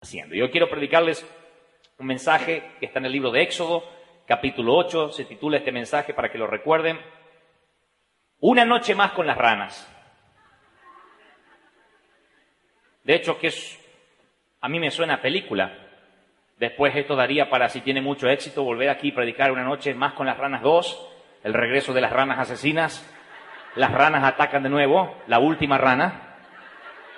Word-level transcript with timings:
haciendo. 0.00 0.34
Yo 0.34 0.50
quiero 0.50 0.68
predicarles 0.68 1.26
un 1.98 2.06
mensaje 2.06 2.72
que 2.78 2.86
está 2.86 2.98
en 2.98 3.06
el 3.06 3.12
libro 3.12 3.30
de 3.30 3.42
Éxodo, 3.42 3.82
capítulo 4.26 4.76
8, 4.76 5.10
se 5.12 5.24
titula 5.24 5.58
este 5.58 5.72
mensaje 5.72 6.14
para 6.14 6.30
que 6.30 6.38
lo 6.38 6.46
recuerden. 6.46 7.00
Una 8.40 8.64
noche 8.64 8.94
más 8.94 9.12
con 9.12 9.26
las 9.26 9.36
ranas. 9.36 9.94
De 13.02 13.14
hecho, 13.14 13.38
que 13.38 13.48
es, 13.48 13.78
a 14.60 14.68
mí 14.68 14.78
me 14.78 14.90
suena 14.90 15.14
a 15.14 15.22
película. 15.22 15.76
Después 16.58 16.94
esto 16.94 17.16
daría 17.16 17.50
para, 17.50 17.68
si 17.68 17.80
tiene 17.80 18.00
mucho 18.00 18.28
éxito, 18.28 18.62
volver 18.62 18.90
aquí 18.90 19.08
y 19.08 19.12
predicar 19.12 19.50
una 19.50 19.64
noche 19.64 19.94
más 19.94 20.12
con 20.12 20.26
las 20.26 20.36
ranas 20.36 20.62
2, 20.62 21.08
el 21.44 21.54
regreso 21.54 21.92
de 21.92 22.00
las 22.00 22.12
ranas 22.12 22.38
asesinas. 22.38 23.04
Las 23.74 23.92
ranas 23.92 24.24
atacan 24.24 24.62
de 24.62 24.68
nuevo, 24.68 25.16
la 25.26 25.38
última 25.38 25.78
rana, 25.78 26.36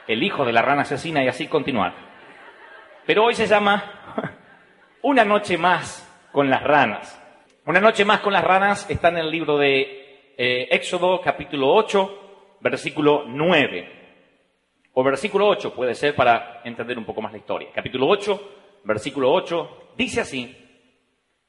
el 0.07 0.23
hijo 0.23 0.45
de 0.45 0.52
la 0.52 0.62
rana 0.62 0.83
asesina 0.83 1.23
y 1.23 1.29
así 1.29 1.47
continuar. 1.47 2.10
Pero 3.07 3.25
hoy 3.25 3.35
se 3.35 3.47
llama 3.47 4.37
Una 5.03 5.25
noche 5.25 5.57
más 5.57 6.07
con 6.33 6.51
las 6.51 6.63
ranas. 6.63 7.16
Una 7.66 7.80
noche 7.80 8.05
más 8.05 8.21
con 8.21 8.33
las 8.33 8.45
ranas 8.45 8.88
está 8.91 9.09
en 9.09 9.19
el 9.19 9.30
libro 9.30 9.57
de 9.57 10.33
eh, 10.37 10.69
Éxodo 10.71 11.21
capítulo 11.21 11.73
8, 11.74 12.59
versículo 12.61 13.24
9. 13.27 14.01
O 14.93 15.02
versículo 15.02 15.49
8 15.49 15.74
puede 15.74 15.95
ser 15.95 16.15
para 16.15 16.61
entender 16.65 16.99
un 16.99 17.05
poco 17.05 17.23
más 17.23 17.33
la 17.33 17.39
historia. 17.39 17.71
Capítulo 17.74 18.07
8, 18.09 18.80
versículo 18.85 19.33
8, 19.33 19.93
dice 19.96 20.21
así, 20.21 20.57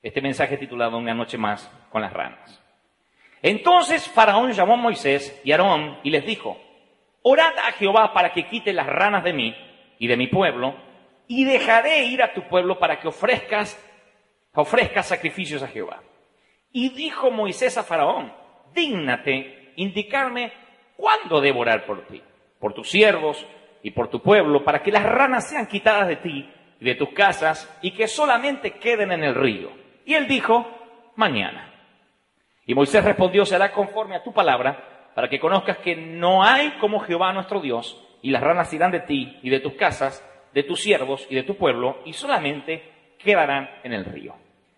este 0.01 0.21
mensaje 0.21 0.57
titulado 0.57 0.97
Una 0.97 1.13
noche 1.13 1.37
más 1.37 1.69
con 1.89 2.01
las 2.01 2.13
ranas. 2.13 2.61
Entonces 3.41 4.07
Faraón 4.07 4.51
llamó 4.51 4.73
a 4.73 4.77
Moisés 4.77 5.41
y 5.43 5.51
a 5.51 5.55
Aarón 5.55 5.99
y 6.03 6.11
les 6.11 6.25
dijo, 6.25 6.57
orad 7.23 7.57
a 7.57 7.71
Jehová 7.73 8.13
para 8.13 8.31
que 8.31 8.47
quite 8.47 8.71
las 8.71 8.87
ranas 8.87 9.23
de 9.23 9.33
mí 9.33 9.55
y 9.99 10.07
de 10.07 10.17
mi 10.17 10.27
pueblo, 10.27 10.75
y 11.33 11.45
dejaré 11.45 12.03
ir 12.03 12.21
a 12.21 12.33
tu 12.33 12.45
pueblo 12.49 12.77
para 12.77 12.99
que 12.99 13.07
ofrezcas, 13.07 13.79
sacrificios 15.03 15.63
a 15.63 15.67
Jehová. 15.69 16.01
Y 16.73 16.89
dijo 16.89 17.31
Moisés 17.31 17.77
a 17.77 17.83
Faraón, 17.83 18.33
dígnate 18.75 19.71
indicarme 19.77 20.51
cuándo 20.97 21.39
debo 21.39 21.61
orar 21.61 21.85
por 21.85 22.05
ti, 22.05 22.21
por 22.59 22.73
tus 22.73 22.89
siervos 22.89 23.47
y 23.81 23.91
por 23.91 24.09
tu 24.09 24.21
pueblo, 24.21 24.65
para 24.65 24.83
que 24.83 24.91
las 24.91 25.03
ranas 25.03 25.47
sean 25.47 25.67
quitadas 25.67 26.09
de 26.09 26.17
ti 26.17 26.49
y 26.81 26.83
de 26.83 26.95
tus 26.95 27.11
casas 27.11 27.79
y 27.81 27.91
que 27.91 28.09
solamente 28.09 28.71
queden 28.71 29.13
en 29.13 29.23
el 29.23 29.33
río. 29.33 29.71
Y 30.05 30.15
él 30.15 30.27
dijo, 30.27 30.67
mañana. 31.15 31.73
Y 32.65 32.75
Moisés 32.75 33.05
respondió, 33.05 33.45
será 33.45 33.71
conforme 33.71 34.17
a 34.17 34.23
tu 34.23 34.33
palabra, 34.33 35.11
para 35.15 35.29
que 35.29 35.39
conozcas 35.39 35.77
que 35.77 35.95
no 35.95 36.43
hay 36.43 36.71
como 36.71 36.99
Jehová 36.99 37.31
nuestro 37.31 37.61
Dios, 37.61 38.05
y 38.21 38.31
las 38.31 38.43
ranas 38.43 38.73
irán 38.73 38.91
de 38.91 38.99
ti 38.99 39.39
y 39.41 39.49
de 39.49 39.61
tus 39.61 39.75
casas, 39.75 40.27
de 40.53 40.63
tus 40.63 40.81
siervos 40.81 41.25
y 41.29 41.35
de 41.35 41.43
tu 41.43 41.55
pueblo, 41.55 41.99
y 42.05 42.13
solamente 42.13 43.15
quedarán 43.17 43.69
en 43.83 43.93
el 43.93 44.05
río. 44.05 44.35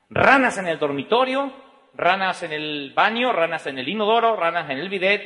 Ranas 0.09 0.57
en 0.57 0.67
el 0.67 0.79
dormitorio, 0.79 1.51
ranas 1.95 2.43
en 2.43 2.53
el 2.53 2.93
baño, 2.95 3.31
ranas 3.31 3.65
en 3.67 3.79
el 3.79 3.87
inodoro, 3.87 4.35
ranas 4.35 4.69
en 4.69 4.77
el 4.77 4.89
bidet, 4.89 5.21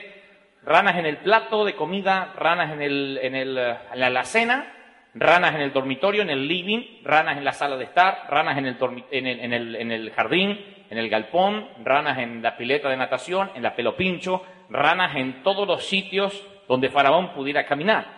ranas 0.63 0.97
en 0.97 1.05
el 1.05 1.17
plato 1.17 1.65
de 1.65 1.75
comida, 1.75 2.33
ranas 2.37 2.71
en, 2.71 2.81
el, 2.81 3.19
en, 3.21 3.35
el, 3.35 3.57
en 3.57 3.99
la 3.99 4.07
alacena, 4.07 4.73
ranas 5.13 5.55
en 5.55 5.61
el 5.61 5.73
dormitorio, 5.73 6.21
en 6.21 6.29
el 6.29 6.47
living, 6.47 7.01
ranas 7.03 7.37
en 7.37 7.45
la 7.45 7.53
sala 7.53 7.77
de 7.77 7.85
estar, 7.85 8.27
ranas 8.29 8.57
en 8.57 8.65
el, 8.65 8.77
en 9.11 9.27
el, 9.27 9.39
en 9.39 9.53
el, 9.53 9.75
en 9.75 9.91
el 9.91 10.11
jardín, 10.11 10.59
en 10.89 10.97
el 10.97 11.09
galpón, 11.09 11.67
ranas 11.83 12.17
en 12.19 12.41
la 12.41 12.55
pileta 12.55 12.89
de 12.89 12.97
natación, 12.97 13.51
en 13.55 13.63
la 13.63 13.75
pelopincho, 13.75 14.43
ranas 14.69 15.15
en 15.15 15.43
todos 15.43 15.67
los 15.67 15.85
sitios 15.85 16.45
donde 16.67 16.89
Faraón 16.89 17.33
pudiera 17.33 17.65
caminar. 17.65 18.16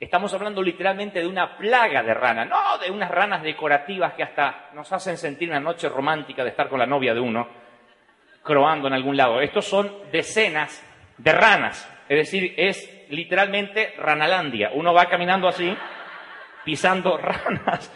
Estamos 0.00 0.34
hablando 0.34 0.60
literalmente 0.60 1.20
de 1.20 1.26
una 1.26 1.56
plaga 1.56 2.02
de 2.02 2.14
ranas, 2.14 2.48
no 2.48 2.78
de 2.78 2.90
unas 2.90 3.10
ranas 3.10 3.42
decorativas 3.42 4.14
que 4.14 4.24
hasta 4.24 4.70
nos 4.72 4.92
hacen 4.92 5.16
sentir 5.16 5.48
una 5.48 5.60
noche 5.60 5.88
romántica 5.88 6.42
de 6.42 6.50
estar 6.50 6.68
con 6.68 6.80
la 6.80 6.86
novia 6.86 7.14
de 7.14 7.20
uno, 7.20 7.48
croando 8.42 8.88
en 8.88 8.94
algún 8.94 9.16
lado. 9.16 9.40
Estos 9.40 9.64
son 9.64 9.90
decenas 10.10 10.84
de 11.16 11.32
ranas, 11.32 11.88
es 12.08 12.18
decir, 12.18 12.54
es 12.56 13.06
literalmente 13.08 13.94
ranalandia. 13.96 14.72
Uno 14.74 14.92
va 14.92 15.08
caminando 15.08 15.46
así, 15.46 15.74
pisando 16.64 17.16
ranas, 17.18 17.92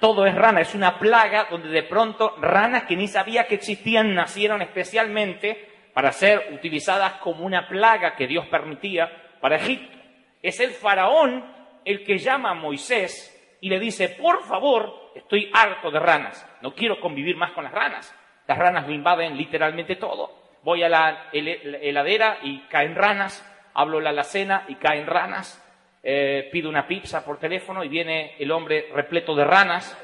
todo 0.00 0.26
es 0.26 0.34
rana, 0.36 0.60
es 0.60 0.74
una 0.76 1.00
plaga 1.00 1.48
donde 1.50 1.68
de 1.68 1.82
pronto 1.82 2.36
ranas 2.40 2.84
que 2.84 2.96
ni 2.96 3.08
sabía 3.08 3.48
que 3.48 3.56
existían 3.56 4.14
nacieron 4.14 4.62
especialmente 4.62 5.68
para 5.92 6.12
ser 6.12 6.52
utilizadas 6.52 7.14
como 7.14 7.44
una 7.44 7.66
plaga 7.68 8.14
que 8.14 8.28
Dios 8.28 8.46
permitía 8.46 9.10
para 9.40 9.56
Egipto. 9.56 9.99
Es 10.42 10.60
el 10.60 10.70
faraón 10.70 11.44
el 11.84 12.04
que 12.04 12.18
llama 12.18 12.50
a 12.50 12.54
Moisés 12.54 13.58
y 13.60 13.68
le 13.68 13.78
dice, 13.78 14.08
por 14.10 14.42
favor, 14.44 15.12
estoy 15.14 15.50
harto 15.52 15.90
de 15.90 15.98
ranas, 15.98 16.46
no 16.62 16.74
quiero 16.74 17.00
convivir 17.00 17.36
más 17.36 17.52
con 17.52 17.64
las 17.64 17.72
ranas. 17.72 18.14
Las 18.46 18.58
ranas 18.58 18.86
me 18.88 18.94
invaden 18.94 19.36
literalmente 19.36 19.94
todo. 19.94 20.32
Voy 20.62 20.82
a 20.82 20.88
la 20.88 21.28
heladera 21.32 22.38
y 22.42 22.62
caen 22.62 22.96
ranas, 22.96 23.46
hablo 23.74 24.00
la 24.00 24.10
alacena 24.10 24.64
y 24.66 24.74
caen 24.74 25.06
ranas, 25.06 25.64
eh, 26.02 26.48
pido 26.50 26.68
una 26.68 26.86
pizza 26.86 27.24
por 27.24 27.38
teléfono 27.38 27.84
y 27.84 27.88
viene 27.88 28.34
el 28.38 28.50
hombre 28.50 28.88
repleto 28.92 29.34
de 29.36 29.44
ranas, 29.44 29.96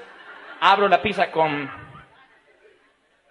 abro 0.60 0.88
la 0.88 1.02
pizza 1.02 1.30
con... 1.30 1.68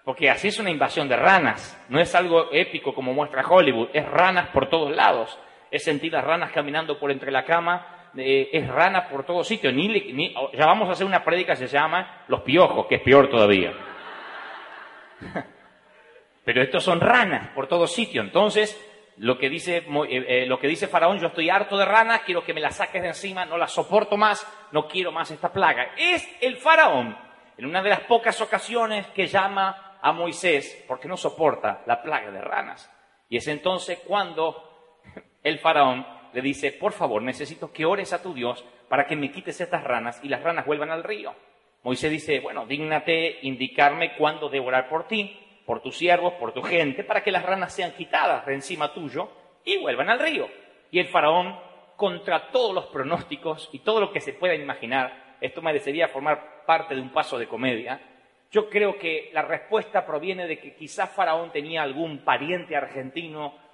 Porque 0.04 0.30
así 0.30 0.50
es 0.50 0.60
una 0.60 0.70
invasión 0.70 1.08
de 1.08 1.16
ranas, 1.16 1.82
no 1.90 2.00
es 2.00 2.14
algo 2.14 2.52
épico 2.52 2.94
como 2.94 3.14
muestra 3.14 3.48
Hollywood, 3.48 3.90
es 3.94 4.06
ranas 4.06 4.50
por 4.50 4.70
todos 4.70 4.94
lados, 4.94 5.40
es 5.72 5.84
sentir 5.84 6.14
las 6.14 6.24
ranas 6.24 6.52
caminando 6.52 7.00
por 7.00 7.12
entre 7.12 7.32
la 7.32 7.44
cama, 7.44 8.12
eh, 8.18 8.50
es 8.54 8.68
rana 8.68 9.08
por 9.10 9.26
todos 9.26 9.48
sitios, 9.48 9.74
ni, 9.74 9.88
ni, 9.88 10.34
ya 10.54 10.66
vamos 10.66 10.88
a 10.90 10.94
hacer 10.94 11.06
una 11.06 11.24
prédica 11.24 11.54
que 11.54 11.68
se 11.68 11.68
llama 11.68 12.24
Los 12.28 12.42
Piojos, 12.42 12.88
que 12.88 12.96
es 12.96 13.02
peor 13.02 13.30
todavía. 13.30 13.74
Pero 16.46 16.62
estos 16.62 16.84
son 16.84 17.02
ranas 17.02 17.50
por 17.50 17.68
todos 17.68 17.92
sitios, 17.94 18.26
entonces 18.26 18.80
lo 19.18 19.38
que 19.38 19.50
dice, 19.50 19.78
eh, 19.78 19.86
eh, 20.10 20.46
lo 20.46 20.60
que 20.60 20.68
dice 20.68 20.88
Faraón, 20.88 21.20
yo 21.20 21.28
estoy 21.28 21.50
harto 21.50 21.78
de 21.78 21.86
ranas, 21.86 22.22
quiero 22.26 22.44
que 22.44 22.54
me 22.54 22.62
las 22.62 22.76
saques 22.76 23.02
de 23.02 23.10
encima, 23.10 23.46
no 23.46 23.58
las 23.58 23.72
soporto 23.72 24.18
más, 24.18 24.46
no 24.72 24.88
quiero 24.88 25.12
más 25.12 25.32
esta 25.32 25.52
plaga. 25.52 25.94
Es 25.98 26.28
el 26.42 26.58
Faraón, 26.58 27.18
en 27.58 27.66
una 27.66 27.82
de 27.82 27.90
las 27.90 28.02
pocas 28.02 28.40
ocasiones 28.42 29.08
que 29.08 29.28
llama 29.28 29.98
a 30.02 30.12
Moisés, 30.12 30.84
porque 30.88 31.08
no 31.08 31.18
soporta 31.18 31.84
la 31.86 32.02
plaga 32.02 32.30
de 32.32 32.42
ranas. 32.42 32.92
Y 33.30 33.38
es 33.38 33.48
entonces 33.48 34.00
cuando 34.06 34.75
el 35.46 35.60
Faraón 35.60 36.06
le 36.34 36.42
dice, 36.42 36.74
por 36.74 36.92
favor, 36.92 37.22
necesito 37.22 37.72
que 37.72 37.86
ores 37.86 38.12
a 38.12 38.22
tu 38.22 38.34
Dios 38.34 38.66
para 38.90 39.06
que 39.06 39.16
me 39.16 39.32
quites 39.32 39.62
estas 39.62 39.84
ranas 39.84 40.20
y 40.24 40.28
las 40.28 40.44
ranas 40.44 40.66
vuelvan 40.66 40.90
al 40.90 41.04
río. 41.04 41.34
Moisés 41.84 42.12
dice, 42.12 42.40
bueno, 42.40 42.66
dígnate 42.66 43.38
indicarme 43.44 44.16
cuándo 44.18 44.50
debo 44.50 44.72
por 44.90 45.08
ti 45.08 45.40
por 45.66 45.82
tus 45.82 45.98
siervos, 45.98 46.34
por 46.34 46.52
tu 46.52 46.62
gente, 46.62 47.04
para 47.04 47.24
que 47.24 47.32
las 47.32 47.44
ranas 47.44 47.74
sean 47.74 47.94
quitadas 47.94 48.46
de 48.46 48.54
encima 48.54 48.94
tuyo 48.94 49.30
y 49.64 49.78
vuelvan 49.78 50.10
al 50.10 50.20
río. 50.20 50.48
Y 50.92 51.00
el 51.00 51.08
faraón, 51.08 51.56
contra 51.96 52.52
todos 52.52 52.74
los 52.74 52.86
pronósticos 52.88 53.70
y 53.72 53.80
todo 53.80 54.00
lo 54.00 54.12
que 54.12 54.22
se 54.22 54.34
pueda 54.34 54.56
imaginar, 54.56 55.38
esto 55.42 55.62
merecería 55.62 56.08
formar 56.08 56.64
parte 56.66 56.96
de 56.96 57.02
un 57.02 57.12
paso 57.12 57.38
de 57.38 57.48
comedia, 57.48 58.00
yo 58.52 58.70
creo 58.70 58.98
que 58.98 59.30
la 59.34 59.42
respuesta 59.42 60.06
proviene 60.06 60.48
de 60.48 60.60
que 60.60 60.76
quizás 60.76 61.10
Faraón 61.10 61.52
tenía 61.52 61.84
algún 61.84 62.20
pariente 62.20 62.76
argentino 62.76 63.65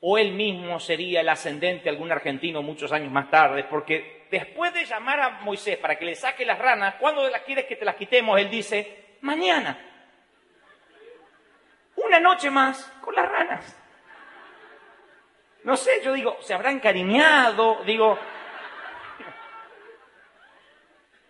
o 0.00 0.18
él 0.18 0.32
mismo 0.32 0.78
sería 0.78 1.20
el 1.20 1.28
ascendente 1.28 1.84
de 1.84 1.90
algún 1.90 2.12
argentino 2.12 2.62
muchos 2.62 2.92
años 2.92 3.10
más 3.10 3.30
tarde, 3.30 3.64
porque 3.64 4.26
después 4.30 4.72
de 4.74 4.84
llamar 4.84 5.20
a 5.20 5.30
Moisés 5.40 5.78
para 5.78 5.98
que 5.98 6.04
le 6.04 6.14
saque 6.14 6.44
las 6.44 6.58
ranas, 6.58 6.96
¿cuándo 6.96 7.28
las 7.28 7.42
quieres 7.42 7.66
que 7.66 7.76
te 7.76 7.84
las 7.84 7.96
quitemos? 7.96 8.38
Él 8.38 8.50
dice, 8.50 9.16
mañana 9.22 9.78
una 11.96 12.20
noche 12.20 12.50
más 12.50 12.92
con 13.00 13.14
las 13.14 13.28
ranas. 13.28 13.82
No 15.64 15.76
sé, 15.76 16.00
yo 16.04 16.12
digo, 16.12 16.36
se 16.40 16.54
habrá 16.54 16.70
encariñado, 16.70 17.82
digo, 17.84 18.18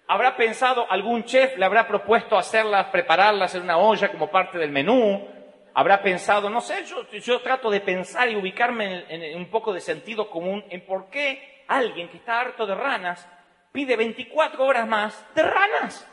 habrá 0.07 0.37
pensado, 0.37 0.87
algún 0.91 1.25
chef 1.25 1.57
le 1.57 1.65
habrá 1.65 1.89
propuesto 1.89 2.37
hacerlas, 2.37 2.87
prepararlas 2.87 3.55
en 3.55 3.62
una 3.62 3.79
olla 3.79 4.11
como 4.11 4.31
parte 4.31 4.59
del 4.59 4.71
menú, 4.71 5.27
habrá 5.76 6.00
pensado, 6.00 6.49
no 6.49 6.62
sé, 6.62 6.87
yo, 6.87 7.06
yo 7.11 7.40
trato 7.43 7.70
de 7.70 7.82
pensar 7.82 8.31
y 8.31 8.37
ubicarme 8.37 9.05
en, 9.11 9.23
en 9.23 9.37
un 9.37 9.50
poco 9.50 9.75
de 9.75 9.81
sentido 9.81 10.31
común 10.31 10.64
en 10.70 10.87
por 10.87 11.11
qué 11.11 11.64
alguien 11.69 12.08
que 12.08 12.17
está 12.17 12.40
harto 12.40 12.67
de 12.67 12.75
ranas 12.75 13.28
pide 13.73 13.94
24 13.94 14.64
horas 14.64 14.88
más 14.88 15.34
de 15.34 15.43
ranas. 15.43 16.11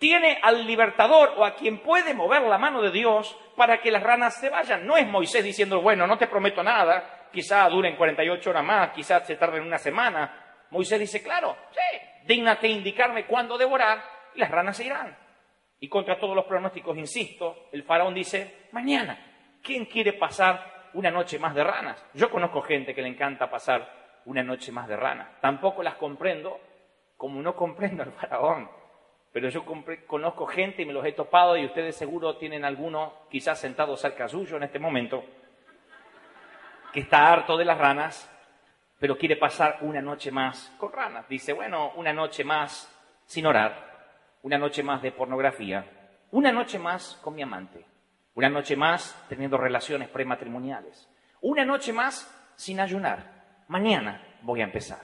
Tiene 0.00 0.40
al 0.42 0.66
libertador 0.66 1.34
o 1.36 1.44
a 1.44 1.54
quien 1.54 1.84
puede 1.84 2.14
mover 2.14 2.42
la 2.42 2.58
mano 2.58 2.82
de 2.82 2.90
Dios 2.90 3.38
para 3.56 3.80
que 3.80 3.92
las 3.92 4.02
ranas 4.02 4.40
se 4.40 4.50
vayan. 4.50 4.84
No 4.84 4.96
es 4.96 5.06
Moisés 5.06 5.44
diciendo, 5.44 5.80
bueno, 5.80 6.08
no 6.08 6.18
te 6.18 6.26
prometo 6.26 6.64
nada, 6.64 7.28
quizá 7.32 7.68
duren 7.68 7.94
48 7.94 8.50
horas 8.50 8.64
más, 8.64 8.90
quizás 8.90 9.24
se 9.24 9.36
tarden 9.36 9.62
una 9.62 9.78
semana. 9.78 10.66
Moisés 10.70 10.98
dice, 10.98 11.22
claro, 11.22 11.56
sí, 11.70 11.98
dígnate 12.24 12.66
indicarme 12.66 13.24
cuándo 13.24 13.56
devorar 13.56 14.02
y 14.34 14.40
las 14.40 14.50
ranas 14.50 14.76
se 14.76 14.86
irán. 14.86 15.21
Y 15.82 15.88
contra 15.88 16.16
todos 16.16 16.36
los 16.36 16.44
pronósticos, 16.44 16.96
insisto, 16.96 17.66
el 17.72 17.82
faraón 17.82 18.14
dice, 18.14 18.68
mañana, 18.70 19.18
¿quién 19.60 19.86
quiere 19.86 20.12
pasar 20.12 20.90
una 20.94 21.10
noche 21.10 21.40
más 21.40 21.56
de 21.56 21.64
ranas? 21.64 22.06
Yo 22.14 22.30
conozco 22.30 22.62
gente 22.62 22.94
que 22.94 23.02
le 23.02 23.08
encanta 23.08 23.50
pasar 23.50 24.20
una 24.26 24.44
noche 24.44 24.70
más 24.70 24.86
de 24.86 24.94
ranas. 24.94 25.40
Tampoco 25.40 25.82
las 25.82 25.96
comprendo 25.96 26.60
como 27.16 27.42
no 27.42 27.56
comprendo 27.56 28.04
al 28.04 28.12
faraón. 28.12 28.70
Pero 29.32 29.48
yo 29.48 29.64
conozco 30.06 30.46
gente 30.46 30.82
y 30.82 30.86
me 30.86 30.92
los 30.92 31.04
he 31.04 31.14
topado 31.14 31.56
y 31.56 31.64
ustedes 31.64 31.96
seguro 31.96 32.36
tienen 32.36 32.64
alguno 32.64 33.14
quizás 33.28 33.58
sentado 33.58 33.96
cerca 33.96 34.28
suyo 34.28 34.58
en 34.58 34.62
este 34.62 34.78
momento 34.78 35.24
que 36.92 37.00
está 37.00 37.32
harto 37.32 37.56
de 37.56 37.64
las 37.64 37.78
ranas, 37.78 38.30
pero 39.00 39.18
quiere 39.18 39.34
pasar 39.34 39.78
una 39.80 40.00
noche 40.00 40.30
más 40.30 40.72
con 40.78 40.92
ranas. 40.92 41.28
Dice, 41.28 41.52
bueno, 41.52 41.90
una 41.96 42.12
noche 42.12 42.44
más 42.44 42.88
sin 43.26 43.46
orar, 43.46 43.91
una 44.42 44.58
noche 44.58 44.82
más 44.82 45.02
de 45.02 45.12
pornografía, 45.12 45.86
una 46.32 46.52
noche 46.52 46.78
más 46.78 47.18
con 47.22 47.34
mi 47.34 47.42
amante, 47.42 47.84
una 48.34 48.48
noche 48.48 48.76
más 48.76 49.24
teniendo 49.28 49.56
relaciones 49.56 50.08
prematrimoniales, 50.08 51.08
una 51.40 51.64
noche 51.64 51.92
más 51.92 52.52
sin 52.56 52.80
ayunar. 52.80 53.64
Mañana 53.68 54.22
voy 54.42 54.60
a 54.60 54.64
empezar. 54.64 55.00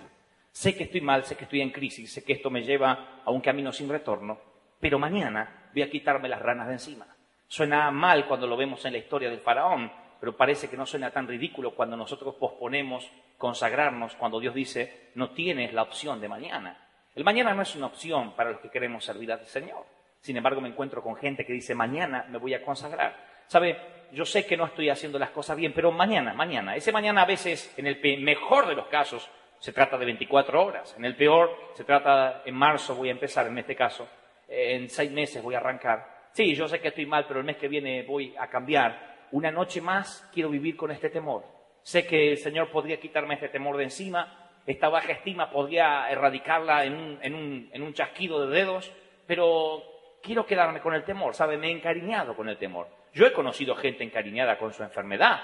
Sé 0.50 0.76
que 0.76 0.84
estoy 0.84 1.00
mal, 1.00 1.24
sé 1.24 1.36
que 1.36 1.44
estoy 1.44 1.60
en 1.60 1.70
crisis, 1.70 2.12
sé 2.12 2.24
que 2.24 2.32
esto 2.32 2.50
me 2.50 2.62
lleva 2.62 3.20
a 3.24 3.30
un 3.30 3.40
camino 3.40 3.72
sin 3.72 3.88
retorno, 3.88 4.40
pero 4.80 4.98
mañana 4.98 5.70
voy 5.72 5.82
a 5.82 5.90
quitarme 5.90 6.28
las 6.28 6.42
ranas 6.42 6.66
de 6.66 6.74
encima. 6.74 7.06
Suena 7.46 7.90
mal 7.90 8.26
cuando 8.26 8.46
lo 8.46 8.56
vemos 8.56 8.84
en 8.84 8.92
la 8.92 8.98
historia 8.98 9.30
del 9.30 9.40
faraón, 9.40 9.90
pero 10.18 10.36
parece 10.36 10.68
que 10.68 10.76
no 10.76 10.84
suena 10.84 11.12
tan 11.12 11.28
ridículo 11.28 11.74
cuando 11.74 11.96
nosotros 11.96 12.34
posponemos 12.34 13.08
consagrarnos, 13.36 14.16
cuando 14.16 14.40
Dios 14.40 14.54
dice, 14.54 15.10
no 15.14 15.30
tienes 15.30 15.72
la 15.72 15.82
opción 15.82 16.20
de 16.20 16.28
mañana. 16.28 16.87
El 17.18 17.24
mañana 17.24 17.52
no 17.52 17.62
es 17.62 17.74
una 17.74 17.86
opción 17.86 18.36
para 18.36 18.52
los 18.52 18.60
que 18.60 18.70
queremos 18.70 19.04
servir 19.04 19.32
al 19.32 19.44
Señor. 19.44 19.84
Sin 20.20 20.36
embargo, 20.36 20.60
me 20.60 20.68
encuentro 20.68 21.02
con 21.02 21.16
gente 21.16 21.44
que 21.44 21.52
dice, 21.52 21.74
mañana 21.74 22.24
me 22.28 22.38
voy 22.38 22.54
a 22.54 22.62
consagrar. 22.62 23.42
¿Sabe? 23.48 23.76
Yo 24.12 24.24
sé 24.24 24.46
que 24.46 24.56
no 24.56 24.66
estoy 24.66 24.88
haciendo 24.88 25.18
las 25.18 25.30
cosas 25.30 25.56
bien, 25.56 25.72
pero 25.74 25.90
mañana, 25.90 26.32
mañana. 26.32 26.76
Ese 26.76 26.92
mañana 26.92 27.22
a 27.22 27.26
veces, 27.26 27.74
en 27.76 27.88
el 27.88 27.98
mejor 28.22 28.68
de 28.68 28.76
los 28.76 28.86
casos, 28.86 29.28
se 29.58 29.72
trata 29.72 29.98
de 29.98 30.04
24 30.04 30.64
horas. 30.64 30.94
En 30.96 31.04
el 31.04 31.16
peor, 31.16 31.50
se 31.74 31.82
trata, 31.82 32.42
en 32.44 32.54
marzo 32.54 32.94
voy 32.94 33.08
a 33.08 33.12
empezar, 33.12 33.48
en 33.48 33.58
este 33.58 33.74
caso. 33.74 34.08
En 34.46 34.88
seis 34.88 35.10
meses 35.10 35.42
voy 35.42 35.56
a 35.56 35.58
arrancar. 35.58 36.28
Sí, 36.30 36.54
yo 36.54 36.68
sé 36.68 36.78
que 36.78 36.86
estoy 36.86 37.06
mal, 37.06 37.24
pero 37.26 37.40
el 37.40 37.46
mes 37.46 37.56
que 37.56 37.66
viene 37.66 38.04
voy 38.04 38.32
a 38.38 38.46
cambiar. 38.46 39.26
Una 39.32 39.50
noche 39.50 39.80
más 39.80 40.30
quiero 40.32 40.50
vivir 40.50 40.76
con 40.76 40.92
este 40.92 41.10
temor. 41.10 41.42
Sé 41.82 42.06
que 42.06 42.30
el 42.30 42.38
Señor 42.38 42.70
podría 42.70 43.00
quitarme 43.00 43.34
este 43.34 43.48
temor 43.48 43.76
de 43.76 43.82
encima, 43.82 44.47
esta 44.68 44.90
baja 44.90 45.12
estima 45.12 45.50
podría 45.50 46.10
erradicarla 46.10 46.84
en 46.84 46.94
un, 46.94 47.18
en, 47.22 47.34
un, 47.34 47.70
en 47.72 47.82
un, 47.82 47.94
chasquido 47.94 48.46
de 48.46 48.54
dedos, 48.54 48.92
pero 49.26 49.82
quiero 50.22 50.44
quedarme 50.44 50.80
con 50.80 50.92
el 50.92 51.04
temor, 51.04 51.34
¿sabe? 51.34 51.56
Me 51.56 51.68
he 51.68 51.70
encariñado 51.70 52.36
con 52.36 52.50
el 52.50 52.58
temor. 52.58 52.86
Yo 53.14 53.26
he 53.26 53.32
conocido 53.32 53.74
gente 53.74 54.04
encariñada 54.04 54.58
con 54.58 54.74
su 54.74 54.82
enfermedad. 54.82 55.40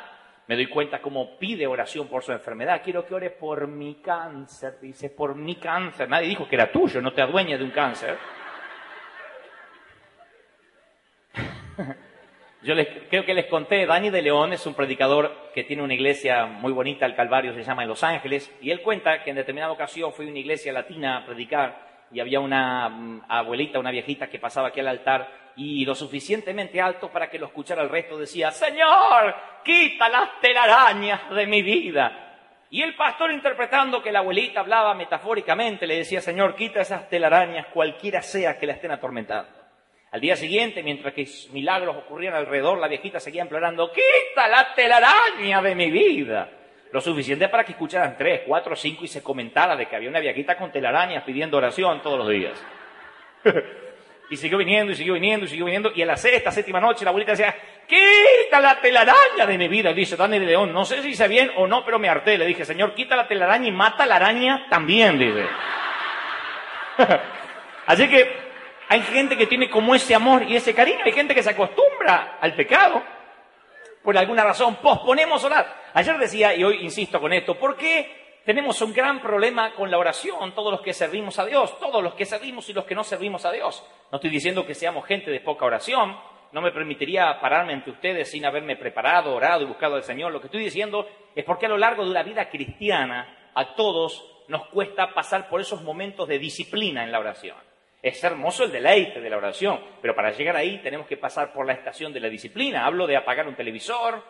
Me 0.47 0.57
doy 0.57 0.67
cuenta 0.67 1.01
cómo 1.01 1.39
pide 1.39 1.67
oración 1.67 2.07
por 2.07 2.23
su 2.23 2.33
enfermedad. 2.33 2.83
Quiero 2.85 3.07
que 3.07 3.15
ore 3.15 3.31
por 3.31 3.67
mi 3.67 3.95
cáncer, 3.95 4.79
dice, 4.79 5.09
por 5.09 5.35
mi 5.35 5.57
cáncer. 5.57 6.07
Nadie 6.07 6.29
dijo 6.29 6.47
que 6.47 6.57
era 6.57 6.71
tuyo, 6.71 7.01
no 7.01 7.15
te 7.15 7.23
adueñes 7.23 7.59
de 7.59 7.65
un 7.65 7.71
cáncer. 7.71 8.19
Yo 12.65 12.75
les, 12.75 12.89
creo 13.11 13.27
que 13.27 13.35
les 13.35 13.45
conté, 13.45 13.85
Dani 13.85 14.09
de 14.09 14.23
León 14.23 14.55
es 14.55 14.65
un 14.65 14.73
predicador 14.73 15.51
que 15.53 15.65
tiene 15.65 15.83
una 15.83 15.93
iglesia 15.93 16.47
muy 16.47 16.73
bonita, 16.73 17.05
el 17.05 17.15
Calvario 17.15 17.53
se 17.53 17.63
llama 17.63 17.83
en 17.83 17.91
Los 17.91 18.03
Ángeles, 18.03 18.51
y 18.63 18.71
él 18.71 18.81
cuenta 18.81 19.23
que 19.23 19.29
en 19.29 19.37
determinada 19.37 19.71
ocasión 19.71 20.15
fue 20.15 20.25
a 20.25 20.29
una 20.29 20.39
iglesia 20.39 20.73
latina 20.73 21.19
a 21.19 21.27
predicar 21.27 22.07
y 22.11 22.21
había 22.21 22.41
una 22.41 22.89
mm, 22.89 23.25
abuelita, 23.29 23.79
una 23.79 23.91
viejita 23.91 24.29
que 24.29 24.39
pasaba 24.39 24.69
aquí 24.69 24.81
al 24.81 24.89
altar 24.89 25.53
y 25.57 25.85
lo 25.85 25.95
suficientemente 25.95 26.81
alto 26.81 27.11
para 27.11 27.29
que 27.29 27.39
lo 27.39 27.49
escuchara 27.49 27.83
el 27.83 27.91
resto 27.91 28.17
decía, 28.17 28.51
Señor, 28.51 29.35
quita 29.63 30.09
las 30.09 30.41
telarañas 30.41 31.29
de 31.35 31.47
mi 31.47 31.61
vida. 31.61 32.39
Y 32.71 32.81
el 32.81 32.97
pastor 32.97 33.31
interpretando 33.31 34.03
que 34.03 34.11
la 34.11 34.21
abuelita 34.21 34.61
hablaba 34.61 34.95
metafóricamente 34.95 35.87
le 35.87 35.99
decía, 35.99 36.23
Señor, 36.23 36.55
quita 36.55 36.81
esas 36.81 37.11
telarañas 37.11 37.67
cualquiera 37.75 38.23
sea 38.23 38.59
que 38.59 38.67
la 38.67 38.73
estén 38.73 38.91
atormentando. 38.91 39.64
Al 40.15 40.21
día 40.21 40.37
siguiente, 40.37 40.81
mientras 40.85 41.13
que 41.13 41.27
milagros 41.51 41.97
ocurrían 41.97 42.35
alrededor, 42.35 42.79
la 42.79 42.87
viejita 42.87 43.19
seguía 43.19 43.43
implorando, 43.43 43.91
quita 43.91 44.47
la 44.47 44.73
telaraña 44.73 45.61
de 45.61 45.75
mi 45.75 45.91
vida. 45.91 46.49
Lo 46.93 47.01
suficiente 47.01 47.49
para 47.49 47.65
que 47.65 47.73
escucharan 47.73 48.15
tres, 48.17 48.43
cuatro, 48.47 48.77
cinco 48.77 49.05
y 49.05 49.09
se 49.09 49.25
comentara 49.25 49.75
de 49.75 49.87
que 49.87 49.97
había 49.97 50.09
una 50.09 50.21
viejita 50.21 50.57
con 50.57 50.71
telarañas 50.71 51.25
pidiendo 51.25 51.57
oración 51.57 52.01
todos 52.01 52.17
los 52.17 52.29
días. 52.29 52.65
y 54.31 54.37
siguió 54.37 54.57
viniendo, 54.57 54.93
y 54.93 54.95
siguió 54.95 55.15
viniendo, 55.15 55.47
y 55.47 55.49
siguió 55.49 55.65
viniendo. 55.65 55.91
Y 55.93 56.03
a 56.03 56.07
la 56.07 56.17
sexta, 56.17 56.53
séptima 56.53 56.79
noche, 56.79 57.05
la 57.05 57.09
abuelita 57.09 57.33
decía, 57.33 57.53
quita 57.85 58.61
la 58.61 58.81
telaraña 58.81 59.47
de 59.49 59.59
mi 59.59 59.67
vida. 59.67 59.91
Y 59.91 59.95
dice 59.95 60.15
Dani 60.15 60.39
de 60.39 60.47
León, 60.47 60.73
no 60.73 60.85
sé 60.85 61.03
si 61.03 61.09
hice 61.09 61.27
bien 61.27 61.51
o 61.57 61.67
no, 61.67 61.85
pero 61.85 61.99
me 61.99 62.09
harté. 62.09 62.39
Le 62.39 62.47
dije, 62.47 62.65
Señor, 62.65 62.95
quita 62.95 63.17
la 63.17 63.27
telaraña 63.27 63.67
y 63.67 63.73
mata 63.73 64.07
la 64.07 64.15
araña 64.15 64.69
también, 64.71 65.19
dice. 65.19 65.45
Así 67.87 68.09
que 68.09 68.44
hay 68.89 69.01
gente 69.03 69.37
que 69.37 69.47
tiene 69.47 69.71
como 69.71 69.95
ese 69.95 70.15
amor 70.15 70.43
y 70.43 70.57
ese 70.57 70.75
cariño. 70.75 71.01
Hay 71.05 71.13
gente 71.13 71.35
que 71.35 71.43
se 71.43 71.51
acostumbra 71.51 72.39
al 72.41 72.55
pecado. 72.55 73.03
Por 74.03 74.17
alguna 74.19 74.45
razón, 74.45 74.77
posponemos 74.77 75.43
orar. 75.45 75.83
Ayer 75.95 76.19
decía, 76.19 76.55
y 76.55 76.63
hoy 76.63 76.79
insisto 76.83 77.21
con 77.21 77.33
esto, 77.33 77.55
¿por 77.59 77.77
qué 77.77 78.41
tenemos 78.45 78.81
un 78.83 78.93
gran 78.93 79.21
problema 79.21 79.73
con 79.73 79.91
la 79.91 79.97
oración, 79.97 80.55
todos 80.55 80.71
los 80.71 80.83
que 80.83 80.93
servimos 80.93 81.39
a 81.39 81.47
Dios, 81.47 81.79
todos 81.81 82.03
los 82.03 82.15
que 82.15 82.27
servimos 82.27 82.69
y 82.69 82.75
los 82.75 82.85
que 82.85 82.95
no 82.95 83.03
servimos 83.03 83.47
a 83.47 83.53
Dios? 83.53 83.83
No 84.13 84.17
estoy 84.17 84.31
diciendo 84.31 84.67
que 84.67 84.75
seamos 84.75 85.07
gente 85.07 85.31
de 85.31 85.41
poca 85.41 85.65
oración, 85.65 86.19
no 86.53 86.61
me 86.61 86.71
permitiría 86.71 87.41
pararme 87.41 87.73
ante 87.73 87.91
ustedes 87.91 88.31
sin 88.31 88.45
haberme 88.45 88.77
preparado, 88.77 89.35
orado 89.35 89.63
y 89.63 89.67
buscado 89.67 89.97
al 89.97 90.05
Señor. 90.05 90.31
Lo 90.31 90.41
que 90.41 90.47
estoy 90.47 90.63
diciendo 90.63 91.09
es 91.35 91.45
porque 91.45 91.67
a 91.67 91.71
lo 91.71 91.79
largo 91.79 92.05
de 92.05 92.13
la 92.13 92.23
vida 92.23 92.49
cristiana 92.51 93.51
a 93.55 93.75
todos 93.75 94.45
nos 94.49 94.67
cuesta 94.67 95.15
pasar 95.15 95.49
por 95.49 95.61
esos 95.61 95.83
momentos 95.83 96.29
de 96.29 96.39
disciplina 96.39 97.03
en 97.03 97.11
la 97.11 97.19
oración. 97.19 97.57
Es 98.05 98.23
hermoso 98.23 98.65
el 98.65 98.71
deleite 98.71 99.19
de 99.19 99.31
la 99.31 99.39
oración, 99.39 99.81
pero 100.03 100.15
para 100.15 100.31
llegar 100.31 100.55
ahí 100.57 100.77
tenemos 100.83 101.07
que 101.07 101.17
pasar 101.17 101.55
por 101.55 101.65
la 101.65 101.73
estación 101.73 102.13
de 102.13 102.21
la 102.21 102.29
disciplina. 102.29 102.85
Hablo 102.85 103.07
de 103.07 103.17
apagar 103.17 103.49
un 103.49 103.55
televisor, 103.55 104.23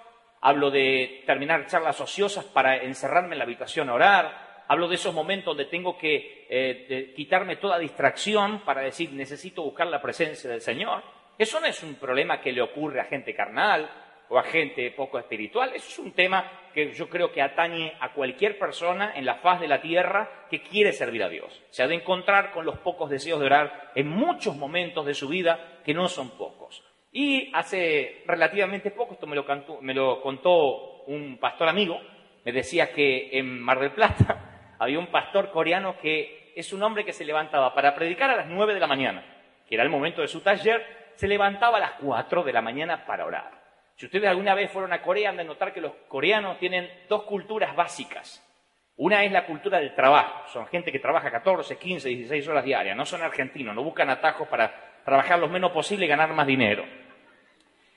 hablo 0.42 0.70
de 0.70 1.24
terminar 1.26 1.66
charlas 1.66 2.00
ociosas 2.00 2.44
para 2.44 2.76
encerrarme 2.76 3.34
en 3.34 3.38
la 3.38 3.44
habitación 3.44 3.88
a 3.88 3.94
orar, 3.94 4.64
hablo 4.68 4.86
de 4.86 4.94
esos 4.94 5.12
momentos 5.12 5.46
donde 5.46 5.64
tengo 5.64 5.98
que 5.98 6.46
eh, 6.48 7.12
quitarme 7.16 7.56
toda 7.56 7.76
distracción 7.80 8.60
para 8.60 8.82
decir 8.82 9.12
necesito 9.12 9.64
buscar 9.64 9.88
la 9.88 10.00
presencia 10.00 10.48
del 10.48 10.60
Señor. 10.60 11.02
Eso 11.36 11.58
no 11.58 11.66
es 11.66 11.82
un 11.82 11.96
problema 11.96 12.40
que 12.40 12.52
le 12.52 12.62
ocurre 12.62 13.00
a 13.00 13.06
gente 13.06 13.34
carnal, 13.34 13.90
a 14.38 14.44
gente 14.44 14.90
poco 14.90 15.18
espiritual. 15.18 15.72
Eso 15.74 15.88
es 15.88 15.98
un 15.98 16.12
tema 16.12 16.50
que 16.72 16.92
yo 16.92 17.08
creo 17.08 17.32
que 17.32 17.40
atañe 17.40 17.94
a 18.00 18.12
cualquier 18.12 18.58
persona 18.58 19.12
en 19.14 19.24
la 19.24 19.36
faz 19.36 19.60
de 19.60 19.68
la 19.68 19.80
tierra 19.80 20.46
que 20.50 20.62
quiere 20.62 20.92
servir 20.92 21.22
a 21.22 21.28
Dios. 21.28 21.62
Se 21.70 21.82
ha 21.82 21.88
de 21.88 21.94
encontrar 21.94 22.52
con 22.52 22.64
los 22.64 22.78
pocos 22.78 23.08
deseos 23.08 23.40
de 23.40 23.46
orar 23.46 23.92
en 23.94 24.08
muchos 24.08 24.56
momentos 24.56 25.06
de 25.06 25.14
su 25.14 25.28
vida 25.28 25.80
que 25.84 25.94
no 25.94 26.08
son 26.08 26.30
pocos. 26.30 26.82
Y 27.12 27.50
hace 27.54 28.24
relativamente 28.26 28.90
poco, 28.90 29.14
esto 29.14 29.26
me 29.26 29.36
lo, 29.36 29.46
me 29.80 29.94
lo 29.94 30.20
contó 30.20 31.04
un 31.06 31.38
pastor 31.38 31.68
amigo, 31.68 32.00
me 32.44 32.52
decía 32.52 32.92
que 32.92 33.30
en 33.38 33.60
Mar 33.60 33.78
del 33.78 33.92
Plata 33.92 34.74
había 34.78 34.98
un 34.98 35.06
pastor 35.06 35.50
coreano 35.50 35.96
que 35.98 36.52
es 36.56 36.72
un 36.72 36.82
hombre 36.82 37.04
que 37.04 37.12
se 37.12 37.24
levantaba 37.24 37.72
para 37.74 37.94
predicar 37.94 38.30
a 38.30 38.36
las 38.36 38.48
nueve 38.48 38.74
de 38.74 38.80
la 38.80 38.86
mañana, 38.86 39.24
que 39.68 39.76
era 39.76 39.84
el 39.84 39.90
momento 39.90 40.22
de 40.22 40.28
su 40.28 40.40
taller, 40.40 40.84
se 41.14 41.28
levantaba 41.28 41.76
a 41.76 41.80
las 41.80 41.92
cuatro 41.92 42.42
de 42.42 42.52
la 42.52 42.62
mañana 42.62 43.06
para 43.06 43.26
orar. 43.26 43.63
Si 43.96 44.06
ustedes 44.06 44.28
alguna 44.28 44.54
vez 44.54 44.70
fueron 44.70 44.92
a 44.92 45.02
Corea, 45.02 45.30
han 45.30 45.36
de 45.36 45.44
notar 45.44 45.72
que 45.72 45.80
los 45.80 45.92
coreanos 46.08 46.58
tienen 46.58 46.90
dos 47.08 47.22
culturas 47.22 47.76
básicas. 47.76 48.42
Una 48.96 49.24
es 49.24 49.32
la 49.32 49.46
cultura 49.46 49.78
del 49.78 49.94
trabajo. 49.94 50.48
Son 50.48 50.66
gente 50.66 50.92
que 50.92 50.98
trabaja 50.98 51.30
14, 51.30 51.78
15, 51.78 52.08
16 52.08 52.48
horas 52.48 52.64
diarias. 52.64 52.96
No 52.96 53.06
son 53.06 53.22
argentinos, 53.22 53.74
no 53.74 53.82
buscan 53.82 54.10
atajos 54.10 54.48
para 54.48 55.02
trabajar 55.04 55.38
lo 55.38 55.48
menos 55.48 55.72
posible 55.72 56.06
y 56.06 56.08
ganar 56.08 56.32
más 56.32 56.46
dinero. 56.46 56.84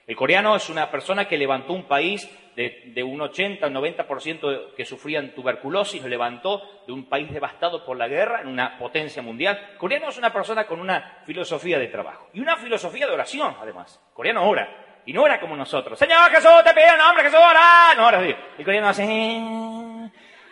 El 0.08 0.16
coreano 0.16 0.56
es 0.56 0.70
una 0.70 0.90
persona 0.90 1.28
que 1.28 1.38
levantó 1.38 1.74
un 1.74 1.84
país 1.84 2.30
de, 2.56 3.04
un 3.04 3.22
80, 3.22 3.68
un 3.68 3.74
90% 3.74 4.74
que 4.74 4.86
sufrían 4.86 5.36
tuberculosis, 5.36 6.02
lo 6.02 6.08
levantó 6.08 6.64
de 6.88 6.94
un 6.94 7.10
país 7.10 7.32
devastado 7.32 7.86
por 7.86 7.98
la 7.98 8.08
guerra 8.08 8.42
en 8.42 8.48
una 8.48 8.80
potencia 8.80 9.22
mundial. 9.22 9.76
Coreano 9.78 10.10
es 10.10 10.18
una 10.18 10.32
persona 10.32 10.66
con 10.66 10.80
una 10.80 11.22
filosofía 11.26 11.78
de 11.78 11.88
trabajo 11.88 12.30
y 12.34 12.40
una 12.40 12.56
filosofía 12.56 13.06
de 13.06 13.14
oración, 13.14 13.56
además. 13.60 14.02
Coreano 14.14 14.48
ora. 14.48 14.87
Y 15.08 15.14
no 15.14 15.26
era 15.26 15.40
como 15.40 15.56
nosotros. 15.56 15.98
Señor 15.98 16.30
Jesús, 16.32 16.52
te 16.66 16.74
pido 16.74 16.92
el 16.92 16.98
nombre 16.98 17.24
Jesús, 17.24 17.40
ora. 17.40 17.96
No, 17.96 18.04
ahora 18.04 18.22
sí. 18.24 18.36
El 18.60 18.66
coreano 18.66 18.90
hace... 18.90 19.04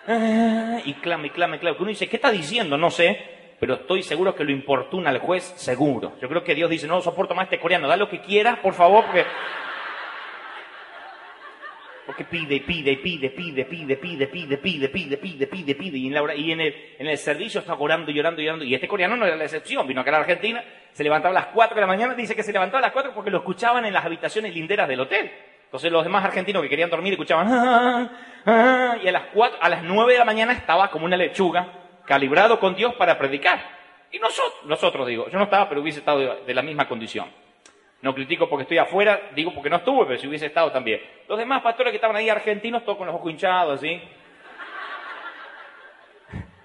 ah, 0.07 0.79
y 0.85 0.93
clama 0.95 1.27
y 1.27 1.29
clama 1.29 1.57
y 1.57 1.59
clama. 1.59 1.77
Uno 1.77 1.89
dice, 1.89 2.07
¿qué 2.07 2.15
está 2.15 2.31
diciendo? 2.31 2.77
No 2.77 2.89
sé, 2.89 3.55
pero 3.59 3.75
estoy 3.75 4.01
seguro 4.01 4.33
que 4.33 4.45
lo 4.45 4.51
importuna 4.51 5.09
al 5.09 5.19
juez, 5.19 5.43
seguro. 5.57 6.13
Yo 6.21 6.29
creo 6.29 6.41
que 6.43 6.55
Dios 6.55 6.69
dice, 6.69 6.87
no 6.87 7.01
soporto 7.01 7.35
más 7.35 7.45
este 7.45 7.59
coreano, 7.59 7.87
da 7.87 7.97
lo 7.97 8.09
que 8.09 8.21
quieras, 8.21 8.59
por 8.59 8.73
favor, 8.73 9.05
porque 9.05 9.25
porque 12.15 12.31
pide, 12.31 12.61
pide, 12.61 12.95
pide, 12.95 13.29
pide, 13.29 13.65
pide, 13.65 13.97
pide, 13.97 14.27
pide, 14.27 14.57
pide, 14.57 14.87
pide, 14.87 15.17
pide, 15.17 15.47
pide, 15.47 15.75
pide. 15.75 15.97
Y 15.97 16.07
en, 16.07 16.13
y 16.37 16.51
en, 16.53 16.61
el, 16.61 16.95
en 16.97 17.07
el 17.07 17.17
servicio 17.17 17.59
está 17.59 17.73
orando, 17.73 18.09
llorando, 18.09 18.41
llorando. 18.41 18.63
Y 18.63 18.73
este 18.73 18.87
coreano 18.87 19.17
no 19.17 19.25
era 19.25 19.35
la 19.35 19.43
excepción. 19.43 19.85
Vino 19.85 19.99
acá 19.99 20.11
a 20.11 20.13
la 20.13 20.19
Argentina, 20.19 20.63
se 20.93 21.03
levantaba 21.03 21.31
a 21.31 21.41
las 21.41 21.47
4 21.47 21.75
de 21.75 21.81
la 21.81 21.87
mañana. 21.87 22.13
Dice 22.13 22.33
que 22.33 22.43
se 22.43 22.53
levantaba 22.53 22.79
a 22.79 22.83
las 22.83 22.91
4 22.93 23.11
porque 23.13 23.29
lo 23.29 23.39
escuchaban 23.39 23.83
en 23.83 23.93
las 23.93 24.05
habitaciones 24.05 24.53
linderas 24.53 24.87
del 24.87 25.01
hotel. 25.01 25.29
Entonces 25.65 25.91
los 25.91 26.05
demás 26.05 26.23
argentinos 26.23 26.63
que 26.63 26.69
querían 26.69 26.89
dormir 26.89 27.11
escuchaban. 27.11 28.09
y 29.03 29.07
a 29.07 29.11
las, 29.11 29.23
4, 29.33 29.57
a 29.59 29.67
las 29.67 29.83
9 29.83 30.13
de 30.13 30.19
la 30.19 30.25
mañana 30.25 30.53
estaba 30.53 30.89
como 30.89 31.03
una 31.03 31.17
lechuga, 31.17 31.67
calibrado 32.05 32.61
con 32.61 32.75
Dios 32.75 32.95
para 32.95 33.17
predicar. 33.17 33.59
Y 34.09 34.19
nosotros, 34.19 34.61
nosotros 34.67 35.05
digo, 35.05 35.27
yo 35.29 35.37
no 35.37 35.43
estaba, 35.43 35.67
pero 35.67 35.81
hubiese 35.81 35.99
estado 35.99 36.43
de 36.45 36.53
la 36.53 36.61
misma 36.61 36.87
condición. 36.87 37.27
No 38.05 38.13
critico 38.13 38.47
porque 38.47 38.61
estoy 38.61 38.77
afuera, 38.77 39.31
digo 39.33 39.51
porque 39.51 39.67
no 39.67 39.77
estuve, 39.77 40.05
pero 40.05 40.19
si 40.19 40.27
hubiese 40.27 40.45
estado 40.45 40.71
también. 40.71 41.01
Los 41.27 41.39
demás 41.39 41.63
pastores 41.63 41.89
que 41.89 41.95
estaban 41.95 42.15
ahí 42.15 42.29
argentinos, 42.29 42.83
todos 42.85 42.99
con 42.99 43.07
los 43.07 43.15
ojos 43.15 43.31
hinchados, 43.31 43.81
¿sí? 43.81 43.99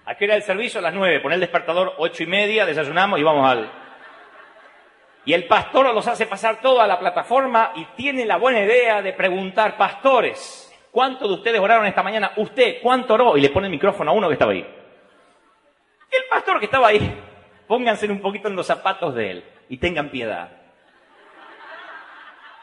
¿A 0.05 0.15
qué 0.17 0.27
era 0.27 0.35
el 0.35 0.43
servicio? 0.43 0.81
A 0.81 0.83
las 0.83 0.93
nueve. 0.93 1.19
Poner 1.21 1.37
el 1.37 1.41
despertador 1.41 1.95
ocho 1.97 2.25
y 2.25 2.27
media, 2.27 2.67
desayunamos 2.67 3.19
y 3.19 3.23
vamos 3.23 3.49
al... 3.49 3.71
Y 5.25 5.33
el 5.33 5.47
pastor 5.47 5.95
los 5.95 6.07
hace 6.07 6.27
pasar 6.27 6.61
todo 6.61 6.83
a 6.83 6.87
la 6.87 6.99
plataforma 6.99 7.73
y 7.75 7.87
tiene 7.97 8.27
la 8.27 8.37
buena 8.37 8.61
idea 8.61 9.01
de 9.01 9.15
preguntar, 9.15 9.79
pastores, 9.79 10.71
¿cuántos 10.91 11.27
de 11.27 11.35
ustedes 11.37 11.59
oraron 11.59 11.87
esta 11.87 12.03
mañana? 12.03 12.33
¿Usted 12.37 12.83
cuánto 12.83 13.15
oró? 13.15 13.39
Y 13.39 13.41
le 13.41 13.49
pone 13.49 13.69
el 13.69 13.73
micrófono 13.73 14.11
a 14.11 14.15
uno 14.15 14.29
que 14.29 14.35
estaba 14.35 14.53
ahí. 14.53 14.59
Y 14.61 16.17
el 16.17 16.25
pastor 16.29 16.59
que 16.59 16.67
estaba 16.67 16.89
ahí, 16.89 17.19
pónganse 17.67 18.07
un 18.11 18.21
poquito 18.21 18.49
en 18.49 18.57
los 18.57 18.67
zapatos 18.67 19.15
de 19.15 19.31
él 19.31 19.45
y 19.71 19.79
tengan 19.79 20.11
piedad 20.11 20.60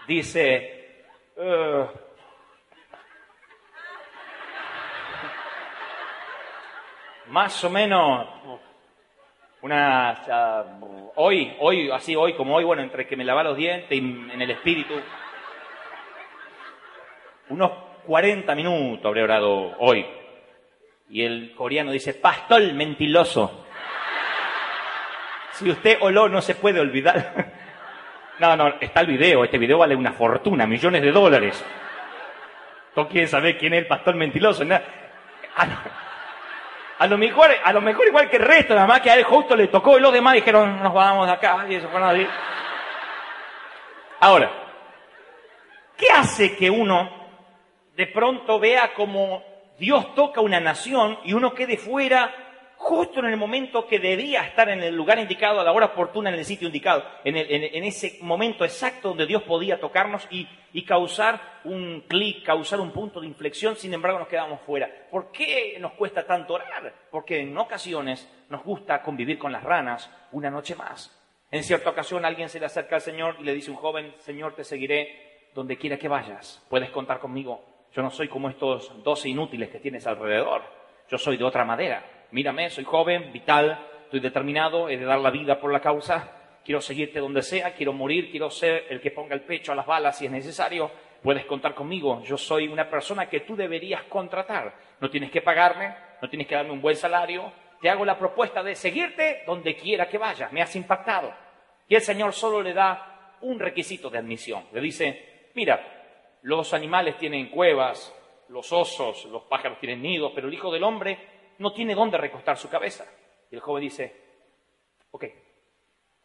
dice, 0.07 1.03
más 7.27 7.63
o 7.63 7.69
menos 7.69 8.27
una 9.61 10.23
hoy, 11.15 11.55
hoy, 11.59 11.91
así 11.91 12.15
hoy 12.15 12.33
como 12.33 12.55
hoy, 12.55 12.63
bueno, 12.63 12.81
entre 12.81 13.05
que 13.05 13.17
me 13.17 13.25
lava 13.25 13.43
los 13.43 13.57
dientes 13.57 13.91
y 13.91 13.97
en 13.97 14.41
el 14.41 14.51
espíritu, 14.51 14.93
unos 17.49 17.71
40 18.05 18.55
minutos 18.55 19.05
habré 19.05 19.23
orado 19.23 19.75
hoy. 19.79 20.05
Y 21.09 21.23
el 21.23 21.53
coreano 21.55 21.91
dice, 21.91 22.13
pastor 22.13 22.73
mentiloso. 22.73 23.65
Si 25.51 25.69
usted 25.69 25.97
oló 26.01 26.29
no 26.29 26.41
se 26.41 26.55
puede 26.55 26.79
olvidar. 26.79 27.53
No, 28.39 28.55
no, 28.55 28.67
está 28.79 29.01
el 29.01 29.07
video. 29.07 29.43
Este 29.43 29.57
video 29.57 29.79
vale 29.79 29.95
una 29.95 30.13
fortuna, 30.13 30.67
millones 30.67 31.01
de 31.01 31.11
dólares. 31.11 31.63
¿Tú 32.93 33.07
quieres 33.07 33.31
saber 33.31 33.57
quién 33.57 33.73
es 33.73 33.79
el 33.79 33.87
pastor 33.87 34.15
mentiroso? 34.15 34.63
A, 36.99 37.07
lo, 37.07 37.17
mejor, 37.17 37.49
a 37.63 37.73
lo 37.73 37.81
mejor 37.81 38.07
igual 38.07 38.29
que 38.29 38.37
el 38.37 38.43
resto, 38.43 38.73
nada 38.73 38.87
más 38.87 39.01
que 39.01 39.09
a 39.09 39.15
él 39.15 39.23
justo 39.23 39.55
le 39.55 39.67
tocó 39.67 39.97
y 39.97 40.01
los 40.01 40.13
demás 40.13 40.35
dijeron, 40.35 40.81
nos 40.81 40.93
vamos 40.93 41.27
de 41.27 41.33
acá 41.33 41.65
y 41.69 41.75
eso 41.75 41.89
fue 41.89 41.99
nada. 41.99 42.17
Ahora, 44.19 44.51
¿qué 45.95 46.07
hace 46.09 46.55
que 46.55 46.69
uno 46.69 47.09
de 47.95 48.07
pronto 48.07 48.59
vea 48.59 48.93
como 48.93 49.43
Dios 49.79 50.13
toca 50.15 50.41
una 50.41 50.59
nación 50.59 51.19
y 51.23 51.33
uno 51.33 51.53
quede 51.53 51.77
fuera 51.77 52.46
justo 52.77 53.19
en 53.19 53.25
el 53.25 53.37
momento 53.37 53.87
que 53.87 53.99
debía 53.99 54.43
estar 54.43 54.69
en 54.69 54.81
el 54.81 54.95
lugar 54.95 55.19
indicado, 55.19 55.59
a 55.59 55.63
la 55.63 55.73
hora 55.73 55.87
oportuna, 55.87 56.29
en 56.29 56.35
el 56.35 56.45
sitio 56.45 56.67
indicado, 56.67 57.03
en, 57.23 57.35
ese 57.83 58.19
momento 58.21 58.63
exacto 58.63 59.09
donde 59.09 59.25
Dios 59.25 59.43
podía 59.43 59.79
tocarnos 59.79 60.27
y, 60.29 60.47
causar 60.83 61.59
un 61.63 62.05
clic, 62.07 62.45
causar 62.45 62.79
un 62.79 62.91
punto 62.91 63.19
de 63.19 63.25
inflexión, 63.25 63.75
sin 63.75 63.93
embargo 63.93 64.19
nos 64.19 64.27
quedamos 64.27 64.61
fuera. 64.61 64.89
¿Por 65.09 65.31
qué 65.31 65.75
nos 65.79 65.93
cuesta 65.93 66.25
tanto 66.25 66.53
orar? 66.53 66.93
Porque 67.09 67.39
en 67.39 67.57
ocasiones 67.57 68.31
nos 68.49 68.63
gusta 68.63 69.01
convivir 69.01 69.39
con 69.39 69.51
las 69.51 69.63
ranas 69.63 70.09
una 70.31 70.51
noche 70.51 70.75
más. 70.75 71.11
En 71.49 71.63
cierta 71.63 71.89
ocasión 71.89 72.25
alguien 72.25 72.47
se 72.47 72.59
le 72.59 72.67
acerca 72.67 72.95
al 72.95 73.01
Señor 73.01 73.37
y 73.39 73.43
le 73.43 73.53
dice 73.53 73.71
a 73.71 73.73
un 73.73 73.79
joven, 73.79 74.13
Señor, 74.19 74.53
te 74.53 74.63
seguiré 74.63 75.49
donde 75.55 75.77
quiera 75.77 75.97
que 75.97 76.07
vayas, 76.07 76.63
puedes 76.69 76.91
contar 76.91 77.19
conmigo. 77.19 77.65
Yo 77.91 78.03
no 78.03 78.11
soy 78.11 78.27
como 78.27 78.47
estos 78.47 79.03
doce 79.03 79.29
inútiles 79.29 79.69
que 79.69 79.79
tienes 79.79 80.05
alrededor, 80.05 80.61
yo 81.09 81.17
soy 81.17 81.37
de 81.37 81.43
otra 81.43 81.65
madera 81.65 82.16
mírame, 82.31 82.69
soy 82.69 82.83
joven, 82.83 83.31
vital, 83.31 83.79
estoy 84.03 84.19
determinado, 84.19 84.89
he 84.89 84.97
de 84.97 85.05
dar 85.05 85.19
la 85.19 85.31
vida 85.31 85.59
por 85.59 85.71
la 85.71 85.79
causa, 85.79 86.59
quiero 86.63 86.81
seguirte 86.81 87.19
donde 87.19 87.41
sea, 87.41 87.73
quiero 87.73 87.93
morir, 87.93 88.29
quiero 88.29 88.49
ser 88.49 88.85
el 88.89 88.99
que 88.99 89.11
ponga 89.11 89.35
el 89.35 89.41
pecho 89.41 89.71
a 89.71 89.75
las 89.75 89.85
balas 89.85 90.17
si 90.17 90.25
es 90.25 90.31
necesario, 90.31 90.91
puedes 91.23 91.45
contar 91.45 91.73
conmigo, 91.73 92.21
yo 92.23 92.37
soy 92.37 92.67
una 92.67 92.89
persona 92.89 93.29
que 93.29 93.41
tú 93.41 93.55
deberías 93.55 94.03
contratar, 94.03 94.73
no 94.99 95.09
tienes 95.09 95.31
que 95.31 95.41
pagarme, 95.41 95.93
no 96.21 96.29
tienes 96.29 96.47
que 96.47 96.55
darme 96.55 96.71
un 96.71 96.81
buen 96.81 96.95
salario, 96.95 97.51
te 97.81 97.89
hago 97.89 98.05
la 98.05 98.17
propuesta 98.17 98.63
de 98.63 98.75
seguirte 98.75 99.43
donde 99.45 99.75
quiera 99.75 100.07
que 100.07 100.17
vayas, 100.17 100.51
me 100.51 100.61
has 100.61 100.75
impactado. 100.75 101.33
Y 101.87 101.95
el 101.95 102.01
Señor 102.01 102.33
solo 102.33 102.61
le 102.61 102.73
da 102.73 103.37
un 103.41 103.59
requisito 103.59 104.09
de 104.09 104.17
admisión, 104.17 104.65
le 104.73 104.81
dice, 104.81 105.51
mira, 105.53 106.39
los 106.41 106.73
animales 106.73 107.17
tienen 107.17 107.49
cuevas, 107.49 108.13
los 108.49 108.71
osos, 108.71 109.25
los 109.25 109.43
pájaros 109.43 109.79
tienen 109.79 110.01
nidos, 110.01 110.31
pero 110.33 110.47
el 110.47 110.53
Hijo 110.53 110.71
del 110.71 110.83
Hombre 110.83 111.36
no 111.59 111.71
tiene 111.73 111.95
dónde 111.95 112.17
recostar 112.17 112.57
su 112.57 112.69
cabeza. 112.69 113.05
Y 113.49 113.55
el 113.55 113.61
joven 113.61 113.81
dice, 113.81 114.15
ok, 115.11 115.25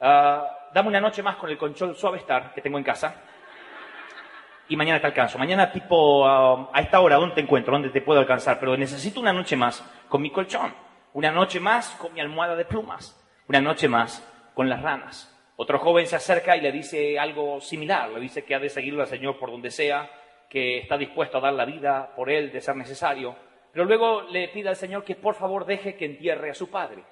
ah, 0.00 0.68
dame 0.72 0.88
una 0.88 1.00
noche 1.00 1.22
más 1.22 1.36
con 1.36 1.50
el 1.50 1.58
colchón 1.58 1.94
suave 1.94 2.18
estar 2.18 2.52
que 2.54 2.60
tengo 2.60 2.78
en 2.78 2.84
casa 2.84 3.22
y 4.68 4.76
mañana 4.76 5.00
te 5.00 5.06
alcanzo. 5.06 5.38
Mañana 5.38 5.70
tipo 5.70 6.26
ah, 6.26 6.70
a 6.72 6.80
esta 6.80 7.00
hora, 7.00 7.16
¿dónde 7.16 7.34
te 7.34 7.40
encuentro? 7.42 7.72
¿Dónde 7.72 7.90
te 7.90 8.00
puedo 8.00 8.20
alcanzar? 8.20 8.58
Pero 8.58 8.76
necesito 8.76 9.20
una 9.20 9.32
noche 9.32 9.56
más 9.56 9.84
con 10.08 10.22
mi 10.22 10.30
colchón, 10.30 10.74
una 11.12 11.30
noche 11.30 11.60
más 11.60 11.90
con 11.96 12.12
mi 12.14 12.20
almohada 12.20 12.56
de 12.56 12.64
plumas, 12.64 13.18
una 13.48 13.60
noche 13.60 13.88
más 13.88 14.26
con 14.54 14.68
las 14.68 14.82
ranas. 14.82 15.28
Otro 15.56 15.78
joven 15.78 16.06
se 16.06 16.16
acerca 16.16 16.56
y 16.56 16.60
le 16.60 16.72
dice 16.72 17.18
algo 17.18 17.60
similar, 17.60 18.10
le 18.10 18.20
dice 18.20 18.44
que 18.44 18.54
ha 18.54 18.58
de 18.58 18.68
seguirlo 18.68 19.02
al 19.02 19.08
Señor 19.08 19.38
por 19.38 19.50
donde 19.50 19.70
sea, 19.70 20.10
que 20.48 20.78
está 20.78 20.96
dispuesto 20.96 21.38
a 21.38 21.42
dar 21.42 21.52
la 21.52 21.64
vida 21.64 22.12
por 22.16 22.30
él 22.30 22.50
de 22.50 22.60
ser 22.60 22.76
necesario, 22.76 23.36
pero 23.72 23.84
luego 23.84 24.22
le 24.22 24.48
pide 24.48 24.68
al 24.68 24.76
Señor 24.76 25.04
que 25.04 25.14
por 25.14 25.34
favor 25.34 25.64
deje 25.64 25.94
que 25.94 26.04
entierre 26.04 26.50
a 26.50 26.54
su 26.54 26.70
padre. 26.70 27.02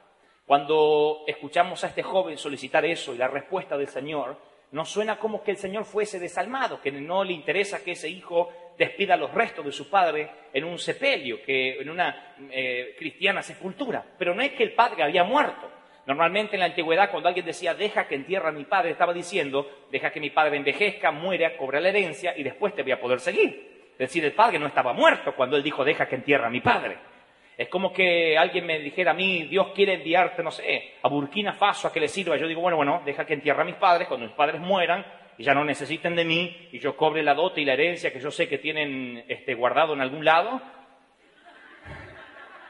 Cuando 0.47 1.23
escuchamos 1.27 1.83
a 1.85 1.87
este 1.87 2.03
joven 2.03 2.37
solicitar 2.37 2.85
eso 2.85 3.15
y 3.15 3.19
la 3.19 3.29
respuesta 3.29 3.79
del 3.79 3.89
Señor, 3.89 4.37
nos 4.73 4.89
suena 4.89 5.19
como 5.19 5.43
que 5.43 5.53
el 5.53 5.57
Señor 5.57 5.85
fuese 5.85 6.19
desalmado, 6.19 6.81
que 6.81 6.93
no 6.93 7.25
le 7.25 7.33
interesa 7.33 7.83
que 7.83 7.93
ese 7.93 8.09
hijo 8.09 8.51
despida 8.79 9.17
los 9.17 9.33
restos 9.33 9.65
de 9.65 9.73
su 9.73 9.89
padre 9.89 10.31
en 10.53 10.65
un 10.65 10.79
sepelio, 10.79 11.43
que 11.43 11.81
en 11.81 11.91
una 11.91 12.35
eh, 12.51 12.95
cristiana 12.99 13.43
sepultura. 13.43 14.05
Pero 14.19 14.35
no 14.35 14.43
es 14.43 14.53
que 14.53 14.63
el 14.63 14.73
padre 14.73 15.03
había 15.03 15.25
muerto. 15.25 15.71
Normalmente 16.07 16.57
en 16.57 16.61
la 16.61 16.67
antigüedad, 16.67 17.11
cuando 17.11 17.29
alguien 17.29 17.47
decía, 17.47 17.75
deja 17.75 18.09
que 18.09 18.15
entierre 18.15 18.49
a 18.49 18.53
mi 18.53 18.65
padre, 18.65 18.91
estaba 18.91 19.13
diciendo, 19.13 19.87
deja 19.91 20.11
que 20.11 20.21
mi 20.21 20.31
padre 20.31 20.57
envejezca, 20.57 21.11
muera, 21.11 21.57
cobre 21.57 21.81
la 21.81 21.91
herencia 21.91 22.37
y 22.37 22.43
después 22.43 22.75
te 22.75 22.83
voy 22.83 22.93
a 22.93 23.01
poder 23.01 23.21
seguir. 23.21 23.70
Es 24.01 24.09
decir, 24.09 24.25
el 24.25 24.33
padre 24.33 24.59
no 24.59 24.67
estaba 24.67 24.95
muerto 24.95 25.35
cuando 25.35 25.59
él 25.59 25.63
dijo, 25.63 25.85
deja 25.85 26.09
que 26.09 26.15
entierra 26.15 26.47
a 26.47 26.51
mi 26.51 26.63
padre. 26.63 26.97
Es 27.55 27.69
como 27.69 27.93
que 27.93 28.39
alguien 28.39 28.65
me 28.65 28.79
dijera 28.79 29.11
a 29.11 29.15
mí, 29.15 29.43
Dios 29.43 29.73
quiere 29.75 29.93
enviarte, 29.93 30.43
no 30.43 30.51
sé, 30.51 30.95
a 31.03 31.09
Burkina 31.11 31.53
Faso 31.53 31.87
a 31.87 31.93
que 31.93 32.01
le 32.01 32.09
sirva. 32.09 32.39
Yo 32.39 32.49
digo, 32.49 32.63
bueno, 32.63 32.79
bueno, 32.79 33.03
deja 33.05 33.27
que 33.27 33.35
entierra 33.35 33.61
a 33.61 33.67
mis 33.67 33.75
padres 33.75 34.09
cuando 34.09 34.25
mis 34.25 34.35
padres 34.35 34.59
mueran 34.59 35.05
y 35.37 35.45
ya 35.45 35.53
no 35.53 35.67
necesiten 35.67 36.17
de 36.17 36.25
mí 36.25 36.69
y 36.73 36.79
yo 36.79 36.97
cobre 36.97 37.23
la 37.23 37.35
dote 37.35 37.61
y 37.61 37.67
la 37.67 37.75
herencia 37.75 38.11
que 38.11 38.21
yo 38.21 38.31
sé 38.31 38.49
que 38.49 38.57
tienen 38.57 39.23
este, 39.29 39.53
guardado 39.53 39.93
en 39.93 40.01
algún 40.01 40.25
lado. 40.25 40.63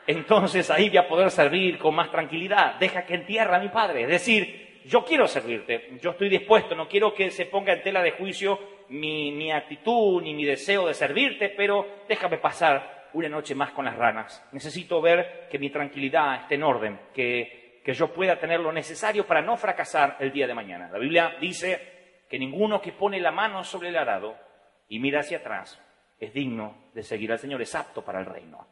Entonces 0.08 0.68
ahí 0.68 0.88
voy 0.88 0.98
a 0.98 1.06
poder 1.06 1.30
servir 1.30 1.78
con 1.78 1.94
más 1.94 2.10
tranquilidad. 2.10 2.74
Deja 2.80 3.06
que 3.06 3.14
entierra 3.14 3.58
a 3.58 3.60
mi 3.60 3.68
padre. 3.68 4.02
Es 4.02 4.08
decir, 4.08 4.80
yo 4.84 5.04
quiero 5.04 5.28
servirte, 5.28 5.90
yo 6.02 6.10
estoy 6.10 6.28
dispuesto, 6.28 6.74
no 6.74 6.88
quiero 6.88 7.14
que 7.14 7.30
se 7.30 7.46
ponga 7.46 7.72
en 7.72 7.82
tela 7.82 8.02
de 8.02 8.10
juicio 8.10 8.79
mi, 8.90 9.50
actitud 9.52 10.22
ni 10.22 10.34
mi 10.34 10.44
deseo 10.44 10.86
de 10.86 10.94
servirte, 10.94 11.50
pero 11.50 12.04
déjame 12.08 12.38
pasar 12.38 13.08
una 13.12 13.28
noche 13.28 13.54
más 13.54 13.72
con 13.72 13.84
las 13.84 13.96
ranas. 13.96 14.44
Necesito 14.52 15.00
ver 15.00 15.48
que 15.50 15.58
mi 15.58 15.70
tranquilidad 15.70 16.42
esté 16.42 16.56
en 16.56 16.62
orden, 16.62 17.00
que, 17.14 17.80
que 17.84 17.92
yo 17.92 18.12
pueda 18.12 18.38
tener 18.38 18.60
lo 18.60 18.72
necesario 18.72 19.26
para 19.26 19.42
no 19.42 19.56
fracasar 19.56 20.16
el 20.20 20.32
día 20.32 20.46
de 20.46 20.54
mañana. 20.54 20.88
La 20.90 20.98
Biblia 20.98 21.36
dice 21.40 22.24
que 22.28 22.38
ninguno 22.38 22.80
que 22.80 22.92
pone 22.92 23.20
la 23.20 23.32
mano 23.32 23.64
sobre 23.64 23.88
el 23.88 23.96
arado 23.96 24.36
y 24.88 24.98
mira 24.98 25.20
hacia 25.20 25.38
atrás 25.38 25.80
es 26.18 26.32
digno 26.34 26.90
de 26.92 27.02
seguir 27.02 27.32
al 27.32 27.38
Señor, 27.38 27.62
es 27.62 27.74
apto 27.74 28.04
para 28.04 28.20
el 28.20 28.26
reino. 28.26 28.66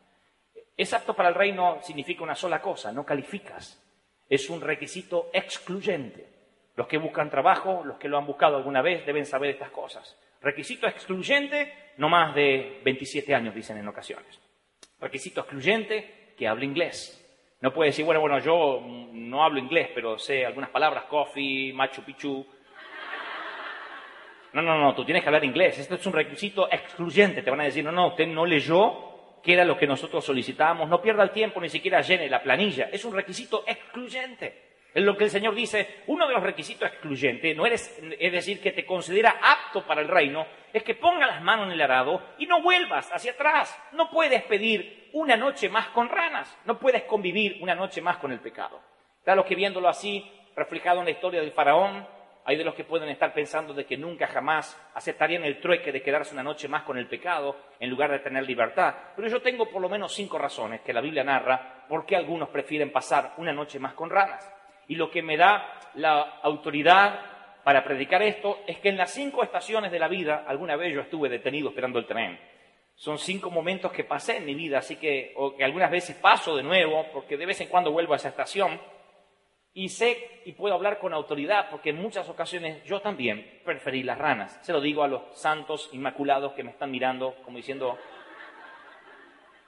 Es 0.76 0.92
apto 0.92 1.14
para 1.14 1.30
el 1.30 1.34
reino 1.34 1.78
significa 1.82 2.22
una 2.22 2.34
sola 2.34 2.60
cosa, 2.60 2.92
no 2.92 3.04
calificas. 3.04 3.82
Es 4.28 4.50
un 4.50 4.60
requisito 4.60 5.30
excluyente. 5.32 6.37
Los 6.78 6.86
que 6.86 6.96
buscan 6.96 7.28
trabajo, 7.28 7.82
los 7.84 7.98
que 7.98 8.06
lo 8.06 8.18
han 8.18 8.24
buscado 8.24 8.56
alguna 8.56 8.82
vez, 8.82 9.04
deben 9.04 9.26
saber 9.26 9.50
estas 9.50 9.72
cosas. 9.72 10.16
Requisito 10.40 10.86
excluyente, 10.86 11.74
no 11.96 12.08
más 12.08 12.32
de 12.36 12.80
27 12.84 13.34
años, 13.34 13.52
dicen 13.52 13.78
en 13.78 13.88
ocasiones. 13.88 14.40
Requisito 15.00 15.40
excluyente, 15.40 16.34
que 16.38 16.46
hable 16.46 16.66
inglés. 16.66 17.16
No 17.62 17.72
puede 17.72 17.88
decir, 17.88 18.04
bueno, 18.04 18.20
bueno, 18.20 18.38
yo 18.38 18.80
no 19.10 19.42
hablo 19.42 19.58
inglés, 19.58 19.90
pero 19.92 20.20
sé 20.20 20.46
algunas 20.46 20.70
palabras, 20.70 21.06
coffee, 21.06 21.72
machu 21.72 22.02
picchu. 22.02 22.46
No, 24.52 24.62
no, 24.62 24.78
no, 24.78 24.94
tú 24.94 25.04
tienes 25.04 25.24
que 25.24 25.30
hablar 25.30 25.44
inglés. 25.44 25.80
Esto 25.80 25.96
es 25.96 26.06
un 26.06 26.12
requisito 26.12 26.70
excluyente. 26.70 27.42
Te 27.42 27.50
van 27.50 27.62
a 27.62 27.64
decir, 27.64 27.82
no, 27.82 27.90
no, 27.90 28.10
usted 28.10 28.28
no 28.28 28.46
leyó, 28.46 29.40
que 29.42 29.54
era 29.54 29.64
lo 29.64 29.76
que 29.76 29.88
nosotros 29.88 30.24
solicitábamos. 30.24 30.88
No 30.88 31.02
pierda 31.02 31.24
el 31.24 31.32
tiempo, 31.32 31.60
ni 31.60 31.70
siquiera 31.70 32.02
llene 32.02 32.30
la 32.30 32.40
planilla. 32.40 32.88
Es 32.92 33.04
un 33.04 33.16
requisito 33.16 33.64
excluyente. 33.66 34.67
Lo 35.00 35.16
que 35.16 35.24
el 35.24 35.30
Señor 35.30 35.54
dice, 35.54 36.02
uno 36.08 36.26
de 36.26 36.34
los 36.34 36.42
requisitos 36.42 36.88
excluyentes, 36.90 37.56
no 37.56 37.66
eres, 37.66 38.00
es 38.18 38.32
decir, 38.32 38.60
que 38.60 38.72
te 38.72 38.84
considera 38.84 39.36
apto 39.40 39.86
para 39.86 40.00
el 40.00 40.08
reino, 40.08 40.46
es 40.72 40.82
que 40.82 40.94
ponga 40.94 41.26
las 41.26 41.42
manos 41.42 41.66
en 41.66 41.72
el 41.72 41.80
arado 41.80 42.20
y 42.38 42.46
no 42.46 42.62
vuelvas 42.62 43.10
hacia 43.12 43.32
atrás. 43.32 43.80
No 43.92 44.10
puedes 44.10 44.42
pedir 44.44 45.10
una 45.12 45.36
noche 45.36 45.68
más 45.68 45.88
con 45.88 46.08
ranas, 46.08 46.56
no 46.64 46.78
puedes 46.78 47.04
convivir 47.04 47.58
una 47.60 47.74
noche 47.74 48.00
más 48.00 48.16
con 48.16 48.32
el 48.32 48.40
pecado. 48.40 48.80
Claro 49.22 49.44
que 49.44 49.54
viéndolo 49.54 49.88
así, 49.88 50.28
reflejado 50.56 51.00
en 51.00 51.04
la 51.04 51.12
historia 51.12 51.40
del 51.40 51.52
faraón, 51.52 52.06
hay 52.44 52.56
de 52.56 52.64
los 52.64 52.74
que 52.74 52.84
pueden 52.84 53.10
estar 53.10 53.34
pensando 53.34 53.74
de 53.74 53.84
que 53.84 53.98
nunca 53.98 54.26
jamás 54.26 54.74
aceptarían 54.94 55.44
el 55.44 55.60
trueque 55.60 55.92
de 55.92 56.02
quedarse 56.02 56.32
una 56.32 56.42
noche 56.42 56.66
más 56.66 56.82
con 56.82 56.96
el 56.96 57.06
pecado 57.06 57.56
en 57.78 57.90
lugar 57.90 58.10
de 58.10 58.20
tener 58.20 58.44
libertad. 58.44 58.94
Pero 59.14 59.28
yo 59.28 59.42
tengo 59.42 59.68
por 59.68 59.82
lo 59.82 59.88
menos 59.88 60.14
cinco 60.14 60.38
razones 60.38 60.80
que 60.80 60.94
la 60.94 61.02
Biblia 61.02 61.22
narra 61.22 61.84
por 61.88 62.06
qué 62.06 62.16
algunos 62.16 62.48
prefieren 62.48 62.90
pasar 62.90 63.34
una 63.36 63.52
noche 63.52 63.78
más 63.78 63.92
con 63.92 64.08
ranas. 64.08 64.57
Y 64.88 64.96
lo 64.96 65.10
que 65.10 65.22
me 65.22 65.36
da 65.36 65.78
la 65.94 66.40
autoridad 66.42 67.20
para 67.62 67.84
predicar 67.84 68.22
esto 68.22 68.60
es 68.66 68.78
que 68.78 68.88
en 68.88 68.96
las 68.96 69.12
cinco 69.12 69.42
estaciones 69.42 69.92
de 69.92 69.98
la 69.98 70.08
vida, 70.08 70.44
alguna 70.46 70.76
vez 70.76 70.94
yo 70.94 71.02
estuve 71.02 71.28
detenido 71.28 71.68
esperando 71.68 71.98
el 71.98 72.06
tren. 72.06 72.40
Son 72.94 73.18
cinco 73.18 73.50
momentos 73.50 73.92
que 73.92 74.04
pasé 74.04 74.38
en 74.38 74.46
mi 74.46 74.54
vida, 74.54 74.78
así 74.78 74.96
que, 74.96 75.32
o 75.36 75.54
que 75.54 75.62
algunas 75.62 75.90
veces 75.90 76.16
paso 76.16 76.56
de 76.56 76.62
nuevo, 76.62 77.06
porque 77.12 77.36
de 77.36 77.46
vez 77.46 77.60
en 77.60 77.68
cuando 77.68 77.92
vuelvo 77.92 78.14
a 78.14 78.16
esa 78.16 78.30
estación. 78.30 78.80
Y 79.74 79.90
sé 79.90 80.40
y 80.46 80.52
puedo 80.52 80.74
hablar 80.74 80.98
con 80.98 81.12
autoridad, 81.12 81.68
porque 81.70 81.90
en 81.90 82.00
muchas 82.00 82.28
ocasiones 82.28 82.82
yo 82.84 83.00
también 83.00 83.60
preferí 83.64 84.02
las 84.02 84.18
ranas. 84.18 84.58
Se 84.62 84.72
lo 84.72 84.80
digo 84.80 85.04
a 85.04 85.08
los 85.08 85.38
santos 85.38 85.90
inmaculados 85.92 86.54
que 86.54 86.64
me 86.64 86.70
están 86.70 86.90
mirando, 86.90 87.36
como 87.44 87.58
diciendo, 87.58 87.98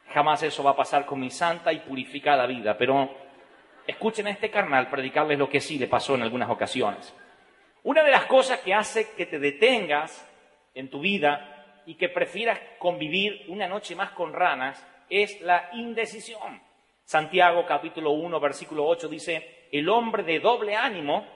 jamás 0.08 0.42
eso 0.42 0.64
va 0.64 0.70
a 0.70 0.76
pasar 0.76 1.04
con 1.04 1.20
mi 1.20 1.30
santa 1.30 1.72
y 1.72 1.80
purificada 1.80 2.46
vida. 2.46 2.76
Pero 2.76 3.10
escuchen 3.86 4.26
a 4.26 4.30
este 4.30 4.50
carnal 4.50 4.88
predicarles 4.88 5.38
lo 5.38 5.48
que 5.48 5.60
sí 5.60 5.78
le 5.78 5.86
pasó 5.86 6.14
en 6.14 6.22
algunas 6.22 6.50
ocasiones. 6.50 7.14
Una 7.82 8.02
de 8.02 8.10
las 8.10 8.26
cosas 8.26 8.60
que 8.60 8.74
hace 8.74 9.12
que 9.12 9.26
te 9.26 9.38
detengas 9.38 10.28
en 10.74 10.90
tu 10.90 11.00
vida 11.00 11.82
y 11.86 11.94
que 11.94 12.08
prefieras 12.08 12.60
convivir 12.78 13.44
una 13.48 13.66
noche 13.66 13.94
más 13.94 14.10
con 14.10 14.32
ranas 14.32 14.84
es 15.08 15.40
la 15.40 15.70
indecisión. 15.72 16.62
Santiago 17.04 17.64
capítulo 17.66 18.12
1 18.12 18.38
versículo 18.38 18.86
8 18.86 19.08
dice, 19.08 19.68
el 19.72 19.88
hombre 19.88 20.22
de 20.22 20.40
doble 20.40 20.76
ánimo 20.76 21.26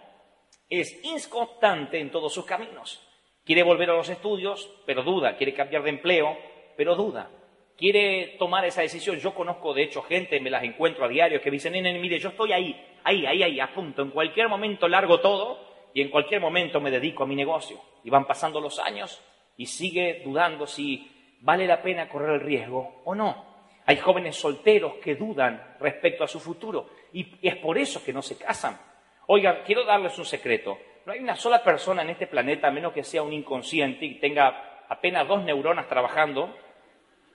es 0.68 1.00
inconstante 1.04 1.98
en 1.98 2.10
todos 2.10 2.32
sus 2.32 2.44
caminos. 2.44 3.06
Quiere 3.44 3.62
volver 3.62 3.90
a 3.90 3.94
los 3.94 4.08
estudios, 4.08 4.70
pero 4.86 5.02
duda. 5.02 5.36
Quiere 5.36 5.52
cambiar 5.52 5.82
de 5.82 5.90
empleo, 5.90 6.38
pero 6.76 6.94
duda 6.94 7.28
quiere 7.76 8.36
tomar 8.38 8.64
esa 8.64 8.82
decisión. 8.82 9.18
Yo 9.18 9.34
conozco, 9.34 9.74
de 9.74 9.82
hecho, 9.84 10.02
gente, 10.02 10.40
me 10.40 10.50
las 10.50 10.64
encuentro 10.64 11.04
a 11.04 11.08
diario, 11.08 11.40
que 11.40 11.50
dicen, 11.50 11.72
nene, 11.72 11.98
mire, 11.98 12.18
yo 12.18 12.30
estoy 12.30 12.52
ahí, 12.52 12.74
ahí, 13.04 13.26
ahí, 13.26 13.42
ahí, 13.42 13.60
a 13.60 13.72
punto. 13.72 14.02
En 14.02 14.10
cualquier 14.10 14.48
momento 14.48 14.88
largo 14.88 15.20
todo 15.20 15.90
y 15.92 16.00
en 16.02 16.10
cualquier 16.10 16.40
momento 16.40 16.80
me 16.80 16.90
dedico 16.90 17.22
a 17.22 17.26
mi 17.26 17.36
negocio. 17.36 17.80
Y 18.02 18.10
van 18.10 18.26
pasando 18.26 18.60
los 18.60 18.78
años 18.78 19.22
y 19.56 19.66
sigue 19.66 20.22
dudando 20.24 20.66
si 20.66 21.10
vale 21.40 21.66
la 21.66 21.82
pena 21.82 22.08
correr 22.08 22.34
el 22.34 22.40
riesgo 22.40 23.02
o 23.04 23.14
no. 23.14 23.54
Hay 23.86 23.96
jóvenes 23.98 24.36
solteros 24.36 24.94
que 24.94 25.14
dudan 25.14 25.76
respecto 25.78 26.24
a 26.24 26.28
su 26.28 26.40
futuro 26.40 26.88
y 27.12 27.38
es 27.42 27.56
por 27.56 27.76
eso 27.76 28.02
que 28.02 28.12
no 28.12 28.22
se 28.22 28.38
casan. 28.38 28.78
Oigan, 29.26 29.58
quiero 29.64 29.84
darles 29.84 30.18
un 30.18 30.24
secreto. 30.24 30.78
No 31.04 31.12
hay 31.12 31.20
una 31.20 31.36
sola 31.36 31.62
persona 31.62 32.02
en 32.02 32.10
este 32.10 32.26
planeta, 32.26 32.68
a 32.68 32.70
menos 32.70 32.92
que 32.94 33.04
sea 33.04 33.22
un 33.22 33.32
inconsciente 33.32 34.06
y 34.06 34.18
tenga 34.18 34.84
apenas 34.88 35.28
dos 35.28 35.44
neuronas 35.44 35.86
trabajando, 35.86 36.56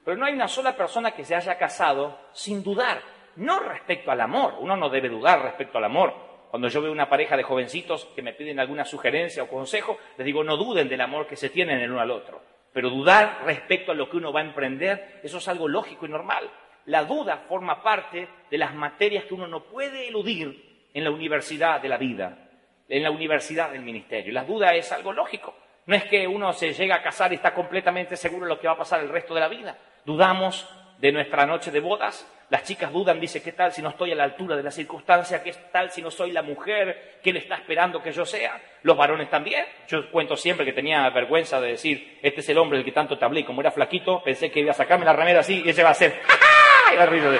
pero 0.09 0.21
no 0.21 0.25
hay 0.25 0.33
una 0.33 0.47
sola 0.47 0.75
persona 0.75 1.11
que 1.11 1.23
se 1.23 1.35
haya 1.35 1.55
casado 1.55 2.17
sin 2.31 2.63
dudar, 2.63 2.99
no 3.35 3.59
respecto 3.59 4.09
al 4.09 4.19
amor. 4.21 4.55
Uno 4.59 4.75
no 4.75 4.89
debe 4.89 5.07
dudar 5.07 5.43
respecto 5.43 5.77
al 5.77 5.83
amor. 5.83 6.15
Cuando 6.49 6.67
yo 6.67 6.81
veo 6.81 6.91
una 6.91 7.07
pareja 7.07 7.37
de 7.37 7.43
jovencitos 7.43 8.05
que 8.15 8.23
me 8.23 8.33
piden 8.33 8.59
alguna 8.59 8.85
sugerencia 8.85 9.43
o 9.43 9.47
consejo, 9.47 9.99
les 10.17 10.25
digo, 10.25 10.43
no 10.43 10.57
duden 10.57 10.89
del 10.89 11.01
amor 11.01 11.27
que 11.27 11.35
se 11.35 11.51
tienen 11.51 11.79
el 11.79 11.91
uno 11.91 12.01
al 12.01 12.09
otro. 12.09 12.41
Pero 12.73 12.89
dudar 12.89 13.41
respecto 13.45 13.91
a 13.91 13.93
lo 13.93 14.09
que 14.09 14.17
uno 14.17 14.33
va 14.33 14.39
a 14.39 14.45
emprender, 14.45 15.19
eso 15.21 15.37
es 15.37 15.47
algo 15.47 15.67
lógico 15.67 16.07
y 16.07 16.09
normal. 16.09 16.49
La 16.85 17.03
duda 17.03 17.45
forma 17.47 17.83
parte 17.83 18.27
de 18.49 18.57
las 18.57 18.73
materias 18.73 19.25
que 19.25 19.35
uno 19.35 19.45
no 19.45 19.65
puede 19.65 20.07
eludir 20.07 20.87
en 20.91 21.03
la 21.03 21.11
universidad 21.11 21.79
de 21.79 21.89
la 21.89 21.97
vida, 21.97 22.49
en 22.87 23.03
la 23.03 23.11
universidad 23.11 23.69
del 23.69 23.83
ministerio. 23.83 24.33
La 24.33 24.43
duda 24.43 24.73
es 24.73 24.91
algo 24.91 25.13
lógico. 25.13 25.53
No 25.85 25.95
es 25.95 26.05
que 26.05 26.27
uno 26.27 26.51
se 26.53 26.73
llega 26.73 26.95
a 26.95 27.03
casar 27.03 27.31
y 27.31 27.35
está 27.35 27.53
completamente 27.53 28.17
seguro 28.17 28.45
de 28.45 28.49
lo 28.49 28.59
que 28.59 28.65
va 28.65 28.73
a 28.73 28.77
pasar 28.77 29.01
el 29.01 29.09
resto 29.09 29.35
de 29.35 29.39
la 29.39 29.47
vida. 29.47 29.77
Dudamos 30.05 30.67
de 30.99 31.11
nuestra 31.11 31.45
noche 31.45 31.71
de 31.71 31.79
bodas. 31.79 32.27
Las 32.49 32.63
chicas 32.63 32.91
dudan, 32.91 33.19
dice, 33.19 33.43
¿qué 33.43 33.51
tal 33.51 33.71
si 33.71 33.81
no 33.81 33.89
estoy 33.89 34.11
a 34.11 34.15
la 34.15 34.23
altura 34.23 34.55
de 34.55 34.63
la 34.63 34.71
circunstancia? 34.71 35.43
¿Qué 35.43 35.53
tal 35.71 35.91
si 35.91 36.01
no 36.01 36.09
soy 36.09 36.31
la 36.31 36.41
mujer 36.41 37.19
que 37.21 37.31
le 37.31 37.39
está 37.39 37.55
esperando 37.55 38.01
que 38.01 38.11
yo 38.11 38.25
sea? 38.25 38.59
Los 38.81 38.97
varones 38.97 39.29
también. 39.29 39.65
Yo 39.87 40.09
cuento 40.09 40.35
siempre 40.35 40.65
que 40.65 40.73
tenía 40.73 41.07
vergüenza 41.11 41.61
de 41.61 41.69
decir, 41.69 42.17
este 42.23 42.41
es 42.41 42.49
el 42.49 42.57
hombre 42.57 42.79
del 42.79 42.85
que 42.85 42.91
tanto 42.91 43.19
te 43.19 43.25
hablé. 43.25 43.41
Y 43.41 43.43
como 43.43 43.61
era 43.61 43.69
flaquito, 43.69 44.23
pensé 44.23 44.49
que 44.49 44.61
iba 44.61 44.71
a 44.71 44.73
sacarme 44.73 45.05
la 45.05 45.13
remera 45.13 45.41
así 45.41 45.61
y 45.63 45.69
ese 45.69 45.83
va 45.83 45.91
a 45.91 45.93
ser, 45.93 46.11
de... 46.11 47.39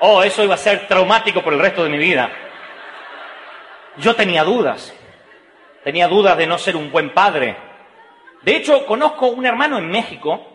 Oh, 0.00 0.22
eso 0.22 0.42
iba 0.42 0.54
a 0.54 0.58
ser 0.58 0.86
traumático 0.86 1.42
por 1.42 1.52
el 1.52 1.60
resto 1.60 1.84
de 1.84 1.90
mi 1.90 1.98
vida. 1.98 2.30
Yo 3.98 4.14
tenía 4.14 4.42
dudas. 4.42 4.94
Tenía 5.84 6.08
dudas 6.08 6.36
de 6.38 6.46
no 6.46 6.56
ser 6.56 6.76
un 6.76 6.90
buen 6.90 7.12
padre, 7.12 7.56
de 8.42 8.56
hecho, 8.56 8.86
conozco 8.86 9.28
un 9.28 9.46
hermano 9.46 9.78
en 9.78 9.88
México 9.88 10.46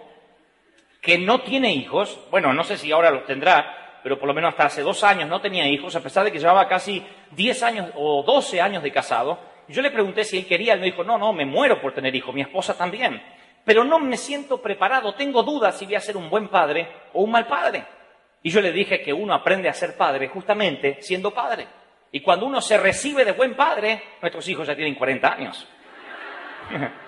que 1.02 1.18
no 1.18 1.42
tiene 1.42 1.74
hijos, 1.74 2.18
bueno, 2.32 2.54
no 2.54 2.64
sé 2.64 2.78
si 2.78 2.92
ahora 2.92 3.12
los 3.12 3.26
tendrá, 3.26 4.00
pero 4.02 4.18
por 4.18 4.28
lo 4.28 4.34
menos 4.34 4.52
hasta 4.52 4.66
hace 4.66 4.82
dos 4.82 5.04
años 5.04 5.30
no 5.30 5.42
tenía 5.42 5.68
hijos, 5.68 5.96
a 5.96 6.02
pesar 6.02 6.24
de 6.24 6.32
que 6.32 6.40
llevaba 6.40 6.68
casi 6.68 7.06
10 7.32 7.64
años 7.64 7.90
o 7.96 8.24
12 8.24 8.62
años 8.62 8.84
de 8.84 8.92
casado. 8.92 9.38
Yo 9.68 9.82
le 9.82 9.92
pregunté 9.92 10.24
si 10.24 10.38
él 10.38 10.46
quería, 10.46 10.74
él 10.74 10.80
me 10.80 10.88
dijo, 10.88 11.04
no, 11.04 11.18
no, 11.18 11.34
me 11.34 11.46
muero 11.46 11.82
por 11.82 11.94
tener 11.94 12.16
hijos, 12.16 12.34
mi 12.34 12.42
esposa 12.42 12.78
también, 12.78 13.22
pero 13.66 13.84
no 13.84 14.00
me 14.00 14.16
siento 14.16 14.62
preparado, 14.62 15.14
tengo 15.16 15.44
dudas 15.44 15.78
si 15.78 15.86
voy 15.86 15.96
a 15.96 16.00
ser 16.00 16.16
un 16.16 16.30
buen 16.30 16.48
padre 16.48 16.88
o 17.14 17.24
un 17.24 17.32
mal 17.32 17.48
padre. 17.48 17.86
Y 18.42 18.50
yo 18.50 18.62
le 18.62 18.72
dije 18.72 19.02
que 19.02 19.14
uno 19.14 19.34
aprende 19.34 19.70
a 19.70 19.74
ser 19.74 19.98
padre 19.98 20.28
justamente 20.28 21.02
siendo 21.02 21.32
padre. 21.32 21.68
Y 22.12 22.22
cuando 22.22 22.46
uno 22.46 22.62
se 22.62 22.78
recibe 22.78 23.26
de 23.26 23.32
buen 23.32 23.56
padre, 23.56 24.04
nuestros 24.22 24.48
hijos 24.48 24.68
ya 24.68 24.76
tienen 24.76 24.96
40 24.96 25.34
años. 25.34 25.68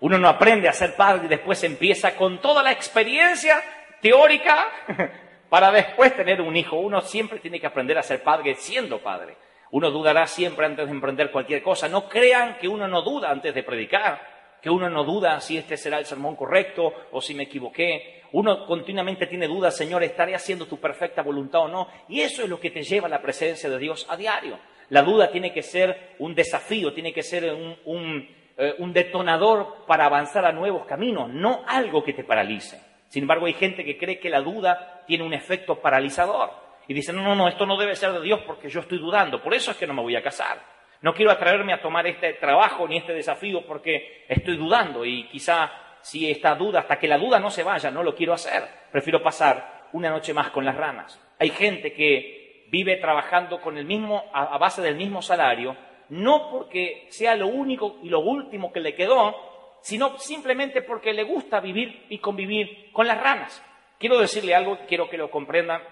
Uno 0.00 0.18
no 0.18 0.28
aprende 0.28 0.68
a 0.68 0.72
ser 0.72 0.96
padre 0.96 1.26
y 1.26 1.28
después 1.28 1.62
empieza 1.64 2.14
con 2.16 2.40
toda 2.40 2.62
la 2.62 2.72
experiencia 2.72 3.62
teórica 4.00 4.66
para 5.48 5.70
después 5.70 6.14
tener 6.16 6.40
un 6.40 6.56
hijo. 6.56 6.76
Uno 6.76 7.00
siempre 7.00 7.38
tiene 7.38 7.60
que 7.60 7.66
aprender 7.66 7.96
a 7.96 8.02
ser 8.02 8.22
padre 8.22 8.54
siendo 8.56 8.98
padre. 8.98 9.36
Uno 9.70 9.90
dudará 9.90 10.26
siempre 10.26 10.66
antes 10.66 10.86
de 10.86 10.92
emprender 10.92 11.30
cualquier 11.30 11.62
cosa. 11.62 11.88
No 11.88 12.08
crean 12.08 12.58
que 12.58 12.68
uno 12.68 12.86
no 12.86 13.02
duda 13.02 13.30
antes 13.30 13.54
de 13.54 13.62
predicar, 13.62 14.20
que 14.60 14.70
uno 14.70 14.90
no 14.90 15.04
duda 15.04 15.40
si 15.40 15.56
este 15.56 15.76
será 15.76 15.98
el 15.98 16.06
sermón 16.06 16.36
correcto 16.36 16.92
o 17.12 17.20
si 17.20 17.34
me 17.34 17.44
equivoqué. 17.44 18.22
Uno 18.32 18.66
continuamente 18.66 19.26
tiene 19.26 19.46
dudas, 19.46 19.76
Señor, 19.76 20.02
¿estaré 20.02 20.34
haciendo 20.34 20.66
tu 20.66 20.78
perfecta 20.78 21.22
voluntad 21.22 21.62
o 21.62 21.68
no? 21.68 21.88
Y 22.08 22.20
eso 22.20 22.42
es 22.42 22.48
lo 22.48 22.60
que 22.60 22.70
te 22.70 22.82
lleva 22.82 23.06
a 23.06 23.10
la 23.10 23.22
presencia 23.22 23.70
de 23.70 23.78
Dios 23.78 24.06
a 24.08 24.16
diario. 24.16 24.58
La 24.90 25.02
duda 25.02 25.30
tiene 25.30 25.52
que 25.52 25.62
ser 25.62 26.14
un 26.18 26.34
desafío, 26.34 26.92
tiene 26.92 27.12
que 27.12 27.22
ser 27.22 27.52
un 27.84 28.28
eh, 28.56 28.76
un 28.78 28.92
detonador 28.92 29.84
para 29.86 30.06
avanzar 30.06 30.44
a 30.46 30.52
nuevos 30.52 30.86
caminos, 30.86 31.28
no 31.28 31.64
algo 31.66 32.04
que 32.04 32.12
te 32.12 32.22
paralice. 32.22 32.80
Sin 33.08 33.24
embargo, 33.24 33.46
hay 33.46 33.54
gente 33.54 33.84
que 33.84 33.98
cree 33.98 34.20
que 34.20 34.30
la 34.30 34.40
duda 34.40 35.02
tiene 35.06 35.24
un 35.24 35.34
efecto 35.34 35.80
paralizador 35.80 36.50
y 36.86 36.94
dice, 36.94 37.12
no, 37.12 37.22
no, 37.22 37.34
no, 37.34 37.48
esto 37.48 37.66
no 37.66 37.76
debe 37.76 37.96
ser 37.96 38.12
de 38.12 38.20
Dios 38.20 38.40
porque 38.46 38.68
yo 38.68 38.80
estoy 38.80 38.98
dudando, 38.98 39.42
por 39.42 39.54
eso 39.54 39.72
es 39.72 39.76
que 39.76 39.86
no 39.86 39.94
me 39.94 40.02
voy 40.02 40.14
a 40.14 40.22
casar. 40.22 40.58
No 41.02 41.12
quiero 41.12 41.32
atraerme 41.32 41.72
a 41.72 41.82
tomar 41.82 42.06
este 42.06 42.34
trabajo 42.34 42.86
ni 42.86 42.96
este 42.96 43.12
desafío 43.12 43.66
porque 43.66 44.24
estoy 44.28 44.56
dudando 44.56 45.04
y 45.04 45.28
quizá 45.28 45.70
si 46.00 46.30
esta 46.30 46.54
duda, 46.54 46.80
hasta 46.80 46.98
que 46.98 47.08
la 47.08 47.18
duda 47.18 47.40
no 47.40 47.50
se 47.50 47.64
vaya, 47.64 47.90
no 47.90 48.02
lo 48.02 48.14
quiero 48.14 48.34
hacer. 48.34 48.62
Prefiero 48.92 49.22
pasar 49.22 49.88
una 49.92 50.10
noche 50.10 50.32
más 50.32 50.50
con 50.50 50.64
las 50.64 50.76
ranas. 50.76 51.20
Hay 51.40 51.50
gente 51.50 51.92
que 51.92 52.66
vive 52.70 52.96
trabajando 52.98 53.60
con 53.60 53.78
el 53.78 53.84
mismo, 53.84 54.30
a 54.32 54.56
base 54.58 54.80
del 54.80 54.96
mismo 54.96 55.22
salario, 55.22 55.76
no 56.10 56.50
porque 56.50 57.06
sea 57.10 57.36
lo 57.36 57.46
único 57.46 57.98
y 58.02 58.08
lo 58.08 58.20
último 58.20 58.72
que 58.72 58.80
le 58.80 58.94
quedó, 58.94 59.34
sino 59.80 60.18
simplemente 60.18 60.82
porque 60.82 61.12
le 61.12 61.24
gusta 61.24 61.60
vivir 61.60 62.06
y 62.08 62.18
convivir 62.18 62.90
con 62.92 63.06
las 63.06 63.20
ranas. 63.20 63.62
Quiero 63.98 64.18
decirle 64.18 64.54
algo, 64.54 64.78
quiero 64.88 65.08
que 65.08 65.18
lo 65.18 65.30
comprendan, 65.30 65.82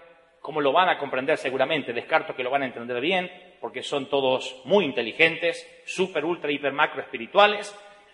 como 0.41 0.61
lo 0.61 0.71
van 0.71 0.89
a 0.89 0.97
comprender 0.97 1.37
seguramente, 1.37 1.93
descarto 1.93 2.35
que 2.35 2.43
lo 2.43 2.49
van 2.49 2.63
a 2.63 2.65
entender 2.65 2.99
bien, 2.99 3.31
porque 3.61 3.81
son 3.81 4.09
todos 4.09 4.61
muy 4.65 4.83
inteligentes, 4.83 5.65
súper, 5.85 6.25
ultra, 6.25 6.51
hiper, 6.51 6.73
macro 6.73 7.01
espirituales, 7.01 7.73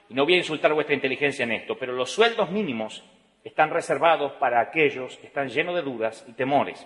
y 0.09 0.13
no 0.13 0.25
voy 0.25 0.35
a 0.35 0.37
insultar 0.37 0.73
vuestra 0.73 0.95
inteligencia 0.95 1.43
en 1.43 1.53
esto, 1.53 1.77
pero 1.77 1.93
los 1.93 2.11
sueldos 2.11 2.51
mínimos 2.51 3.03
están 3.43 3.69
reservados 3.69 4.33
para 4.33 4.59
aquellos 4.59 5.17
que 5.17 5.27
están 5.27 5.49
llenos 5.49 5.75
de 5.75 5.81
dudas 5.81 6.25
y 6.27 6.33
temores. 6.33 6.85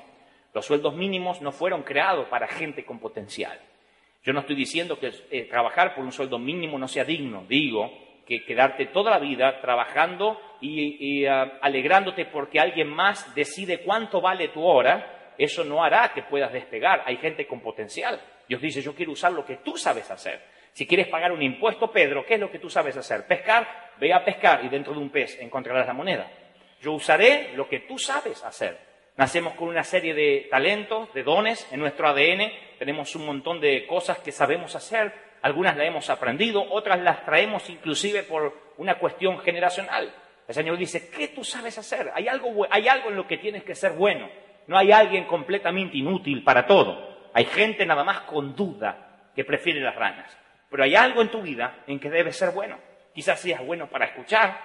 Los 0.54 0.66
sueldos 0.66 0.96
mínimos 0.96 1.42
no 1.42 1.52
fueron 1.52 1.84
creados 1.84 2.28
para 2.28 2.48
gente 2.48 2.86
con 2.86 3.00
potencial. 3.00 3.60
Yo 4.24 4.32
no 4.32 4.40
estoy 4.40 4.56
diciendo 4.56 4.98
que 4.98 5.12
eh, 5.32 5.44
trabajar 5.50 5.94
por 5.94 6.04
un 6.04 6.12
sueldo 6.12 6.40
mínimo 6.40 6.80
no 6.80 6.88
sea 6.88 7.04
digno, 7.04 7.46
digo 7.48 7.92
que 8.26 8.46
quedarte 8.46 8.86
toda 8.88 9.12
la 9.12 9.20
vida 9.20 9.60
trabajando 9.60 10.40
y, 10.62 11.26
ah, 11.26 11.60
alegrándote 11.62 12.26
porque 12.26 12.58
alguien 12.58 12.88
más 12.88 13.36
decide 13.36 13.80
cuánto 13.84 14.22
vale 14.22 14.48
tu 14.48 14.64
hora, 14.64 15.34
eso 15.38 15.66
no 15.66 15.84
hará 15.84 16.14
que 16.14 16.24
puedas 16.24 16.54
despegar. 16.54 17.04
Hay 17.06 17.18
gente 17.18 17.46
con 17.46 17.60
potencial. 17.60 18.22
Dios 18.48 18.62
dice, 18.62 18.82
yo 18.82 18.96
quiero 18.96 19.12
usar 19.12 19.34
lo 19.34 19.46
que 19.46 19.58
tú 19.58 19.76
sabes 19.76 20.10
hacer. 20.10 20.42
Si 20.72 20.88
quieres 20.88 21.08
pagar 21.08 21.34
un 21.34 21.42
impuesto, 21.42 21.92
Pedro, 21.92 22.26
¿qué 22.26 22.36
es 22.36 22.40
lo 22.40 22.50
que 22.50 22.60
tú 22.60 22.70
sabes 22.70 22.96
hacer? 22.96 23.28
Pescar, 23.28 23.92
ve 24.00 24.14
a 24.14 24.24
pescar 24.24 24.64
y 24.64 24.70
dentro 24.70 24.94
de 24.94 25.00
un 25.00 25.10
pez 25.10 25.38
encontrarás 25.42 25.86
la 25.86 25.94
moneda. 25.94 26.32
Yo 26.82 26.94
usaré 26.94 27.52
lo 27.56 27.68
que 27.68 27.82
tú 27.82 27.98
sabes 27.98 28.44
hacer. 28.44 28.93
Nacemos 29.16 29.54
con 29.54 29.68
una 29.68 29.84
serie 29.84 30.14
de 30.14 30.48
talentos, 30.50 31.14
de 31.14 31.24
dones 31.24 31.68
en 31.72 31.80
nuestro 31.80 32.08
ADN, 32.08 32.52
tenemos 32.80 33.16
un 33.16 33.26
montón 33.28 33.62
de 33.62 33.86
cosas 33.86 34.18
que 34.20 34.32
sabemos 34.32 34.76
hacer, 34.76 35.14
algunas 35.44 35.78
las 35.78 35.88
hemos 35.88 36.10
aprendido, 36.10 36.66
otras 36.72 37.00
las 37.00 37.24
traemos 37.24 37.70
inclusive 37.70 38.24
por 38.24 38.74
una 38.78 38.98
cuestión 38.98 39.38
generacional. 39.40 40.12
El 40.48 40.56
Señor 40.56 40.78
dice, 40.78 41.10
¿qué 41.10 41.28
tú 41.28 41.44
sabes 41.44 41.78
hacer? 41.78 42.12
Hay 42.16 42.28
algo, 42.28 42.66
hay 42.70 42.88
algo 42.88 43.10
en 43.10 43.16
lo 43.16 43.28
que 43.28 43.38
tienes 43.38 43.64
que 43.64 43.76
ser 43.76 43.92
bueno. 43.92 44.30
No 44.68 44.78
hay 44.78 44.92
alguien 44.92 45.26
completamente 45.26 45.98
inútil 45.98 46.44
para 46.44 46.66
todo. 46.66 47.30
Hay 47.34 47.46
gente 47.46 47.86
nada 47.86 48.04
más 48.04 48.22
con 48.22 48.56
duda 48.56 49.30
que 49.36 49.46
prefiere 49.46 49.80
las 49.80 49.96
ranas. 49.96 50.36
Pero 50.70 50.84
hay 50.84 50.96
algo 50.96 51.22
en 51.22 51.30
tu 51.30 51.42
vida 51.42 51.84
en 51.88 52.00
que 52.00 52.10
debes 52.10 52.36
ser 52.36 52.52
bueno. 52.52 52.80
Quizás 53.14 53.40
seas 53.40 53.64
bueno 53.66 53.88
para 53.88 54.06
escuchar. 54.06 54.60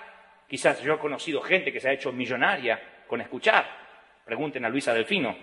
Quizás 0.49 0.81
yo 0.81 0.95
he 0.95 0.99
conocido 0.99 1.43
gente 1.43 1.73
que 1.73 1.81
se 1.81 1.89
ha 1.91 1.93
hecho 1.93 2.13
millonaria 2.13 2.81
con 3.07 3.21
escuchar. 3.21 3.88
Pregunten 4.29 4.63
a 4.67 4.69
Luisa 4.69 4.93
Delfino. 4.93 5.35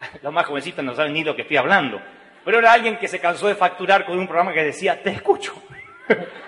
Los 0.22 0.32
más 0.32 0.44
jovencitos 0.44 0.84
no 0.84 0.92
saben 0.92 1.12
ni 1.12 1.22
lo 1.22 1.36
que 1.36 1.42
estoy 1.42 1.56
hablando. 1.56 2.02
Pero 2.44 2.58
era 2.58 2.72
alguien 2.72 2.98
que 2.98 3.06
se 3.06 3.20
cansó 3.20 3.46
de 3.46 3.54
facturar 3.54 4.04
con 4.04 4.18
un 4.18 4.26
programa 4.26 4.52
que 4.52 4.64
decía, 4.64 5.00
te 5.00 5.10
escucho. 5.10 5.54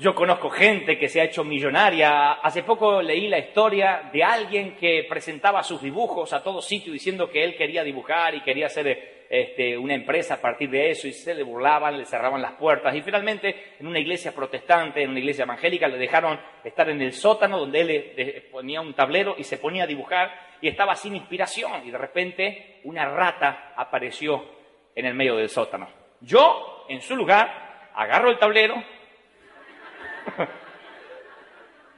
Yo 0.00 0.14
conozco 0.14 0.48
gente 0.48 0.96
que 0.96 1.10
se 1.10 1.20
ha 1.20 1.24
hecho 1.24 1.44
millonaria. 1.44 2.32
Hace 2.32 2.62
poco 2.62 3.02
leí 3.02 3.28
la 3.28 3.38
historia 3.38 4.08
de 4.10 4.24
alguien 4.24 4.74
que 4.74 5.04
presentaba 5.06 5.62
sus 5.62 5.82
dibujos 5.82 6.32
a 6.32 6.42
todo 6.42 6.62
sitio 6.62 6.90
diciendo 6.90 7.28
que 7.28 7.44
él 7.44 7.54
quería 7.54 7.84
dibujar 7.84 8.34
y 8.34 8.40
quería 8.40 8.64
hacer 8.64 9.26
este, 9.28 9.76
una 9.76 9.92
empresa 9.92 10.36
a 10.36 10.40
partir 10.40 10.70
de 10.70 10.88
eso 10.88 11.06
y 11.06 11.12
se 11.12 11.34
le 11.34 11.42
burlaban, 11.42 11.98
le 11.98 12.06
cerraban 12.06 12.40
las 12.40 12.52
puertas. 12.52 12.94
Y 12.94 13.02
finalmente 13.02 13.74
en 13.78 13.86
una 13.86 13.98
iglesia 13.98 14.34
protestante, 14.34 15.02
en 15.02 15.10
una 15.10 15.18
iglesia 15.18 15.44
evangélica, 15.44 15.86
le 15.86 15.98
dejaron 15.98 16.40
estar 16.64 16.88
en 16.88 17.02
el 17.02 17.12
sótano 17.12 17.58
donde 17.58 17.80
él 17.82 18.48
ponía 18.50 18.80
un 18.80 18.94
tablero 18.94 19.34
y 19.36 19.44
se 19.44 19.58
ponía 19.58 19.84
a 19.84 19.86
dibujar 19.86 20.30
y 20.62 20.68
estaba 20.68 20.96
sin 20.96 21.14
inspiración. 21.14 21.86
Y 21.86 21.90
de 21.90 21.98
repente 21.98 22.80
una 22.84 23.04
rata 23.04 23.74
apareció 23.76 24.46
en 24.94 25.04
el 25.04 25.12
medio 25.12 25.36
del 25.36 25.50
sótano. 25.50 25.90
Yo, 26.22 26.86
en 26.88 27.02
su 27.02 27.14
lugar, 27.14 27.90
agarro 27.94 28.30
el 28.30 28.38
tablero, 28.38 28.82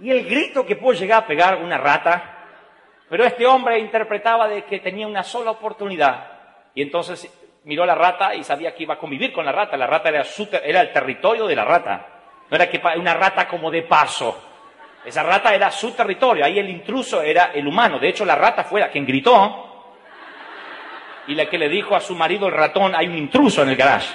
y 0.00 0.10
el 0.10 0.24
grito 0.24 0.66
que 0.66 0.76
pudo 0.76 0.92
llegar 0.92 1.22
a 1.22 1.26
pegar 1.26 1.56
una 1.56 1.78
rata, 1.78 2.38
pero 3.08 3.24
este 3.24 3.46
hombre 3.46 3.78
interpretaba 3.78 4.48
de 4.48 4.64
que 4.64 4.80
tenía 4.80 5.06
una 5.06 5.22
sola 5.22 5.52
oportunidad 5.52 6.32
y 6.74 6.82
entonces 6.82 7.30
miró 7.64 7.84
a 7.84 7.86
la 7.86 7.94
rata 7.94 8.34
y 8.34 8.42
sabía 8.42 8.74
que 8.74 8.82
iba 8.82 8.94
a 8.94 8.98
convivir 8.98 9.32
con 9.32 9.44
la 9.44 9.52
rata. 9.52 9.76
La 9.76 9.86
rata 9.86 10.08
era, 10.08 10.24
era 10.64 10.80
el 10.80 10.92
territorio 10.92 11.46
de 11.46 11.56
la 11.56 11.64
rata, 11.64 12.06
no 12.50 12.56
era 12.56 12.68
que 12.68 12.80
una 12.96 13.14
rata 13.14 13.46
como 13.46 13.70
de 13.70 13.82
paso. 13.82 14.48
Esa 15.04 15.22
rata 15.22 15.54
era 15.54 15.70
su 15.70 15.92
territorio, 15.92 16.44
ahí 16.44 16.58
el 16.58 16.70
intruso 16.70 17.22
era 17.22 17.50
el 17.52 17.66
humano. 17.66 17.98
De 17.98 18.08
hecho, 18.08 18.24
la 18.24 18.36
rata 18.36 18.64
fue 18.64 18.80
la 18.80 18.88
quien 18.88 19.04
gritó 19.04 19.72
y 21.26 21.34
la 21.34 21.46
que 21.46 21.58
le 21.58 21.68
dijo 21.68 21.94
a 21.94 22.00
su 22.00 22.14
marido 22.14 22.46
el 22.46 22.54
ratón, 22.54 22.94
hay 22.94 23.06
un 23.06 23.16
intruso 23.16 23.62
en 23.62 23.70
el 23.70 23.76
garage. 23.76 24.12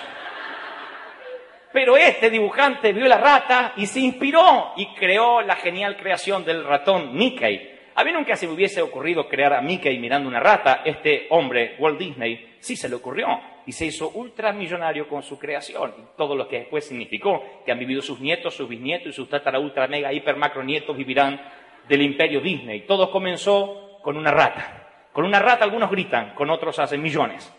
Pero 1.77 1.95
este 1.95 2.31
dibujante 2.31 2.91
vio 2.91 3.05
la 3.05 3.19
rata 3.19 3.73
y 3.77 3.85
se 3.85 3.99
inspiró 3.99 4.73
y 4.77 4.95
creó 4.95 5.43
la 5.43 5.55
genial 5.57 5.95
creación 5.95 6.43
del 6.43 6.63
ratón 6.63 7.15
Mickey. 7.15 7.69
A 7.93 8.03
mí 8.03 8.11
nunca 8.11 8.35
se 8.35 8.47
me 8.47 8.53
hubiese 8.53 8.81
ocurrido 8.81 9.29
crear 9.29 9.53
a 9.53 9.61
Mickey 9.61 9.99
mirando 9.99 10.27
una 10.27 10.39
rata. 10.39 10.81
Este 10.83 11.27
hombre, 11.29 11.75
Walt 11.77 11.99
Disney, 11.99 12.55
sí 12.59 12.75
se 12.75 12.89
le 12.89 12.95
ocurrió 12.95 13.27
y 13.67 13.71
se 13.73 13.85
hizo 13.85 14.09
ultramillonario 14.09 15.07
con 15.07 15.21
su 15.21 15.37
creación 15.37 15.93
y 15.99 16.17
todo 16.17 16.35
lo 16.35 16.47
que 16.47 16.61
después 16.61 16.83
significó 16.83 17.61
que 17.63 17.71
han 17.71 17.77
vivido 17.77 18.01
sus 18.01 18.19
nietos, 18.19 18.55
sus 18.55 18.67
bisnietos 18.67 19.09
y 19.09 19.13
sus 19.13 19.29
tatara 19.29 19.59
ultra 19.59 19.87
mega 19.87 20.11
hiper 20.11 20.35
macro 20.35 20.63
nietos 20.63 20.97
vivirán 20.97 21.39
del 21.87 22.01
imperio 22.01 22.41
Disney. 22.41 22.87
Todo 22.87 23.11
comenzó 23.11 23.99
con 24.01 24.17
una 24.17 24.31
rata. 24.31 25.09
Con 25.13 25.25
una 25.25 25.37
rata 25.37 25.63
algunos 25.63 25.91
gritan, 25.91 26.33
con 26.33 26.49
otros 26.49 26.79
hacen 26.79 27.03
millones. 27.03 27.53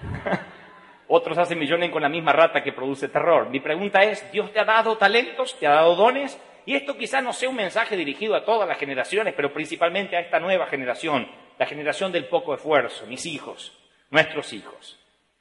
Otros 1.08 1.38
hacen 1.38 1.58
millones 1.58 1.90
con 1.90 2.02
la 2.02 2.08
misma 2.10 2.32
rata 2.32 2.62
que 2.62 2.72
produce 2.72 3.08
terror. 3.08 3.48
Mi 3.48 3.60
pregunta 3.60 4.02
es, 4.02 4.30
¿Dios 4.30 4.52
te 4.52 4.60
ha 4.60 4.64
dado 4.64 4.98
talentos? 4.98 5.58
¿Te 5.58 5.66
ha 5.66 5.72
dado 5.72 5.96
dones? 5.96 6.38
Y 6.66 6.76
esto 6.76 6.98
quizás 6.98 7.24
no 7.24 7.32
sea 7.32 7.48
un 7.48 7.56
mensaje 7.56 7.96
dirigido 7.96 8.34
a 8.36 8.44
todas 8.44 8.68
las 8.68 8.78
generaciones, 8.78 9.32
pero 9.34 9.50
principalmente 9.50 10.16
a 10.16 10.20
esta 10.20 10.38
nueva 10.38 10.66
generación, 10.66 11.26
la 11.58 11.64
generación 11.64 12.12
del 12.12 12.26
poco 12.26 12.54
esfuerzo, 12.54 13.06
mis 13.06 13.24
hijos, 13.24 13.72
nuestros 14.10 14.52
hijos, 14.52 15.00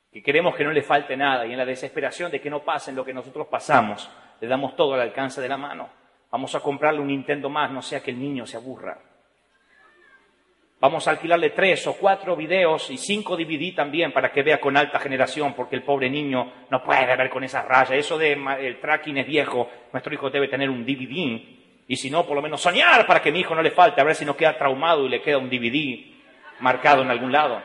que 0.10 0.24
queremos 0.24 0.56
que 0.56 0.64
no 0.64 0.72
les 0.72 0.86
falte 0.86 1.18
nada 1.18 1.46
y 1.46 1.52
en 1.52 1.58
la 1.58 1.66
desesperación 1.66 2.32
de 2.32 2.40
que 2.40 2.50
no 2.50 2.64
pasen 2.64 2.96
lo 2.96 3.04
que 3.04 3.14
nosotros 3.14 3.48
pasamos, 3.48 4.10
le 4.40 4.48
damos 4.48 4.74
todo 4.78 4.94
al 4.94 5.02
alcance 5.02 5.42
de 5.42 5.50
la 5.50 5.58
mano. 5.58 5.90
Vamos 6.32 6.56
a 6.56 6.62
comprarle 6.62 7.02
un 7.02 7.08
Nintendo 7.08 7.50
más, 7.50 7.72
no 7.72 7.82
sea 7.82 8.02
que 8.02 8.12
el 8.12 8.20
niño 8.20 8.46
se 8.46 8.56
aburra. 8.56 8.98
Vamos 10.80 11.08
a 11.08 11.12
alquilarle 11.12 11.50
tres 11.50 11.88
o 11.88 11.94
cuatro 11.94 12.36
videos 12.36 12.92
y 12.92 12.98
cinco 12.98 13.36
DVD 13.36 13.74
también 13.74 14.12
para 14.12 14.32
que 14.32 14.44
vea 14.44 14.60
con 14.60 14.78
alta 14.78 15.00
generación, 15.00 15.56
porque 15.56 15.76
el 15.76 15.82
pobre 15.82 16.08
niño 16.08 16.54
no 16.70 16.84
puede 16.84 17.04
ver 17.16 17.32
con 17.32 17.44
esas 17.44 17.66
rayas. 17.66 17.98
Eso 17.98 18.16
de 18.18 18.34
el 18.34 18.80
tracking 18.80 19.18
es 19.18 19.26
viejo. 19.26 19.68
Nuestro 19.92 20.14
hijo 20.14 20.30
debe 20.30 20.48
tener 20.48 20.70
un 20.70 20.86
DVD. 20.86 21.42
Y 21.88 21.96
si 21.96 22.12
no, 22.12 22.28
por 22.28 22.36
lo 22.36 22.44
menos 22.44 22.62
soñar 22.62 23.08
para 23.08 23.24
que 23.24 23.32
mi 23.32 23.40
hijo 23.40 23.56
no 23.56 23.64
le 23.64 23.72
falte, 23.72 24.02
a 24.02 24.04
ver 24.04 24.14
si 24.14 24.24
no 24.24 24.38
queda 24.38 24.56
traumado 24.56 25.06
y 25.06 25.10
le 25.10 25.22
queda 25.22 25.40
un 25.40 25.50
DVD 25.50 26.14
marcado 26.60 27.02
en 27.02 27.10
algún 27.10 27.32
lado. 27.32 27.60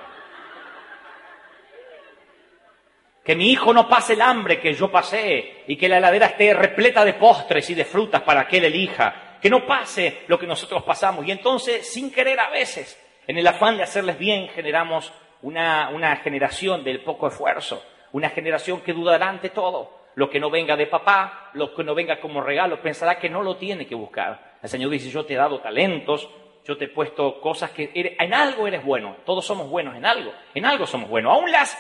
Que 3.22 3.36
mi 3.36 3.52
hijo 3.52 3.74
no 3.74 3.88
pase 3.88 4.14
el 4.14 4.22
hambre 4.22 4.58
que 4.58 4.72
yo 4.72 4.90
pasé 4.90 5.64
y 5.66 5.76
que 5.76 5.88
la 5.88 5.98
heladera 5.98 6.26
esté 6.26 6.54
repleta 6.54 7.04
de 7.04 7.14
postres 7.14 7.68
y 7.68 7.74
de 7.74 7.84
frutas 7.84 8.22
para 8.22 8.48
que 8.48 8.56
él 8.56 8.64
elija. 8.64 9.38
Que 9.40 9.50
no 9.50 9.66
pase 9.66 10.22
lo 10.28 10.38
que 10.38 10.46
nosotros 10.46 10.82
pasamos. 10.82 11.26
Y 11.26 11.30
entonces, 11.32 11.92
sin 11.92 12.12
querer 12.12 12.38
a 12.38 12.50
veces, 12.50 13.01
en 13.26 13.38
el 13.38 13.46
afán 13.46 13.76
de 13.76 13.84
hacerles 13.84 14.18
bien 14.18 14.48
generamos 14.48 15.12
una, 15.42 16.16
generación 16.16 16.84
del 16.84 17.02
poco 17.02 17.28
esfuerzo, 17.28 17.82
una 18.12 18.30
generación 18.30 18.80
que 18.80 18.92
dudará 18.92 19.28
ante 19.28 19.50
todo. 19.50 20.02
Lo 20.14 20.28
que 20.28 20.38
no 20.38 20.50
venga 20.50 20.76
de 20.76 20.86
papá, 20.86 21.50
lo 21.54 21.74
que 21.74 21.82
no 21.82 21.94
venga 21.94 22.20
como 22.20 22.42
regalo, 22.42 22.82
pensará 22.82 23.18
que 23.18 23.30
no 23.30 23.42
lo 23.42 23.56
tiene 23.56 23.86
que 23.86 23.94
buscar. 23.94 24.56
El 24.62 24.68
Señor 24.68 24.90
dice, 24.90 25.08
yo 25.08 25.24
te 25.24 25.32
he 25.32 25.38
dado 25.38 25.60
talentos, 25.60 26.28
yo 26.64 26.76
te 26.76 26.84
he 26.84 26.88
puesto 26.88 27.40
cosas 27.40 27.70
que 27.70 27.90
en 27.94 28.34
algo 28.34 28.66
eres 28.66 28.84
bueno. 28.84 29.16
Todos 29.24 29.46
somos 29.46 29.70
buenos 29.70 29.96
en 29.96 30.04
algo. 30.04 30.32
En 30.54 30.66
algo 30.66 30.86
somos 30.86 31.08
buenos. 31.08 31.32
Aún 31.32 31.50
las 31.50 31.78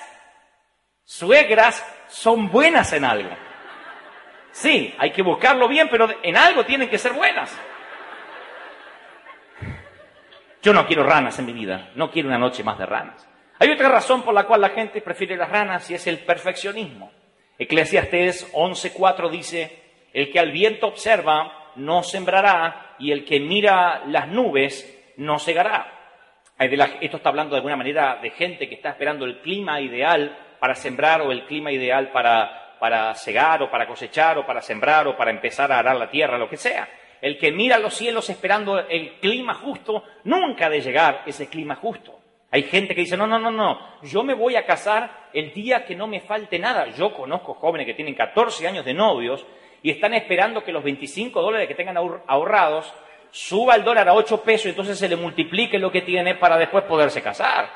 suegras 1.04 1.84
son 2.08 2.50
buenas 2.50 2.92
en 2.94 3.04
algo. 3.04 3.30
Sí, 4.50 4.94
hay 4.98 5.10
que 5.10 5.22
buscarlo 5.22 5.68
bien, 5.68 5.88
pero 5.90 6.08
en 6.22 6.36
algo 6.36 6.64
tienen 6.64 6.88
que 6.88 6.98
ser 6.98 7.12
buenas. 7.12 7.54
Yo 10.62 10.72
no 10.72 10.86
quiero 10.86 11.02
ranas 11.02 11.36
en 11.40 11.46
mi 11.46 11.52
vida, 11.52 11.90
no 11.96 12.08
quiero 12.08 12.28
una 12.28 12.38
noche 12.38 12.62
más 12.62 12.78
de 12.78 12.86
ranas. 12.86 13.28
Hay 13.58 13.68
otra 13.70 13.88
razón 13.88 14.22
por 14.22 14.32
la 14.32 14.44
cual 14.44 14.60
la 14.60 14.70
gente 14.70 15.00
prefiere 15.00 15.36
las 15.36 15.50
ranas 15.50 15.90
y 15.90 15.94
es 15.94 16.06
el 16.06 16.20
perfeccionismo. 16.20 17.10
Eclesiastes 17.58 18.52
11:4 18.54 19.28
dice, 19.28 19.82
el 20.12 20.30
que 20.30 20.38
al 20.38 20.52
viento 20.52 20.86
observa 20.86 21.72
no 21.74 22.04
sembrará 22.04 22.94
y 23.00 23.10
el 23.10 23.24
que 23.24 23.40
mira 23.40 24.04
las 24.06 24.28
nubes 24.28 25.12
no 25.16 25.40
segará. 25.40 25.98
Esto 26.56 27.16
está 27.16 27.28
hablando 27.28 27.54
de 27.54 27.56
alguna 27.56 27.76
manera 27.76 28.20
de 28.22 28.30
gente 28.30 28.68
que 28.68 28.76
está 28.76 28.90
esperando 28.90 29.24
el 29.24 29.40
clima 29.40 29.80
ideal 29.80 30.38
para 30.60 30.76
sembrar 30.76 31.22
o 31.22 31.32
el 31.32 31.44
clima 31.46 31.72
ideal 31.72 32.12
para, 32.12 32.76
para 32.78 33.12
cegar 33.16 33.64
o 33.64 33.70
para 33.70 33.88
cosechar 33.88 34.38
o 34.38 34.46
para 34.46 34.60
sembrar 34.60 35.08
o 35.08 35.16
para 35.16 35.32
empezar 35.32 35.72
a 35.72 35.80
arar 35.80 35.96
la 35.96 36.08
tierra, 36.08 36.38
lo 36.38 36.48
que 36.48 36.56
sea. 36.56 36.88
El 37.22 37.38
que 37.38 37.52
mira 37.52 37.78
los 37.78 37.94
cielos 37.94 38.28
esperando 38.30 38.80
el 38.80 39.20
clima 39.20 39.54
justo, 39.54 40.02
nunca 40.24 40.66
ha 40.66 40.70
de 40.70 40.80
llegar 40.80 41.22
ese 41.24 41.48
clima 41.48 41.76
justo. 41.76 42.18
Hay 42.50 42.64
gente 42.64 42.96
que 42.96 43.02
dice, 43.02 43.16
no, 43.16 43.28
no, 43.28 43.38
no, 43.38 43.52
no, 43.52 43.78
yo 44.02 44.24
me 44.24 44.34
voy 44.34 44.56
a 44.56 44.66
casar 44.66 45.28
el 45.32 45.54
día 45.54 45.84
que 45.86 45.94
no 45.94 46.08
me 46.08 46.20
falte 46.20 46.58
nada. 46.58 46.88
Yo 46.88 47.14
conozco 47.14 47.54
jóvenes 47.54 47.86
que 47.86 47.94
tienen 47.94 48.16
14 48.16 48.66
años 48.66 48.84
de 48.84 48.92
novios 48.92 49.46
y 49.84 49.90
están 49.90 50.14
esperando 50.14 50.64
que 50.64 50.72
los 50.72 50.82
25 50.82 51.40
dólares 51.40 51.68
que 51.68 51.76
tengan 51.76 51.96
ahorrados 51.96 52.92
suba 53.30 53.76
el 53.76 53.84
dólar 53.84 54.08
a 54.08 54.14
8 54.14 54.42
pesos 54.42 54.66
y 54.66 54.70
entonces 54.70 54.98
se 54.98 55.08
le 55.08 55.14
multiplique 55.14 55.78
lo 55.78 55.92
que 55.92 56.02
tiene 56.02 56.34
para 56.34 56.58
después 56.58 56.82
poderse 56.84 57.22
casar. 57.22 57.70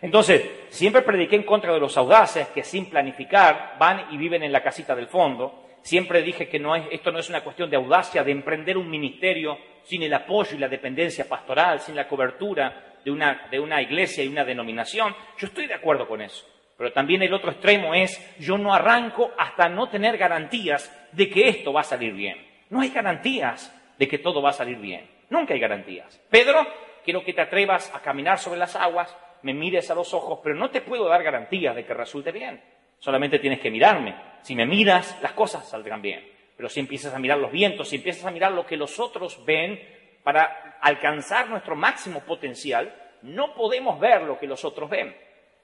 Entonces, 0.00 0.48
siempre 0.68 1.02
prediqué 1.02 1.34
en 1.34 1.42
contra 1.42 1.74
de 1.74 1.80
los 1.80 1.96
audaces 1.96 2.46
que 2.48 2.62
sin 2.62 2.88
planificar 2.88 3.74
van 3.76 4.06
y 4.12 4.16
viven 4.16 4.44
en 4.44 4.52
la 4.52 4.62
casita 4.62 4.94
del 4.94 5.08
fondo 5.08 5.67
Siempre 5.88 6.20
dije 6.20 6.50
que 6.50 6.58
no 6.58 6.76
es, 6.76 6.84
esto 6.90 7.10
no 7.10 7.18
es 7.18 7.30
una 7.30 7.40
cuestión 7.40 7.70
de 7.70 7.76
audacia, 7.76 8.22
de 8.22 8.30
emprender 8.30 8.76
un 8.76 8.90
ministerio 8.90 9.56
sin 9.84 10.02
el 10.02 10.12
apoyo 10.12 10.54
y 10.54 10.58
la 10.58 10.68
dependencia 10.68 11.26
pastoral, 11.26 11.80
sin 11.80 11.96
la 11.96 12.06
cobertura 12.06 12.98
de 13.02 13.10
una, 13.10 13.48
de 13.50 13.58
una 13.58 13.80
iglesia 13.80 14.22
y 14.22 14.28
una 14.28 14.44
denominación. 14.44 15.16
Yo 15.38 15.46
estoy 15.46 15.66
de 15.66 15.72
acuerdo 15.72 16.06
con 16.06 16.20
eso. 16.20 16.44
Pero 16.76 16.92
también 16.92 17.22
el 17.22 17.32
otro 17.32 17.52
extremo 17.52 17.94
es, 17.94 18.36
yo 18.38 18.58
no 18.58 18.74
arranco 18.74 19.32
hasta 19.38 19.70
no 19.70 19.88
tener 19.88 20.18
garantías 20.18 20.94
de 21.12 21.30
que 21.30 21.48
esto 21.48 21.72
va 21.72 21.80
a 21.80 21.84
salir 21.84 22.12
bien. 22.12 22.36
No 22.68 22.82
hay 22.82 22.90
garantías 22.90 23.74
de 23.98 24.06
que 24.06 24.18
todo 24.18 24.42
va 24.42 24.50
a 24.50 24.52
salir 24.52 24.76
bien. 24.76 25.08
Nunca 25.30 25.54
hay 25.54 25.60
garantías. 25.60 26.20
Pedro, 26.28 26.66
quiero 27.02 27.24
que 27.24 27.32
te 27.32 27.40
atrevas 27.40 27.90
a 27.94 28.02
caminar 28.02 28.38
sobre 28.38 28.58
las 28.58 28.76
aguas, 28.76 29.16
me 29.40 29.54
mires 29.54 29.90
a 29.90 29.94
los 29.94 30.12
ojos, 30.12 30.40
pero 30.42 30.54
no 30.54 30.68
te 30.68 30.82
puedo 30.82 31.08
dar 31.08 31.22
garantías 31.22 31.74
de 31.74 31.86
que 31.86 31.94
resulte 31.94 32.30
bien. 32.30 32.60
Solamente 32.98 33.38
tienes 33.38 33.60
que 33.60 33.70
mirarme. 33.70 34.14
Si 34.42 34.54
me 34.54 34.66
miras, 34.66 35.18
las 35.22 35.32
cosas 35.32 35.68
saldrán 35.68 36.02
bien. 36.02 36.26
Pero 36.56 36.68
si 36.68 36.80
empiezas 36.80 37.14
a 37.14 37.18
mirar 37.18 37.38
los 37.38 37.52
vientos, 37.52 37.88
si 37.88 37.96
empiezas 37.96 38.24
a 38.24 38.30
mirar 38.30 38.52
lo 38.52 38.66
que 38.66 38.76
los 38.76 38.98
otros 38.98 39.44
ven, 39.44 39.80
para 40.22 40.78
alcanzar 40.82 41.48
nuestro 41.48 41.74
máximo 41.76 42.20
potencial, 42.20 42.94
no 43.22 43.54
podemos 43.54 43.98
ver 43.98 44.22
lo 44.22 44.38
que 44.38 44.46
los 44.46 44.64
otros 44.64 44.90
ven. 44.90 45.16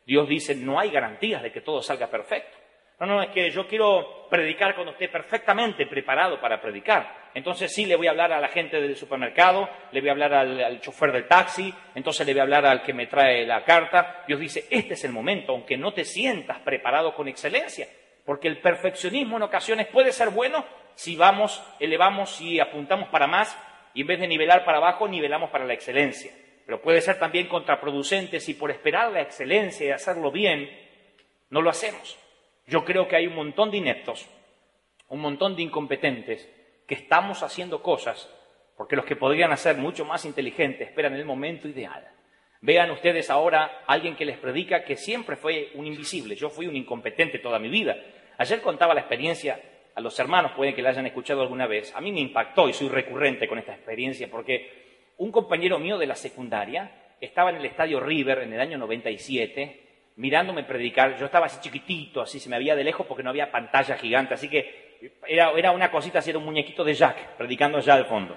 Dios 0.07 0.29
dice, 0.29 0.55
no 0.55 0.79
hay 0.79 0.91
garantías 0.91 1.43
de 1.43 1.53
que 1.53 1.61
todo 1.61 1.83
salga 1.83 2.09
perfecto. 2.09 2.57
No, 3.01 3.07
no, 3.07 3.23
es 3.23 3.31
que 3.31 3.51
yo 3.51 3.67
quiero 3.67 4.29
predicar 4.31 4.75
cuando 4.75 4.93
esté 4.93 5.09
perfectamente 5.09 5.87
preparado 5.87 6.41
para 6.41 6.61
predicar. 6.61 7.24
Entonces 7.35 7.75
sí 7.75 7.85
le 7.85 7.97
voy 7.97 8.07
a 8.07 8.11
hablar 8.11 8.33
a 8.33 8.41
la 8.41 8.49
gente 8.49 8.81
del 8.81 8.97
supermercado, 8.97 9.69
le 9.91 10.01
voy 10.01 10.09
a 10.09 10.13
hablar 10.13 10.33
al, 10.33 10.81
chofer 10.81 11.11
del 11.11 11.27
taxi, 11.27 11.75
entonces 11.97 12.25
le 12.25 12.33
voy 12.33 12.41
a 12.41 12.45
hablar 12.45 12.65
al 12.65 12.83
que 12.83 12.95
me 12.95 13.09
trae 13.09 13.45
la 13.45 13.65
carta. 13.65 14.23
Dios 14.29 14.39
dice, 14.39 14.67
este 14.71 14.95
es 14.95 15.05
el 15.05 15.11
momento, 15.11 15.53
aunque 15.53 15.77
no 15.77 15.93
te 15.93 16.05
sientas 16.05 16.61
preparado 16.61 17.13
con 17.13 17.27
excelencia, 17.27 17.89
porque 18.25 18.47
el 18.47 18.61
perfeccionismo 18.61 19.37
en 19.37 19.43
ocasiones 19.43 19.89
puede 19.89 20.13
ser 20.13 20.31
bueno 20.31 20.65
si 20.95 21.17
vamos, 21.17 21.61
elevamos 21.81 22.41
y 22.41 22.61
apuntamos 22.61 23.09
para 23.09 23.27
más 23.27 23.59
y 23.95 24.03
en 24.03 24.07
vez 24.07 24.21
de 24.21 24.29
nivelar 24.29 24.65
para 24.65 24.79
abajo, 24.79 25.09
nivelamos 25.09 25.51
para 25.51 25.65
la 25.65 25.75
excelencia. 25.75 26.33
Pero 26.65 26.81
puede 26.81 27.01
ser 27.01 27.19
también 27.19 27.49
contraproducente 27.49 28.39
si 28.39 28.55
por 28.55 28.71
esperar 28.71 29.11
la 29.11 29.23
excelencia 29.23 29.87
y 29.87 29.91
hacerlo 29.91 30.31
bien, 30.31 30.71
no 31.51 31.61
lo 31.61 31.69
hacemos. 31.69 32.17
Yo 32.69 32.85
creo 32.85 33.09
que 33.09 33.17
hay 33.17 33.27
un 33.27 33.35
montón 33.35 33.73
de 33.73 33.79
ineptos, 33.79 34.29
un 35.09 35.21
montón 35.21 35.57
de 35.57 35.63
incompetentes 35.63 36.49
que 36.87 36.95
estamos 36.95 37.43
haciendo 37.43 37.83
cosas 37.83 38.29
porque 38.77 38.97
los 38.97 39.05
que 39.05 39.17
podrían 39.17 39.57
ser 39.57 39.77
mucho 39.77 40.05
más 40.05 40.25
inteligentes 40.25 40.89
esperan 40.89 41.15
el 41.15 41.25
momento 41.25 41.69
ideal. 41.69 42.07
Vean 42.61 42.91
ustedes 42.91 43.31
ahora 43.31 43.83
a 43.87 43.93
alguien 43.93 44.17
que 44.17 44.25
les 44.25 44.39
predica 44.39 44.85
que 44.85 44.97
siempre 44.97 45.37
fue 45.37 45.71
un 45.75 45.87
invisible. 45.87 46.35
Yo 46.35 46.51
fui 46.51 46.67
un 46.67 46.77
incompetente 46.77 47.39
toda 47.39 47.59
mi 47.59 47.69
vida. 47.69 47.97
Ayer 48.39 48.61
contaba 48.63 48.95
la 48.95 49.01
experiencia 49.01 49.61
a 49.95 50.01
los 50.01 50.19
hermanos, 50.19 50.53
pueden 50.53 50.75
que 50.75 50.83
la 50.83 50.91
hayan 50.91 51.07
escuchado 51.07 51.43
alguna 51.43 51.67
vez. 51.67 51.95
A 51.95 52.01
mí 52.01 52.11
me 52.11 52.21
impactó 52.21 52.69
y 52.69 52.73
soy 52.73 52.89
recurrente 52.89 53.47
con 53.47 53.59
esta 53.59 53.75
experiencia 53.75 54.29
porque 54.31 55.13
un 55.19 55.31
compañero 55.31 55.79
mío 55.79 55.99
de 55.99 56.07
la 56.07 56.17
secundaria 56.17 56.91
estaba 57.21 57.51
en 57.51 57.57
el 57.57 57.65
estadio 57.67 58.01
River 58.01 58.39
en 58.39 58.53
el 58.53 58.61
año 58.61 58.79
97 58.79 59.85
mirándome 60.17 60.65
predicar. 60.65 61.19
Yo 61.19 61.27
estaba 61.27 61.47
así 61.47 61.61
chiquitito, 61.61 62.21
así 62.21 62.41
se 62.41 62.49
me 62.49 62.59
veía 62.59 62.75
de 62.75 62.85
lejos 62.85 63.07
porque 63.07 63.23
no 63.23 63.31
había 63.31 63.53
pantalla 63.53 63.97
gigante, 63.97 64.35
así 64.35 64.49
que 64.49 64.84
era, 65.27 65.51
era 65.53 65.71
una 65.73 65.91
cosita 65.91 66.19
así, 66.19 66.33
un 66.33 66.45
muñequito 66.45 66.85
de 66.85 66.95
Jack, 66.95 67.37
predicando 67.37 67.79
allá 67.79 67.95
al 67.95 68.07
fondo. 68.07 68.37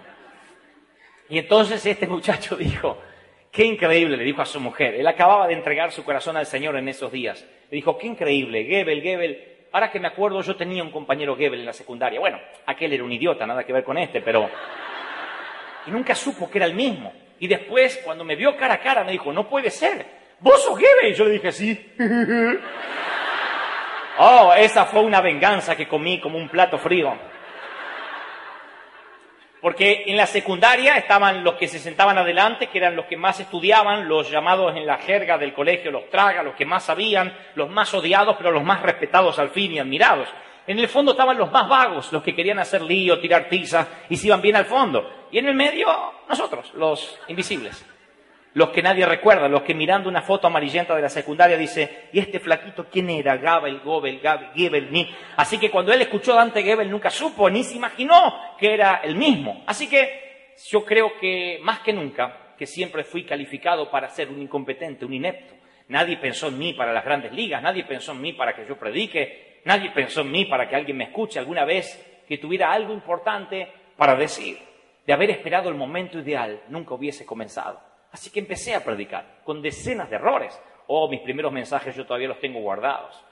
Y 1.30 1.40
entonces 1.40 1.86
este 1.86 2.08
muchacho 2.08 2.56
dijo, 2.58 2.98
qué 3.52 3.66
increíble, 3.66 4.18
le 4.18 4.24
dijo 4.24 4.42
a 4.42 4.46
su 4.46 4.60
mujer, 4.60 4.96
él 4.96 5.08
acababa 5.08 5.48
de 5.48 5.54
entregar 5.54 5.92
su 5.92 6.04
corazón 6.04 6.38
al 6.38 6.46
Señor 6.46 6.78
en 6.78 6.88
esos 6.88 7.12
días. 7.12 7.46
Le 7.70 7.76
dijo, 7.76 7.98
qué 7.98 8.08
increíble, 8.08 8.64
Gebel, 8.66 9.02
Gebel. 9.02 9.54
Ahora 9.72 9.92
que 9.92 10.00
me 10.00 10.08
acuerdo, 10.08 10.42
yo 10.42 10.56
tenía 10.56 10.82
un 10.82 10.92
compañero 10.92 11.36
Gebel 11.36 11.60
en 11.60 11.66
la 11.66 11.74
secundaria. 11.74 12.20
Bueno, 12.20 12.40
aquel 12.66 12.94
era 12.94 13.04
un 13.04 13.12
idiota, 13.12 13.46
nada 13.46 13.64
que 13.64 13.74
ver 13.74 13.84
con 13.84 13.98
este, 13.98 14.22
pero... 14.22 14.50
Y 15.86 15.92
nunca 15.92 16.16
supo 16.16 16.50
que 16.50 16.58
era 16.58 16.66
el 16.66 16.74
mismo. 16.74 17.14
Y 17.40 17.48
después, 17.48 18.02
cuando 18.04 18.24
me 18.24 18.36
vio 18.36 18.58
cara 18.58 18.76
a 18.76 18.80
cara, 18.80 19.04
me 19.04 19.12
dijo, 19.12 19.32
no 19.32 19.48
puede 19.50 19.70
ser, 19.70 20.06
¿Vos 20.40 20.64
sos? 20.64 20.80
Y 20.80 21.14
yo 21.14 21.26
le 21.26 21.32
dije, 21.32 21.52
sí. 21.52 21.94
oh, 24.20 24.54
esa 24.54 24.86
fue 24.86 25.02
una 25.02 25.22
venganza 25.22 25.76
que 25.76 25.88
comí 25.88 26.20
como 26.20 26.38
un 26.38 26.50
plato 26.50 26.78
frío. 26.78 27.14
Porque 29.62 30.04
en 30.06 30.16
la 30.16 30.28
secundaria 30.28 30.98
estaban 30.98 31.44
los 31.44 31.56
que 31.56 31.68
se 31.68 31.80
sentaban 31.80 32.18
adelante, 32.18 32.68
que 32.68 32.78
eran 32.78 32.96
los 32.96 33.06
que 33.08 33.18
más 33.18 33.40
estudiaban, 33.40 34.08
los 34.08 34.30
llamados 34.30 34.76
en 34.76 34.86
la 34.86 34.98
jerga 34.98 35.38
del 35.38 35.54
colegio, 35.54 35.92
los 35.92 36.10
traga, 36.10 36.44
los 36.44 36.56
que 36.56 36.66
más 36.66 36.84
sabían, 36.86 37.36
los 37.56 37.70
más 37.70 37.94
odiados, 37.94 38.36
pero 38.38 38.52
los 38.52 38.64
más 38.64 38.82
respetados 38.84 39.40
al 39.40 39.50
fin 39.50 39.74
y 39.74 39.80
admirados. 39.80 40.30
En 40.68 40.78
el 40.78 40.88
fondo 40.88 41.12
estaban 41.12 41.38
los 41.38 41.52
más 41.52 41.68
vagos, 41.68 42.12
los 42.14 42.22
que 42.22 42.36
querían 42.36 42.60
hacer 42.60 42.82
lío, 42.82 43.20
tirar 43.20 43.50
tiza 43.50 43.88
y 44.10 44.18
se 44.18 44.28
iban 44.28 44.42
bien 44.42 44.58
al 44.58 44.66
fondo. 44.66 45.28
Y 45.32 45.40
en 45.40 45.48
el 45.48 45.56
medio, 45.56 45.88
nosotros, 46.30 46.72
los 46.76 47.20
invisibles 47.28 47.86
los 48.58 48.72
que 48.72 48.82
nadie 48.82 49.06
recuerda, 49.06 49.48
los 49.48 49.62
que 49.62 49.76
mirando 49.76 50.10
una 50.10 50.24
foto 50.24 50.48
amarillenta 50.48 50.96
de 50.96 51.04
la 51.04 51.10
secundaria 51.10 51.56
dice, 51.56 52.08
¿y 52.12 52.18
este 52.18 52.40
flaquito 52.40 52.88
quién 52.90 53.08
era? 53.12 53.38
Gabel, 53.38 53.82
Gobel, 53.82 54.20
Gabel, 54.20 54.50
Gebel, 54.56 54.92
ni. 54.92 55.08
Así 55.36 55.60
que 55.60 55.70
cuando 55.70 55.94
él 55.94 56.02
escuchó 56.02 56.34
Dante 56.34 56.64
Gebel 56.64 56.90
nunca 56.90 57.12
supo 57.12 57.52
ni 57.52 57.64
se 57.64 57.76
imaginó 57.76 58.56
que 58.58 58.74
era 58.74 59.02
el 59.04 59.16
mismo. 59.16 59.62
Así 59.68 59.88
que 59.88 60.56
yo 60.72 60.84
creo 60.84 61.20
que 61.20 61.60
más 61.62 61.82
que 61.82 61.94
nunca, 61.94 62.56
que 62.58 62.66
siempre 62.66 63.04
fui 63.04 63.26
calificado 63.26 63.92
para 63.92 64.10
ser 64.10 64.28
un 64.30 64.42
incompetente, 64.42 65.06
un 65.06 65.14
inepto. 65.14 65.54
Nadie 65.90 66.18
pensó 66.18 66.48
en 66.48 66.58
mí 66.58 66.74
para 66.74 66.92
las 66.92 67.06
grandes 67.06 67.34
ligas, 67.34 67.62
nadie 67.62 67.84
pensó 67.84 68.14
en 68.14 68.22
mí 68.22 68.34
para 68.34 68.56
que 68.56 68.66
yo 68.68 68.76
predique, 68.76 69.62
nadie 69.66 69.92
pensó 69.92 70.22
en 70.22 70.32
mí 70.32 70.46
para 70.46 70.68
que 70.68 70.76
alguien 70.76 70.98
me 70.98 71.04
escuche 71.04 71.38
alguna 71.38 71.64
vez, 71.64 72.24
que 72.28 72.40
tuviera 72.40 72.72
algo 72.72 72.92
importante 72.92 73.72
para 73.96 74.16
decir. 74.16 74.58
De 75.06 75.14
haber 75.14 75.30
esperado 75.30 75.70
el 75.70 75.76
momento 75.76 76.18
ideal, 76.18 76.64
nunca 76.70 76.96
hubiese 76.96 77.24
comenzado. 77.24 77.87
Así 78.18 78.32
que 78.32 78.40
empecé 78.40 78.74
a 78.74 78.84
predicar 78.84 79.42
con 79.44 79.62
decenas 79.62 80.10
de 80.10 80.16
errores. 80.16 80.60
Oh, 80.88 81.08
mis 81.08 81.22
primeros 81.22 81.52
mensajes 81.52 81.96
yo 81.96 82.04
todavía 82.04 82.28
los 82.28 82.40
tengo 82.40 82.60
guardados. 82.60 83.24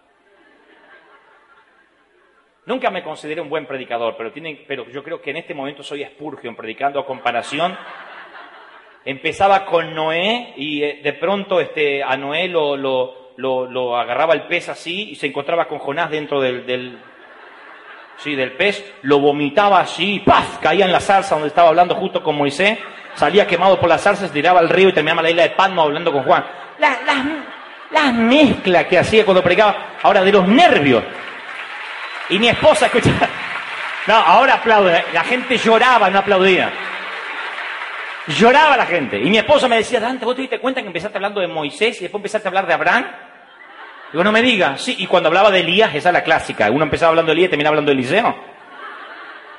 Nunca 2.67 2.91
me 2.91 3.01
consideré 3.01 3.41
un 3.41 3.49
buen 3.49 3.65
predicador, 3.65 4.15
pero, 4.15 4.31
pero 4.67 4.87
yo 4.89 5.03
creo 5.03 5.19
que 5.19 5.31
en 5.31 5.37
este 5.37 5.55
momento 5.55 5.81
soy 5.81 6.05
Spurgeon 6.05 6.55
predicando 6.55 6.99
a 6.99 7.05
comparación. 7.05 7.75
Empezaba 9.03 9.65
con 9.65 9.95
Noé 9.95 10.53
y 10.55 10.83
eh, 10.83 10.99
de 11.03 11.13
pronto 11.13 11.59
este, 11.59 12.03
a 12.03 12.15
Noé 12.15 12.47
lo, 12.47 12.77
lo, 12.77 13.97
agarraba 13.97 14.35
el 14.35 14.45
pez 14.45 14.69
así 14.69 15.09
y 15.09 15.15
se 15.15 15.25
encontraba 15.25 15.67
con 15.67 15.79
Jonás 15.79 16.11
dentro 16.11 16.39
del, 16.39 16.63
del, 16.67 16.99
sí, 18.17 18.35
del 18.35 18.51
pez, 18.51 18.97
lo 19.01 19.17
vomitaba 19.17 19.79
así 19.79 20.17
y 20.17 20.19
¡paf! 20.19 20.59
caía 20.59 20.85
en 20.85 20.91
la 20.91 20.99
salsa 20.99 21.33
donde 21.33 21.47
estaba 21.47 21.69
hablando 21.69 21.95
justo 21.95 22.21
con 22.21 22.37
Moisés 22.37 22.77
salía 23.15 23.47
quemado 23.47 23.79
por 23.79 23.89
las 23.89 24.01
zarzas, 24.01 24.31
tiraba 24.31 24.59
al 24.59 24.69
río 24.69 24.89
y 24.89 24.93
terminaba 24.93 25.21
la 25.21 25.29
isla 25.31 25.43
de 25.43 25.49
Palma 25.51 25.83
hablando 25.83 26.11
con 26.11 26.23
Juan. 26.23 26.45
Las 26.79 26.97
la, 27.91 28.11
mezclas 28.11 28.85
que 28.85 28.97
hacía 28.97 29.23
cuando 29.23 29.41
predicaba, 29.41 29.97
ahora 30.03 30.23
de 30.23 30.31
los 30.31 30.47
nervios. 30.47 31.03
Y 32.29 32.39
mi 32.39 32.49
esposa 32.49 32.87
escuchaba. 32.87 33.27
No, 34.07 34.15
ahora 34.15 34.55
aplaude. 34.55 35.05
La 35.13 35.23
gente 35.23 35.57
lloraba, 35.57 36.09
no 36.09 36.19
aplaudía. 36.19 36.71
Lloraba 38.27 38.75
la 38.77 38.85
gente. 38.85 39.19
Y 39.19 39.29
mi 39.29 39.37
esposa 39.37 39.67
me 39.67 39.77
decía, 39.77 39.99
Dante, 39.99 40.25
¿vos 40.25 40.35
te 40.35 40.41
diste 40.41 40.59
cuenta 40.59 40.81
que 40.81 40.87
empezaste 40.87 41.17
hablando 41.17 41.41
de 41.41 41.47
Moisés 41.47 41.97
y 41.97 42.01
después 42.01 42.19
empezaste 42.19 42.47
a 42.47 42.49
hablar 42.49 42.67
de 42.67 42.73
Abraham? 42.73 43.05
Digo, 44.11 44.23
no 44.23 44.31
me 44.31 44.41
digas. 44.41 44.81
Sí, 44.81 44.95
y 44.99 45.07
cuando 45.07 45.27
hablaba 45.27 45.51
de 45.51 45.59
Elías, 45.59 45.93
esa 45.93 46.09
es 46.09 46.13
la 46.13 46.23
clásica. 46.23 46.69
Uno 46.71 46.83
empezaba 46.83 47.09
hablando 47.09 47.31
de 47.31 47.33
Elías 47.33 47.47
y 47.47 47.51
terminaba 47.51 47.73
hablando 47.73 47.91
de 47.91 47.97
Eliseo. 47.97 48.54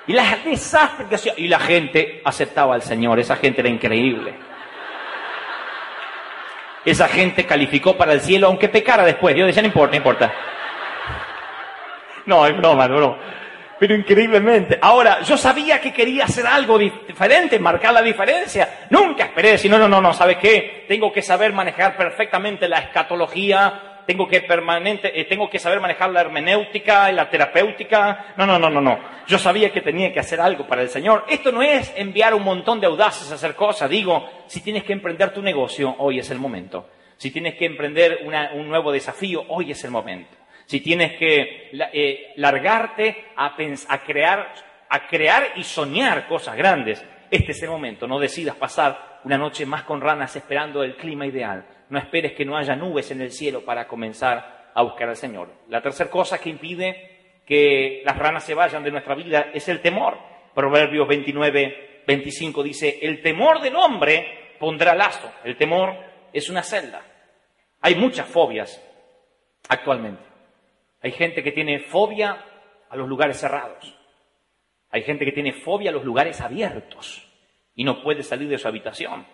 Y 0.06 0.12
la 0.12 0.38
desastre 0.44 1.06
que 1.08 1.16
hacía. 1.16 1.34
Y 1.36 1.48
la 1.48 1.58
gente 1.58 2.20
aceptaba 2.24 2.74
al 2.74 2.82
Señor. 2.82 3.18
Esa 3.18 3.36
gente 3.36 3.60
era 3.60 3.68
increíble. 3.68 4.34
Esa 6.84 7.08
gente 7.08 7.44
calificó 7.44 7.96
para 7.96 8.12
el 8.12 8.20
cielo, 8.20 8.46
aunque 8.46 8.68
pecara 8.68 9.04
después. 9.04 9.34
Dios 9.34 9.48
decía, 9.48 9.62
no 9.62 9.68
importa, 9.68 9.90
no 9.90 9.96
importa. 9.96 10.32
No, 12.26 12.46
es 12.46 12.56
broma, 12.56 12.86
no, 12.86 13.18
Pero 13.80 13.94
increíblemente. 13.94 14.78
Ahora, 14.80 15.20
yo 15.22 15.36
sabía 15.36 15.80
que 15.80 15.92
quería 15.92 16.24
hacer 16.24 16.46
algo 16.46 16.78
diferente, 16.78 17.58
marcar 17.58 17.92
la 17.92 18.02
diferencia. 18.02 18.86
Nunca 18.90 19.24
esperé 19.24 19.52
decir, 19.52 19.70
no, 19.70 19.78
no, 19.78 19.88
no, 19.88 20.00
no, 20.00 20.12
¿sabes 20.12 20.36
qué? 20.38 20.84
Tengo 20.86 21.12
que 21.12 21.22
saber 21.22 21.52
manejar 21.52 21.96
perfectamente 21.96 22.68
la 22.68 22.78
escatología, 22.78 23.85
tengo 24.06 24.28
que 24.28 24.40
permanente, 24.42 25.20
eh, 25.20 25.24
tengo 25.24 25.50
que 25.50 25.58
saber 25.58 25.80
manejar 25.80 26.10
la 26.10 26.20
hermenéutica, 26.20 27.10
la 27.10 27.28
terapéutica. 27.28 28.34
No, 28.36 28.46
no, 28.46 28.58
no, 28.58 28.70
no, 28.70 28.80
no. 28.80 28.98
Yo 29.26 29.38
sabía 29.38 29.72
que 29.72 29.80
tenía 29.80 30.12
que 30.12 30.20
hacer 30.20 30.40
algo 30.40 30.66
para 30.66 30.82
el 30.82 30.88
Señor. 30.88 31.24
Esto 31.28 31.50
no 31.50 31.60
es 31.60 31.92
enviar 31.96 32.32
un 32.32 32.44
montón 32.44 32.80
de 32.80 32.86
audaces 32.86 33.30
a 33.30 33.34
hacer 33.34 33.54
cosas. 33.56 33.90
Digo, 33.90 34.28
si 34.46 34.60
tienes 34.60 34.84
que 34.84 34.92
emprender 34.92 35.34
tu 35.34 35.42
negocio, 35.42 35.96
hoy 35.98 36.20
es 36.20 36.30
el 36.30 36.38
momento. 36.38 36.88
Si 37.16 37.32
tienes 37.32 37.56
que 37.56 37.66
emprender 37.66 38.20
un 38.54 38.68
nuevo 38.68 38.92
desafío, 38.92 39.44
hoy 39.48 39.72
es 39.72 39.82
el 39.84 39.90
momento. 39.90 40.36
Si 40.66 40.80
tienes 40.80 41.16
que 41.16 41.70
eh, 41.92 42.32
largarte 42.36 43.24
a, 43.36 43.46
a, 43.46 43.56
a 44.88 45.08
crear 45.08 45.52
y 45.56 45.64
soñar 45.64 46.28
cosas 46.28 46.56
grandes, 46.56 47.04
este 47.30 47.52
es 47.52 47.62
el 47.62 47.70
momento. 47.70 48.06
No 48.06 48.20
decidas 48.20 48.54
pasar 48.54 49.20
una 49.24 49.38
noche 49.38 49.66
más 49.66 49.82
con 49.82 50.00
ranas 50.00 50.36
esperando 50.36 50.84
el 50.84 50.96
clima 50.96 51.26
ideal 51.26 51.64
no 51.88 51.98
esperes 51.98 52.32
que 52.32 52.44
no 52.44 52.56
haya 52.56 52.76
nubes 52.76 53.10
en 53.10 53.20
el 53.20 53.30
cielo 53.30 53.64
para 53.64 53.86
comenzar 53.86 54.70
a 54.74 54.82
buscar 54.82 55.08
al 55.08 55.16
Señor. 55.16 55.48
La 55.68 55.80
tercera 55.80 56.10
cosa 56.10 56.38
que 56.38 56.50
impide 56.50 57.42
que 57.46 58.02
las 58.04 58.18
ranas 58.18 58.44
se 58.44 58.54
vayan 58.54 58.82
de 58.82 58.90
nuestra 58.90 59.14
vida 59.14 59.50
es 59.54 59.68
el 59.68 59.80
temor. 59.80 60.18
Proverbios 60.54 61.06
29, 61.06 62.02
25 62.06 62.62
dice, 62.62 62.98
el 63.02 63.22
temor 63.22 63.60
del 63.60 63.76
hombre 63.76 64.54
pondrá 64.58 64.94
lazo. 64.94 65.30
El 65.44 65.56
temor 65.56 65.94
es 66.32 66.50
una 66.50 66.62
celda. 66.62 67.02
Hay 67.80 67.94
muchas 67.94 68.26
fobias 68.26 68.82
actualmente. 69.68 70.24
Hay 71.00 71.12
gente 71.12 71.42
que 71.42 71.52
tiene 71.52 71.80
fobia 71.80 72.44
a 72.88 72.96
los 72.96 73.08
lugares 73.08 73.38
cerrados. 73.38 73.96
Hay 74.90 75.02
gente 75.02 75.24
que 75.24 75.32
tiene 75.32 75.52
fobia 75.52 75.90
a 75.90 75.92
los 75.92 76.04
lugares 76.04 76.40
abiertos 76.40 77.26
y 77.74 77.84
no 77.84 78.02
puede 78.02 78.22
salir 78.22 78.48
de 78.48 78.58
su 78.58 78.66
habitación. 78.66 79.26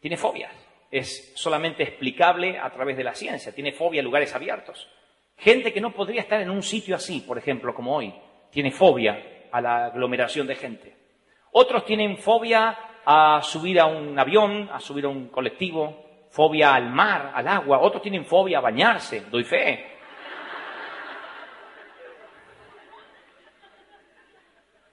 Tiene 0.00 0.16
fobias. 0.16 0.65
Es 0.90 1.32
solamente 1.34 1.82
explicable 1.82 2.58
a 2.58 2.70
través 2.70 2.96
de 2.96 3.04
la 3.04 3.14
ciencia. 3.14 3.54
Tiene 3.54 3.72
fobia 3.72 4.00
a 4.00 4.04
lugares 4.04 4.34
abiertos. 4.34 4.88
Gente 5.36 5.72
que 5.72 5.80
no 5.80 5.92
podría 5.92 6.22
estar 6.22 6.40
en 6.40 6.50
un 6.50 6.62
sitio 6.62 6.96
así, 6.96 7.20
por 7.20 7.38
ejemplo, 7.38 7.74
como 7.74 7.96
hoy. 7.96 8.14
Tiene 8.50 8.70
fobia 8.70 9.48
a 9.50 9.60
la 9.60 9.86
aglomeración 9.86 10.46
de 10.46 10.54
gente. 10.54 10.96
Otros 11.52 11.84
tienen 11.84 12.18
fobia 12.18 12.78
a 13.04 13.40
subir 13.42 13.80
a 13.80 13.86
un 13.86 14.18
avión, 14.18 14.68
a 14.72 14.80
subir 14.80 15.04
a 15.04 15.08
un 15.08 15.28
colectivo, 15.28 16.26
fobia 16.30 16.74
al 16.74 16.90
mar, 16.90 17.32
al 17.34 17.48
agua. 17.48 17.80
Otros 17.80 18.02
tienen 18.02 18.24
fobia 18.24 18.58
a 18.58 18.62
bañarse, 18.62 19.22
doy 19.30 19.44
fe. 19.44 19.96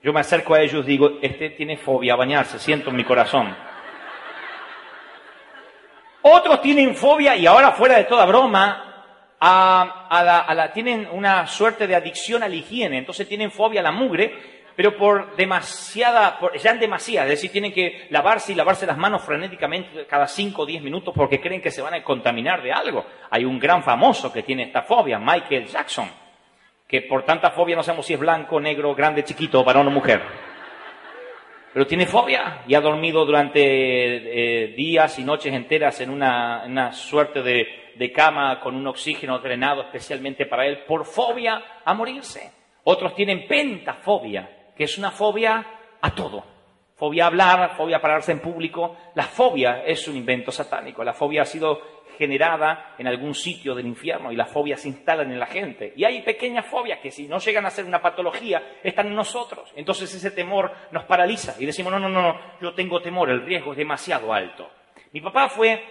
Yo 0.01 0.11
me 0.11 0.19
acerco 0.19 0.53
a 0.53 0.61
ellos 0.61 0.83
y 0.83 0.87
digo, 0.87 1.19
este 1.21 1.51
tiene 1.51 1.77
fobia 1.77 2.13
a 2.13 2.17
bañarse, 2.17 2.59
siento 2.59 2.89
en 2.89 2.97
mi 2.97 3.05
corazón. 3.05 3.55
Otros 6.23 6.61
tienen 6.61 6.95
fobia, 6.95 7.35
y 7.35 7.45
ahora 7.45 7.71
fuera 7.73 7.97
de 7.97 8.05
toda 8.05 8.25
broma, 8.25 8.89
a, 9.39 10.53
la, 10.55 10.71
tienen 10.73 11.07
una 11.11 11.45
suerte 11.47 11.85
de 11.85 11.95
adicción 11.95 12.43
a 12.43 12.47
la 12.47 12.55
higiene, 12.55 12.97
entonces 12.97 13.27
tienen 13.27 13.51
fobia 13.51 13.81
a 13.81 13.83
la 13.83 13.91
mugre, 13.91 14.53
pero 14.75 14.97
por 14.97 15.35
demasiada, 15.35 16.39
ya 16.61 16.71
en 16.71 16.79
demasiada, 16.79 17.27
es 17.27 17.33
decir, 17.33 17.51
tienen 17.51 17.73
que 17.73 18.07
lavarse 18.09 18.53
y 18.53 18.55
lavarse 18.55 18.87
las 18.87 18.97
manos 18.97 19.21
frenéticamente 19.21 20.07
cada 20.07 20.27
5 20.27 20.61
o 20.61 20.65
10 20.65 20.81
minutos 20.81 21.13
porque 21.15 21.39
creen 21.39 21.61
que 21.61 21.69
se 21.69 21.81
van 21.81 21.93
a 21.93 22.03
contaminar 22.03 22.63
de 22.63 22.71
algo. 22.71 23.05
Hay 23.29 23.45
un 23.45 23.59
gran 23.59 23.83
famoso 23.83 24.33
que 24.33 24.41
tiene 24.41 24.63
esta 24.63 24.81
fobia, 24.81 25.19
Michael 25.19 25.67
Jackson 25.67 26.23
que 26.93 27.01
por 27.01 27.25
tanta 27.25 27.49
fobia 27.49 27.75
no 27.75 27.81
sabemos 27.81 28.05
si 28.05 28.13
es 28.13 28.19
blanco, 28.19 28.59
negro, 28.59 28.93
grande, 28.93 29.23
chiquito, 29.23 29.63
varón 29.63 29.87
o 29.87 29.89
mujer. 29.89 30.21
Pero 31.73 31.87
tiene 31.87 32.05
fobia 32.05 32.63
y 32.67 32.75
ha 32.75 32.81
dormido 32.81 33.25
durante 33.25 33.59
eh, 33.63 34.67
días 34.75 35.17
y 35.17 35.23
noches 35.23 35.51
enteras 35.51 35.99
en 36.01 36.11
una, 36.11 36.91
suerte 36.93 37.41
de, 37.41 37.67
de, 37.95 38.11
cama 38.11 38.59
con 38.59 38.75
un 38.75 38.85
oxígeno 38.85 39.39
drenado 39.39 39.81
especialmente 39.81 40.45
para 40.45 40.67
él 40.67 40.83
por 40.87 41.03
fobia 41.03 41.81
a 41.83 41.93
morirse. 41.95 42.51
Otros 42.83 43.15
tienen 43.15 43.47
pentafobia, 43.47 44.71
que 44.77 44.83
es 44.83 44.99
una 44.99 45.09
fobia 45.09 45.65
a 45.99 46.13
todo. 46.13 46.43
Fobia 46.95 47.23
a 47.23 47.27
hablar, 47.27 47.75
fobia 47.75 47.97
a 47.97 48.01
pararse 48.01 48.31
en 48.31 48.39
público. 48.39 48.95
La 49.15 49.23
fobia 49.23 49.83
es 49.83 50.07
un 50.07 50.15
invento 50.15 50.51
satánico. 50.51 51.03
La 51.03 51.13
fobia 51.13 51.41
ha 51.41 51.45
sido 51.45 52.02
generada 52.17 52.95
en 52.97 53.07
algún 53.07 53.33
sitio 53.33 53.75
del 53.75 53.87
infierno 53.87 54.31
y 54.31 54.35
las 54.35 54.49
fobias 54.49 54.81
se 54.81 54.89
instalan 54.89 55.31
en 55.31 55.39
la 55.39 55.45
gente. 55.45 55.93
Y 55.95 56.03
hay 56.03 56.21
pequeñas 56.21 56.65
fobias 56.65 56.99
que 56.99 57.11
si 57.11 57.27
no 57.27 57.39
llegan 57.39 57.65
a 57.65 57.69
ser 57.69 57.85
una 57.85 58.01
patología, 58.01 58.61
están 58.83 59.07
en 59.07 59.15
nosotros. 59.15 59.71
Entonces 59.75 60.13
ese 60.13 60.31
temor 60.31 60.71
nos 60.91 61.03
paraliza 61.05 61.55
y 61.59 61.65
decimos, 61.65 61.91
no, 61.91 61.99
no, 61.99 62.09
no, 62.09 62.39
yo 62.61 62.73
tengo 62.73 63.01
temor, 63.01 63.29
el 63.29 63.45
riesgo 63.45 63.71
es 63.71 63.77
demasiado 63.77 64.33
alto. 64.33 64.69
Mi 65.11 65.21
papá 65.21 65.49
fue 65.49 65.83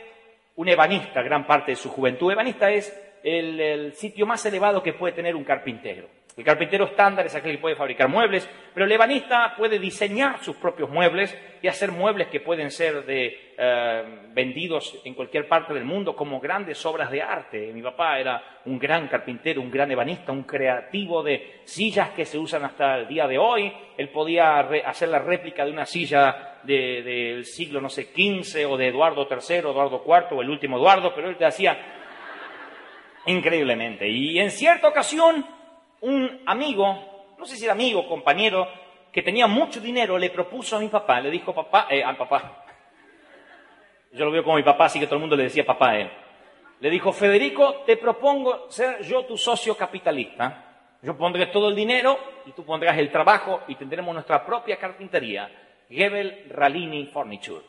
un 0.56 0.68
ebanista 0.68 1.22
gran 1.22 1.46
parte 1.46 1.72
de 1.72 1.76
su 1.76 1.90
juventud. 1.90 2.30
Ebanista 2.30 2.70
es 2.70 2.92
el 3.22 3.92
sitio 3.92 4.26
más 4.26 4.44
elevado 4.46 4.82
que 4.82 4.94
puede 4.94 5.14
tener 5.14 5.37
un 5.37 5.44
carpintero. 5.44 6.08
El 6.35 6.45
carpintero 6.45 6.87
estándar 6.87 7.27
es 7.27 7.35
aquel 7.35 7.53
que 7.53 7.59
puede 7.59 7.77
fabricar 7.77 8.09
muebles, 8.09 8.49
pero 8.73 8.87
el 8.87 8.92
ebanista 8.92 9.55
puede 9.55 9.79
diseñar 9.79 10.42
sus 10.42 10.57
propios 10.57 10.88
muebles 10.88 11.37
y 11.61 11.68
hacer 11.68 11.92
muebles 11.92 12.29
que 12.29 12.40
pueden 12.40 12.71
ser 12.71 13.05
eh, 13.07 14.05
vendidos 14.33 14.99
en 15.05 15.12
cualquier 15.12 15.47
parte 15.47 15.75
del 15.75 15.85
mundo 15.85 16.16
como 16.16 16.40
grandes 16.40 16.85
obras 16.87 17.11
de 17.11 17.21
arte. 17.21 17.71
Mi 17.75 17.83
papá 17.83 18.18
era 18.18 18.42
un 18.64 18.79
gran 18.79 19.09
carpintero, 19.09 19.61
un 19.61 19.71
gran 19.71 19.90
ebanista, 19.90 20.33
un 20.33 20.45
creativo 20.45 21.23
de 21.23 21.61
sillas 21.64 22.11
que 22.11 22.25
se 22.25 22.38
usan 22.38 22.64
hasta 22.64 22.97
el 22.97 23.09
día 23.09 23.27
de 23.27 23.37
hoy. 23.37 23.71
Él 23.99 24.09
podía 24.09 24.61
hacer 24.61 25.11
la 25.11 25.18
réplica 25.18 25.66
de 25.66 25.71
una 25.71 25.85
silla 25.85 26.61
del 26.62 27.45
siglo, 27.45 27.79
no 27.79 27.90
sé, 27.90 28.05
XV 28.05 28.71
o 28.71 28.79
de 28.79 28.88
Eduardo 28.88 29.29
III, 29.31 29.57
Eduardo 29.57 30.03
IV 30.07 30.38
o 30.38 30.40
el 30.40 30.49
último 30.49 30.79
Eduardo, 30.79 31.12
pero 31.14 31.29
él 31.29 31.37
te 31.37 31.45
hacía 31.45 31.77
increíblemente. 33.27 34.09
Y 34.09 34.38
en 34.38 34.51
cierta 34.51 34.88
ocasión 34.88 35.45
un 36.03 36.43
amigo, 36.47 37.35
no 37.38 37.45
sé 37.47 37.57
si 37.57 37.65
era 37.65 37.73
amigo, 37.73 38.07
compañero, 38.07 38.69
que 39.11 39.23
tenía 39.23 39.47
mucho 39.47 39.81
dinero, 39.81 40.19
le 40.19 40.31
propuso 40.31 40.77
a 40.77 40.81
mi 40.81 40.88
papá, 40.88 41.21
le 41.21 41.31
dijo 41.31 41.55
papá, 41.55 41.87
eh, 41.91 42.03
al 42.03 42.17
papá, 42.17 42.65
yo 44.12 44.27
lo 44.27 44.31
veo 44.31 44.45
como 44.45 44.57
mi 44.57 44.62
papá, 44.62 44.87
así 44.87 45.01
que 45.01 45.07
todo 45.07 45.17
el 45.17 45.23
mundo 45.23 45.37
le 45.37 45.45
decía 45.45 45.65
papá 45.65 45.91
a 45.91 45.99
él. 45.99 46.11
Le 46.81 46.91
dijo, 46.91 47.12
Federico, 47.12 47.83
te 47.87 47.97
propongo 47.97 48.69
ser 48.69 49.03
yo 49.03 49.25
tu 49.25 49.38
socio 49.38 49.77
capitalista. 49.77 50.99
Yo 51.01 51.17
pondré 51.17 51.47
todo 51.47 51.69
el 51.69 51.77
dinero 51.77 52.19
y 52.45 52.53
tú 52.53 52.65
pondrás 52.65 52.99
el 52.99 53.11
trabajo 53.11 53.62
y 53.69 53.77
tendremos 53.77 54.12
nuestra 54.12 54.45
propia 54.45 54.77
carpintería, 54.77 55.51
Gebel 55.88 56.47
Ralini 56.51 57.07
Furniture. 57.07 57.65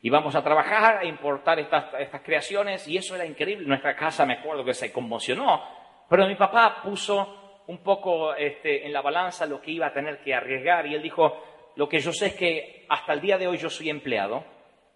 Y 0.00 0.10
vamos 0.10 0.34
a 0.34 0.42
trabajar 0.42 0.98
a 0.98 1.04
importar 1.04 1.58
estas, 1.58 1.92
estas 1.98 2.22
creaciones 2.22 2.88
y 2.88 2.96
eso 2.96 3.14
era 3.14 3.26
increíble. 3.26 3.66
Nuestra 3.66 3.94
casa, 3.94 4.24
me 4.24 4.34
acuerdo 4.34 4.64
que 4.64 4.74
se 4.74 4.92
conmocionó, 4.92 5.62
pero 6.08 6.26
mi 6.26 6.34
papá 6.34 6.80
puso 6.82 7.41
un 7.66 7.78
poco 7.82 8.34
este, 8.34 8.86
en 8.86 8.92
la 8.92 9.02
balanza 9.02 9.46
lo 9.46 9.60
que 9.60 9.70
iba 9.70 9.86
a 9.86 9.92
tener 9.92 10.20
que 10.22 10.34
arriesgar 10.34 10.86
y 10.86 10.94
él 10.94 11.02
dijo, 11.02 11.42
lo 11.76 11.88
que 11.88 12.00
yo 12.00 12.12
sé 12.12 12.26
es 12.26 12.34
que 12.34 12.86
hasta 12.88 13.12
el 13.12 13.20
día 13.20 13.38
de 13.38 13.46
hoy 13.46 13.56
yo 13.56 13.70
soy 13.70 13.90
empleado 13.90 14.44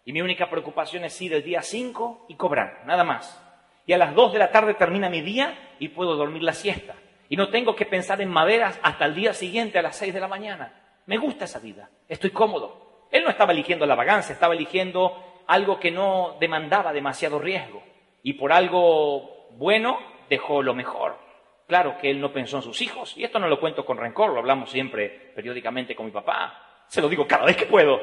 y 0.05 0.13
mi 0.13 0.21
única 0.21 0.49
preocupación 0.49 1.05
es 1.05 1.21
ir 1.21 1.33
el 1.33 1.43
día 1.43 1.63
5 1.63 2.27
y 2.29 2.35
cobrar, 2.35 2.83
nada 2.87 3.05
más. 3.05 3.43
Y 3.87 3.93
a 3.93 3.99
las 3.99 4.15
2 4.15 4.33
de 4.33 4.39
la 4.39 4.51
tarde 4.51 4.75
termina 4.75 5.09
mi 5.09 5.21
día 5.21 5.75
y 5.79 5.89
puedo 5.89 6.17
dormir 6.17 6.43
la 6.43 6.53
siesta. 6.53 6.95
Y 7.29 7.37
no 7.37 7.49
tengo 7.49 7.75
que 7.75 7.87
pensar 7.87 8.21
en 8.21 8.29
maderas 8.29 8.79
hasta 8.83 9.05
el 9.05 9.15
día 9.15 9.33
siguiente 9.33 9.79
a 9.79 9.83
las 9.83 9.97
6 9.97 10.15
de 10.15 10.21
la 10.21 10.29
mañana. 10.29 11.01
Me 11.07 11.19
gusta 11.19 11.45
esa 11.45 11.59
vida, 11.59 11.91
estoy 12.09 12.31
cómodo. 12.31 13.07
Él 13.11 13.25
no 13.25 13.31
estaba 13.31 13.53
eligiendo 13.53 13.87
la 13.87 13.95
vagancia, 13.95 14.33
estaba 14.33 14.55
eligiendo 14.55 15.43
algo 15.47 15.79
que 15.79 15.91
no 15.91 16.37
demandaba 16.41 16.93
demasiado 16.93 17.39
riesgo. 17.39 17.83
Y 18.23 18.35
por 18.35 18.53
algo 18.53 19.49
bueno 19.53 19.99
dejó 20.29 20.63
lo 20.63 20.75
mejor. 20.75 21.26
Claro 21.67 21.99
que 21.99 22.11
él 22.11 22.21
no 22.21 22.33
pensó 22.33 22.59
en 22.59 22.63
sus 22.63 22.81
hijos, 22.81 23.17
y 23.17 23.25
esto 23.25 23.41
no 23.41 23.49
lo 23.49 23.59
cuento 23.59 23.85
con 23.85 23.99
rencor, 23.99 24.33
lo 24.33 24.39
hablamos 24.39 24.71
siempre 24.71 25.33
periódicamente 25.35 25.97
con 25.97 26.07
mi 26.07 26.13
papá. 26.13 26.85
Se 26.87 27.01
lo 27.01 27.09
digo 27.09 27.27
cada 27.27 27.45
vez 27.45 27.57
que 27.57 27.67
puedo. 27.67 28.01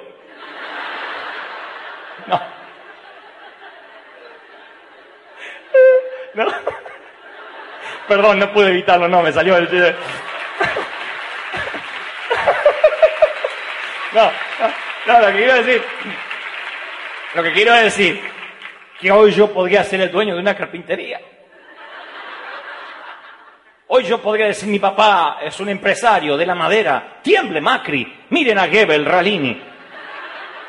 No. 2.28 2.42
No. 6.34 6.46
Perdón, 8.08 8.40
no 8.40 8.52
pude 8.52 8.70
evitarlo, 8.70 9.08
no, 9.08 9.22
me 9.22 9.32
salió 9.32 9.56
el... 9.56 9.96
No, 14.14 14.32
no, 15.08 15.20
lo 15.22 15.28
que 15.28 15.38
quiero 15.38 15.54
decir, 15.56 15.84
lo 17.34 17.44
que 17.44 17.54
quiero 17.54 17.74
decir, 17.74 18.22
que 19.00 19.12
hoy 19.12 19.32
yo 19.32 19.52
podría 19.52 19.84
ser 19.84 20.02
el 20.02 20.12
dueño 20.12 20.36
de 20.36 20.42
una 20.42 20.56
carpintería. 20.56 21.20
Hoy 23.96 24.06
yo 24.06 24.20
podría 24.20 24.48
decir, 24.48 24.68
mi 24.70 24.80
papá 24.80 25.38
es 25.40 25.60
un 25.60 25.70
empresario 25.70 26.36
de 26.36 26.48
la 26.48 26.56
madera, 26.56 27.20
tiemble 27.22 27.62
Macri, 27.62 28.12
miren 28.32 28.58
a 28.58 28.68
Gebel, 28.68 29.06
Ralini. 29.06 29.56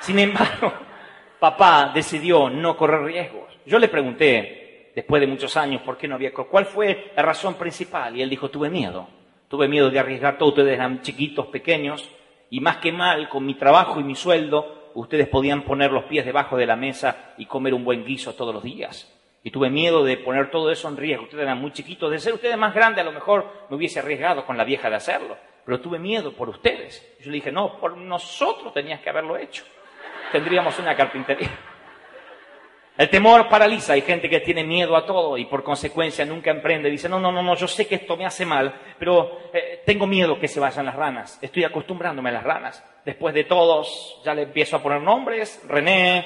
Sin 0.01 0.19
embargo, 0.19 0.71
papá 1.41 1.91
decidió 1.95 2.51
no 2.51 2.77
correr 2.77 3.01
riesgos. 3.01 3.59
Yo 3.65 3.79
le 3.79 3.89
pregunté, 3.89 4.93
después 4.95 5.21
de 5.21 5.27
muchos 5.27 5.57
años, 5.57 5.81
por 5.81 5.97
qué 5.97 6.07
no 6.07 6.17
había 6.17 6.35
cuál 6.35 6.67
fue 6.67 7.13
la 7.17 7.23
razón 7.23 7.55
principal, 7.55 8.15
y 8.15 8.21
él 8.21 8.29
dijo, 8.29 8.51
tuve 8.51 8.69
miedo. 8.69 9.09
Tuve 9.49 9.69
miedo 9.69 9.89
de 9.89 10.01
arriesgar 10.01 10.37
todo, 10.37 10.51
ustedes 10.51 10.75
eran 10.75 11.01
chiquitos, 11.01 11.47
pequeños, 11.47 12.07
y 12.51 12.61
más 12.61 12.77
que 12.77 12.93
mal, 12.93 13.31
con 13.31 13.47
mi 13.47 13.55
trabajo 13.55 14.01
y 14.01 14.05
mi 14.05 14.17
sueldo, 14.17 14.91
ustedes 14.97 15.29
podían 15.29 15.63
poner 15.63 15.93
los 15.93 16.05
pies 16.05 16.27
debajo 16.27 16.59
de 16.59 16.67
la 16.67 16.77
mesa 16.77 17.33
y 17.39 17.47
comer 17.47 17.73
un 17.73 17.87
buen 17.87 18.05
guiso 18.05 18.35
todos 18.35 18.53
los 18.53 18.63
días. 18.63 19.14
Y 19.47 19.51
tuve 19.51 19.69
miedo 19.69 20.03
de 20.03 20.17
poner 20.17 20.51
todo 20.51 20.71
eso 20.71 20.89
en 20.89 20.97
riesgo. 20.97 21.25
Ustedes 21.25 21.43
eran 21.43 21.61
muy 21.61 21.71
chiquitos. 21.71 22.11
De 22.11 22.19
ser 22.19 22.33
ustedes 22.33 22.57
más 22.57 22.75
grandes, 22.75 23.03
a 23.03 23.05
lo 23.05 23.13
mejor 23.13 23.67
me 23.69 23.77
hubiese 23.77 23.99
arriesgado 23.99 24.47
con 24.47 24.57
la 24.57 24.65
vieja 24.65 24.89
de 24.89 24.97
hacerlo. 24.97 25.37
Pero 25.67 25.81
tuve 25.81 25.99
miedo 25.99 26.33
por 26.33 26.49
ustedes. 26.49 27.07
Yo 27.21 27.31
le 27.31 27.37
dije, 27.37 27.53
no, 27.53 27.79
por 27.79 27.95
nosotros 27.95 28.73
tenías 28.73 29.03
que 29.03 29.11
haberlo 29.11 29.37
hecho. 29.37 29.63
Tendríamos 30.33 30.79
una 30.79 30.97
carpintería. 30.97 31.51
El 32.97 33.11
temor 33.11 33.47
paraliza. 33.51 33.93
Hay 33.93 34.01
gente 34.01 34.31
que 34.31 34.41
tiene 34.41 34.65
miedo 34.65 34.97
a 34.97 35.05
todo 35.05 35.37
y 35.37 35.45
por 35.45 35.63
consecuencia 35.63 36.25
nunca 36.25 36.51
emprende. 36.51 36.89
Dice, 36.89 37.11
no, 37.11 37.21
no, 37.21 37.31
no, 37.31 37.43
no, 37.43 37.55
yo 37.55 37.69
sé 37.69 37.87
que 37.87 37.97
esto 37.97 38.17
me 38.17 38.25
hace 38.25 38.47
mal, 38.47 38.75
pero 38.99 39.51
eh, 39.53 39.83
tengo 39.85 40.07
miedo 40.07 40.39
que 40.39 40.49
se 40.49 40.59
vayan 40.59 40.87
las 40.87 40.95
ranas. 40.95 41.39
Estoy 41.43 41.65
acostumbrándome 41.65 42.31
a 42.31 42.35
las 42.35 42.45
ranas. 42.45 42.83
Después 43.05 43.35
de 43.35 43.45
todos, 43.45 44.23
ya 44.25 44.33
le 44.33 44.43
empiezo 44.45 44.77
a 44.77 44.83
poner 44.83 45.03
nombres. 45.03 45.63
René. 45.69 46.25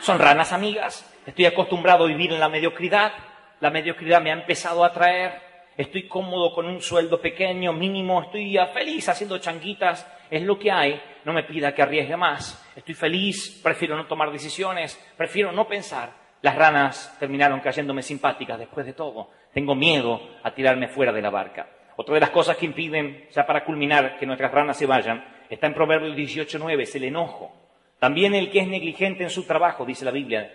Son 0.00 0.18
ranas 0.18 0.54
amigas. 0.54 1.17
Estoy 1.28 1.44
acostumbrado 1.44 2.04
a 2.04 2.08
vivir 2.08 2.32
en 2.32 2.40
la 2.40 2.48
mediocridad. 2.48 3.12
La 3.60 3.68
mediocridad 3.68 4.22
me 4.22 4.30
ha 4.30 4.32
empezado 4.32 4.82
a 4.82 4.86
atraer. 4.86 5.38
estoy 5.76 6.08
cómodo 6.08 6.54
con 6.54 6.64
un 6.64 6.80
sueldo 6.80 7.20
pequeño, 7.20 7.74
mínimo, 7.74 8.22
estoy 8.22 8.56
feliz 8.72 9.10
haciendo 9.10 9.36
changuitas, 9.36 10.10
es 10.30 10.42
lo 10.42 10.58
que 10.58 10.72
hay, 10.72 10.98
no 11.26 11.34
me 11.34 11.44
pida 11.44 11.74
que 11.74 11.82
arriesgue 11.82 12.16
más, 12.16 12.66
estoy 12.74 12.94
feliz, 12.94 13.60
prefiero 13.62 13.94
no 13.94 14.06
tomar 14.06 14.32
decisiones, 14.32 14.98
prefiero 15.18 15.52
no 15.52 15.68
pensar. 15.68 16.10
Las 16.40 16.56
ranas 16.56 17.14
terminaron 17.20 17.60
cayéndome 17.60 18.00
simpáticas 18.00 18.58
después 18.58 18.86
de 18.86 18.94
todo. 18.94 19.28
Tengo 19.52 19.74
miedo 19.74 20.20
a 20.42 20.54
tirarme 20.54 20.88
fuera 20.88 21.12
de 21.12 21.20
la 21.20 21.30
barca. 21.30 21.68
Otra 21.96 22.14
de 22.14 22.20
las 22.20 22.30
cosas 22.30 22.56
que 22.56 22.64
impiden, 22.64 23.28
ya 23.32 23.44
para 23.44 23.66
culminar, 23.66 24.18
que 24.18 24.24
nuestras 24.24 24.50
ranas 24.50 24.78
se 24.78 24.86
vayan, 24.86 25.22
está 25.50 25.66
en 25.66 25.74
Proverbios 25.74 26.16
18.9, 26.16 26.80
es 26.80 26.94
el 26.96 27.04
enojo. 27.04 27.52
También 27.98 28.34
el 28.34 28.50
que 28.50 28.60
es 28.60 28.66
negligente 28.66 29.24
en 29.24 29.30
su 29.30 29.44
trabajo, 29.44 29.84
dice 29.84 30.06
la 30.06 30.10
Biblia, 30.10 30.50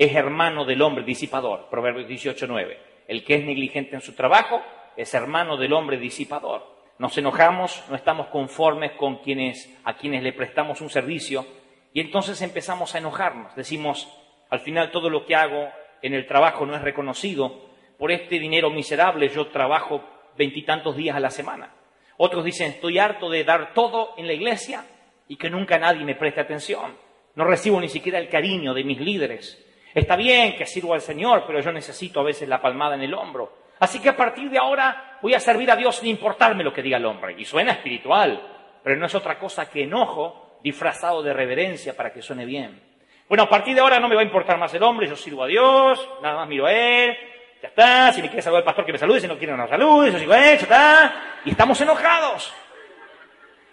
es 0.00 0.16
hermano 0.16 0.64
del 0.64 0.80
hombre 0.80 1.04
disipador. 1.04 1.68
Proverbios 1.68 2.08
18.9. 2.08 2.78
El 3.06 3.22
que 3.22 3.34
es 3.34 3.44
negligente 3.44 3.94
en 3.94 4.00
su 4.00 4.14
trabajo 4.14 4.62
es 4.96 5.12
hermano 5.12 5.58
del 5.58 5.74
hombre 5.74 5.98
disipador. 5.98 6.64
Nos 6.98 7.18
enojamos, 7.18 7.84
no 7.90 7.96
estamos 7.96 8.28
conformes 8.28 8.92
con 8.92 9.18
quienes, 9.18 9.78
a 9.84 9.98
quienes 9.98 10.22
le 10.22 10.32
prestamos 10.32 10.80
un 10.80 10.88
servicio 10.88 11.44
y 11.92 12.00
entonces 12.00 12.40
empezamos 12.40 12.94
a 12.94 12.98
enojarnos. 12.98 13.54
Decimos, 13.54 14.08
al 14.48 14.60
final 14.60 14.90
todo 14.90 15.10
lo 15.10 15.26
que 15.26 15.34
hago 15.34 15.68
en 16.00 16.14
el 16.14 16.26
trabajo 16.26 16.64
no 16.64 16.74
es 16.74 16.80
reconocido. 16.80 17.68
Por 17.98 18.10
este 18.10 18.38
dinero 18.38 18.70
miserable 18.70 19.28
yo 19.28 19.48
trabajo 19.48 20.02
veintitantos 20.34 20.96
días 20.96 21.14
a 21.14 21.20
la 21.20 21.30
semana. 21.30 21.74
Otros 22.16 22.42
dicen, 22.42 22.70
estoy 22.70 22.98
harto 22.98 23.28
de 23.28 23.44
dar 23.44 23.74
todo 23.74 24.14
en 24.16 24.26
la 24.26 24.32
iglesia 24.32 24.82
y 25.28 25.36
que 25.36 25.50
nunca 25.50 25.78
nadie 25.78 26.06
me 26.06 26.14
preste 26.14 26.40
atención. 26.40 26.96
No 27.34 27.44
recibo 27.44 27.78
ni 27.78 27.90
siquiera 27.90 28.18
el 28.18 28.30
cariño 28.30 28.72
de 28.72 28.84
mis 28.84 28.98
líderes. 28.98 29.66
Está 29.94 30.16
bien 30.16 30.56
que 30.56 30.66
sirvo 30.66 30.94
al 30.94 31.00
Señor, 31.00 31.44
pero 31.46 31.60
yo 31.60 31.72
necesito 31.72 32.20
a 32.20 32.24
veces 32.24 32.48
la 32.48 32.60
palmada 32.60 32.94
en 32.94 33.02
el 33.02 33.14
hombro. 33.14 33.52
Así 33.80 34.00
que 34.00 34.10
a 34.10 34.16
partir 34.16 34.50
de 34.50 34.58
ahora 34.58 35.18
voy 35.22 35.34
a 35.34 35.40
servir 35.40 35.70
a 35.70 35.76
Dios 35.76 35.96
sin 35.96 36.08
importarme 36.08 36.62
lo 36.62 36.72
que 36.72 36.82
diga 36.82 36.98
el 36.98 37.06
hombre. 37.06 37.34
Y 37.38 37.44
suena 37.44 37.72
espiritual, 37.72 38.40
pero 38.84 38.96
no 38.96 39.06
es 39.06 39.14
otra 39.14 39.38
cosa 39.38 39.68
que 39.70 39.84
enojo 39.84 40.58
disfrazado 40.62 41.22
de 41.22 41.32
reverencia 41.32 41.96
para 41.96 42.12
que 42.12 42.22
suene 42.22 42.44
bien. 42.44 42.80
Bueno, 43.28 43.44
a 43.44 43.48
partir 43.48 43.74
de 43.74 43.80
ahora 43.80 43.98
no 43.98 44.08
me 44.08 44.14
va 44.14 44.20
a 44.20 44.24
importar 44.24 44.58
más 44.58 44.74
el 44.74 44.82
hombre, 44.82 45.08
yo 45.08 45.16
sirvo 45.16 45.44
a 45.44 45.46
Dios, 45.46 46.08
nada 46.20 46.36
más 46.36 46.48
miro 46.48 46.66
a 46.66 46.72
Él, 46.72 47.16
ya 47.62 47.68
está, 47.68 48.12
si 48.12 48.22
me 48.22 48.28
quiere 48.28 48.42
saludar 48.42 48.62
el 48.62 48.64
pastor 48.64 48.84
que 48.84 48.92
me 48.92 48.98
salude, 48.98 49.20
si 49.20 49.28
no 49.28 49.36
quiere 49.38 49.56
no 49.56 49.68
salude, 49.68 50.12
yo 50.12 50.18
sigo 50.18 50.32
a 50.32 50.38
ya 50.38 50.54
está. 50.54 51.40
Y 51.44 51.50
estamos 51.50 51.80
enojados. 51.80 52.52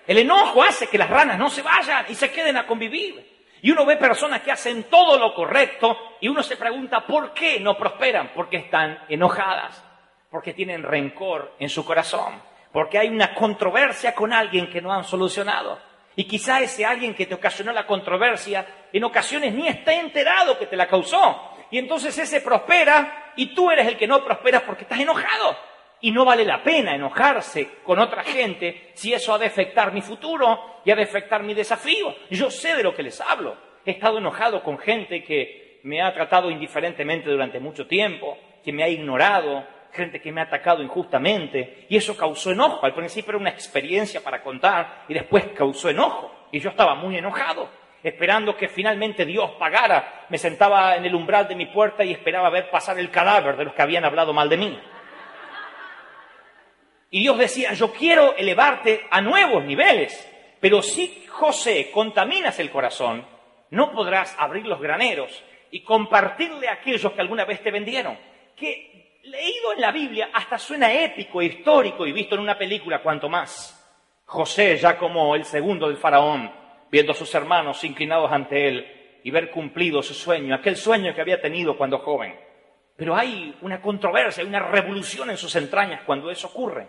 El 0.06 0.20
enojo 0.20 0.64
hace 0.64 0.88
que 0.88 0.98
las 0.98 1.10
ranas 1.10 1.38
no 1.38 1.50
se 1.50 1.62
vayan 1.62 2.06
y 2.08 2.16
se 2.16 2.32
queden 2.32 2.58
a 2.58 2.66
convivir. 2.66 3.37
Y 3.68 3.72
uno 3.72 3.86
ve 3.86 3.98
personas 3.98 4.44
que 4.44 4.52
hacen 4.54 4.84
todo 4.84 5.20
lo 5.20 5.34
correcto 5.34 6.16
y 6.22 6.30
uno 6.30 6.42
se 6.42 6.56
pregunta 6.56 7.06
por 7.06 7.34
qué 7.34 7.60
no 7.60 7.78
prosperan, 7.78 8.32
porque 8.34 8.56
están 8.56 8.98
enojadas, 9.10 9.84
porque 10.32 10.54
tienen 10.54 10.84
rencor 10.84 11.54
en 11.60 11.68
su 11.68 11.84
corazón, 11.84 12.42
porque 12.72 12.98
hay 12.98 13.10
una 13.10 13.36
controversia 13.36 14.16
con 14.16 14.32
alguien 14.32 14.70
que 14.70 14.80
no 14.80 14.94
han 14.94 15.04
solucionado. 15.04 15.80
Y 16.16 16.24
quizá 16.24 16.62
ese 16.62 16.86
alguien 16.86 17.14
que 17.14 17.26
te 17.26 17.36
ocasionó 17.36 17.74
la 17.74 17.86
controversia 17.86 18.66
en 18.94 19.04
ocasiones 19.04 19.54
ni 19.54 19.68
está 19.68 19.92
enterado 19.92 20.58
que 20.58 20.68
te 20.68 20.78
la 20.78 20.88
causó. 20.88 21.52
Y 21.70 21.78
entonces 21.78 22.18
ese 22.18 22.40
prospera 22.40 23.34
y 23.36 23.54
tú 23.54 23.70
eres 23.70 23.86
el 23.86 23.98
que 23.98 24.08
no 24.08 24.24
prospera 24.24 24.62
porque 24.62 24.84
estás 24.84 25.02
enojado. 25.02 25.58
Y 26.02 26.12
no 26.12 26.26
vale 26.26 26.46
la 26.46 26.64
pena 26.64 26.96
enojarse 26.96 27.80
con 27.84 28.00
otra 28.00 28.24
gente 28.24 28.92
si 28.94 29.14
eso 29.14 29.34
ha 29.34 29.40
de 29.40 29.48
afectar 29.48 29.92
mi 29.92 30.02
futuro 30.02 30.82
y 30.86 30.92
ha 30.92 30.96
de 30.96 31.04
afectar 31.04 31.42
mi 31.44 31.54
desafío. 31.54 32.14
Yo 32.30 32.52
sé 32.52 32.76
de 32.76 32.84
lo 32.84 32.94
que 32.94 33.04
les 33.04 33.20
hablo. 33.20 33.58
He 33.86 33.92
estado 33.92 34.20
enojado 34.20 34.62
con 34.62 34.78
gente 34.78 35.24
que 35.24 35.80
me 35.84 36.02
ha 36.02 36.14
tratado 36.14 36.52
indiferentemente 36.52 37.30
durante 37.30 37.60
mucho 37.60 37.88
tiempo, 37.88 38.38
que 38.64 38.74
me 38.74 38.84
ha 38.84 38.90
ignorado, 38.90 39.66
gente 39.92 40.22
que 40.22 40.32
me 40.32 40.42
ha 40.42 40.46
atacado 40.46 40.84
injustamente, 40.84 41.86
y 41.90 41.98
eso 41.98 42.16
causó 42.16 42.52
enojo. 42.52 42.86
Al 42.86 42.94
principio 42.94 43.32
era 43.32 43.40
una 43.40 43.50
experiencia 43.50 44.22
para 44.22 44.44
contar 44.44 45.06
y 45.08 45.14
después 45.14 45.46
causó 45.56 45.90
enojo. 45.90 46.32
Y 46.52 46.60
yo 46.60 46.70
estaba 46.70 46.96
muy 46.96 47.18
enojado, 47.18 47.70
esperando 48.04 48.56
que 48.56 48.68
finalmente 48.68 49.26
Dios 49.26 49.52
pagara. 49.52 50.26
Me 50.30 50.38
sentaba 50.38 50.96
en 50.96 51.06
el 51.06 51.16
umbral 51.16 51.48
de 51.48 51.56
mi 51.56 51.66
puerta 51.68 52.04
y 52.04 52.12
esperaba 52.12 52.50
ver 52.50 52.70
pasar 52.70 53.00
el 53.00 53.10
cadáver 53.10 53.58
de 53.58 53.66
los 53.66 53.74
que 53.74 53.82
habían 53.82 54.06
hablado 54.06 54.34
mal 54.34 54.50
de 54.50 54.58
mí. 54.58 54.80
Y 57.10 57.22
Dios 57.22 57.38
decía, 57.38 57.74
yo 57.74 57.94
quiero 57.94 58.36
elevarte 58.36 59.06
a 59.10 59.22
nuevos 59.22 59.64
niveles, 59.64 60.28
pero 60.60 60.82
si 60.82 61.26
José 61.30 61.90
contaminas 61.92 62.60
el 62.60 62.70
corazón, 62.70 63.26
no 63.70 63.92
podrás 63.92 64.36
abrir 64.38 64.66
los 64.66 64.82
graneros 64.82 65.44
y 65.72 65.82
compartirle 65.82 66.68
a 66.68 66.74
aquellos 66.74 67.12
que 67.12 67.22
alguna 67.22 67.46
vez 67.46 67.62
te 67.62 67.72
vendieron. 67.72 68.18
Que 68.56 69.20
leído 69.24 69.74
en 69.74 69.82
la 69.82 69.92
Biblia 69.92 70.30
hasta 70.34 70.58
suena 70.58 70.92
épico, 70.92 71.42
histórico 71.42 72.06
y 72.06 72.12
visto 72.12 72.36
en 72.36 72.42
una 72.42 72.58
película, 72.58 73.02
cuanto 73.02 73.30
más. 73.30 73.74
José, 74.26 74.78
ya 74.78 74.98
como 74.98 75.36
el 75.36 75.46
segundo 75.46 75.88
del 75.88 75.98
faraón, 75.98 76.52
viendo 76.92 77.12
a 77.12 77.16
sus 77.16 77.34
hermanos 77.36 77.84
inclinados 77.84 78.32
ante 78.32 78.68
él 78.68 79.20
y 79.24 79.32
ver 79.32 79.52
cumplido 79.52 80.02
su 80.02 80.14
sueño, 80.14 80.56
aquel 80.56 80.76
sueño 80.76 81.14
que 81.14 81.22
había 81.22 81.42
tenido 81.42 81.78
cuando 81.78 82.00
joven. 82.00 82.36
Pero 82.96 83.16
hay 83.16 83.56
una 83.62 83.82
controversia, 83.82 84.42
hay 84.42 84.50
una 84.50 84.60
revolución 84.60 85.30
en 85.30 85.38
sus 85.38 85.56
entrañas 85.56 86.02
cuando 86.06 86.32
eso 86.32 86.48
ocurre. 86.48 86.88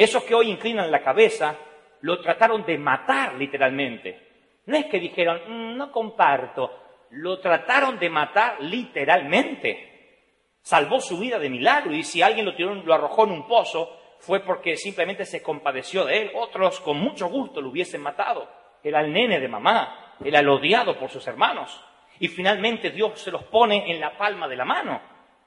Esos 0.00 0.24
que 0.24 0.34
hoy 0.34 0.48
inclinan 0.48 0.90
la 0.90 1.02
cabeza 1.02 1.58
lo 2.00 2.22
trataron 2.22 2.64
de 2.64 2.78
matar 2.78 3.34
literalmente. 3.34 4.62
No 4.64 4.74
es 4.78 4.86
que 4.86 4.98
dijeron, 4.98 5.42
mm, 5.46 5.76
no 5.76 5.92
comparto, 5.92 6.70
lo 7.10 7.38
trataron 7.38 7.98
de 7.98 8.08
matar 8.08 8.62
literalmente. 8.62 10.56
Salvó 10.62 11.00
su 11.00 11.18
vida 11.18 11.38
de 11.38 11.50
milagro 11.50 11.92
y 11.92 12.02
si 12.02 12.22
alguien 12.22 12.46
lo, 12.46 12.54
tiró, 12.54 12.74
lo 12.76 12.94
arrojó 12.94 13.24
en 13.24 13.32
un 13.32 13.46
pozo 13.46 13.94
fue 14.20 14.40
porque 14.40 14.74
simplemente 14.76 15.26
se 15.26 15.42
compadeció 15.42 16.06
de 16.06 16.22
él. 16.22 16.30
Otros 16.34 16.80
con 16.80 16.96
mucho 16.98 17.28
gusto 17.28 17.60
lo 17.60 17.68
hubiesen 17.68 18.00
matado. 18.00 18.48
Era 18.82 19.02
el 19.02 19.12
nene 19.12 19.38
de 19.38 19.48
mamá, 19.48 20.14
era 20.24 20.38
el 20.38 20.48
odiado 20.48 20.98
por 20.98 21.10
sus 21.10 21.26
hermanos. 21.26 21.78
Y 22.20 22.28
finalmente 22.28 22.88
Dios 22.88 23.20
se 23.20 23.30
los 23.30 23.44
pone 23.44 23.92
en 23.92 24.00
la 24.00 24.16
palma 24.16 24.48
de 24.48 24.56
la 24.56 24.64
mano. 24.64 24.98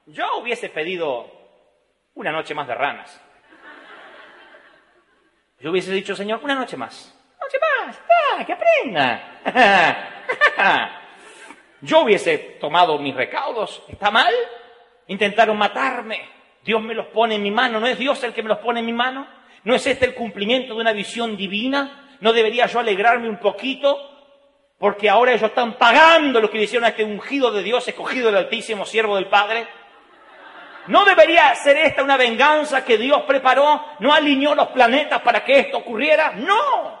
Yo 0.06 0.38
hubiese 0.40 0.68
pedido 0.68 1.26
una 2.14 2.30
noche 2.30 2.54
más 2.54 2.68
de 2.68 2.74
ranas. 2.76 3.20
Yo 5.64 5.70
hubiese 5.70 5.92
dicho, 5.92 6.14
Señor, 6.14 6.40
una 6.42 6.54
noche 6.54 6.76
más. 6.76 7.18
Noche 7.40 7.56
más, 7.58 8.44
que 8.44 8.52
aprenda. 8.52 9.40
Yo 11.80 12.00
hubiese 12.00 12.36
tomado 12.60 12.98
mis 12.98 13.14
recaudos. 13.14 13.82
¿Está 13.88 14.10
mal? 14.10 14.30
Intentaron 15.06 15.56
matarme. 15.56 16.20
Dios 16.62 16.82
me 16.82 16.92
los 16.92 17.06
pone 17.06 17.36
en 17.36 17.42
mi 17.42 17.50
mano. 17.50 17.80
¿No 17.80 17.86
es 17.86 17.98
Dios 17.98 18.22
el 18.24 18.34
que 18.34 18.42
me 18.42 18.50
los 18.50 18.58
pone 18.58 18.80
en 18.80 18.86
mi 18.86 18.92
mano? 18.92 19.26
¿No 19.62 19.74
es 19.74 19.86
este 19.86 20.04
el 20.04 20.14
cumplimiento 20.14 20.74
de 20.74 20.82
una 20.82 20.92
visión 20.92 21.34
divina? 21.34 22.18
¿No 22.20 22.34
debería 22.34 22.66
yo 22.66 22.80
alegrarme 22.80 23.30
un 23.30 23.38
poquito? 23.38 23.96
Porque 24.76 25.08
ahora 25.08 25.32
ellos 25.32 25.48
están 25.48 25.78
pagando 25.78 26.42
lo 26.42 26.50
que 26.50 26.58
le 26.58 26.64
hicieron 26.64 26.84
a 26.84 26.88
este 26.88 27.04
ungido 27.04 27.50
de 27.50 27.62
Dios, 27.62 27.88
escogido 27.88 28.26
del 28.26 28.36
Altísimo, 28.36 28.84
siervo 28.84 29.16
del 29.16 29.28
Padre. 29.28 29.66
¿No 30.88 31.04
debería 31.04 31.54
ser 31.54 31.76
esta 31.78 32.02
una 32.02 32.16
venganza 32.16 32.84
que 32.84 32.98
Dios 32.98 33.22
preparó? 33.22 33.82
¿No 34.00 34.12
alineó 34.12 34.54
los 34.54 34.68
planetas 34.68 35.22
para 35.22 35.44
que 35.44 35.60
esto 35.60 35.78
ocurriera? 35.78 36.32
No. 36.32 37.00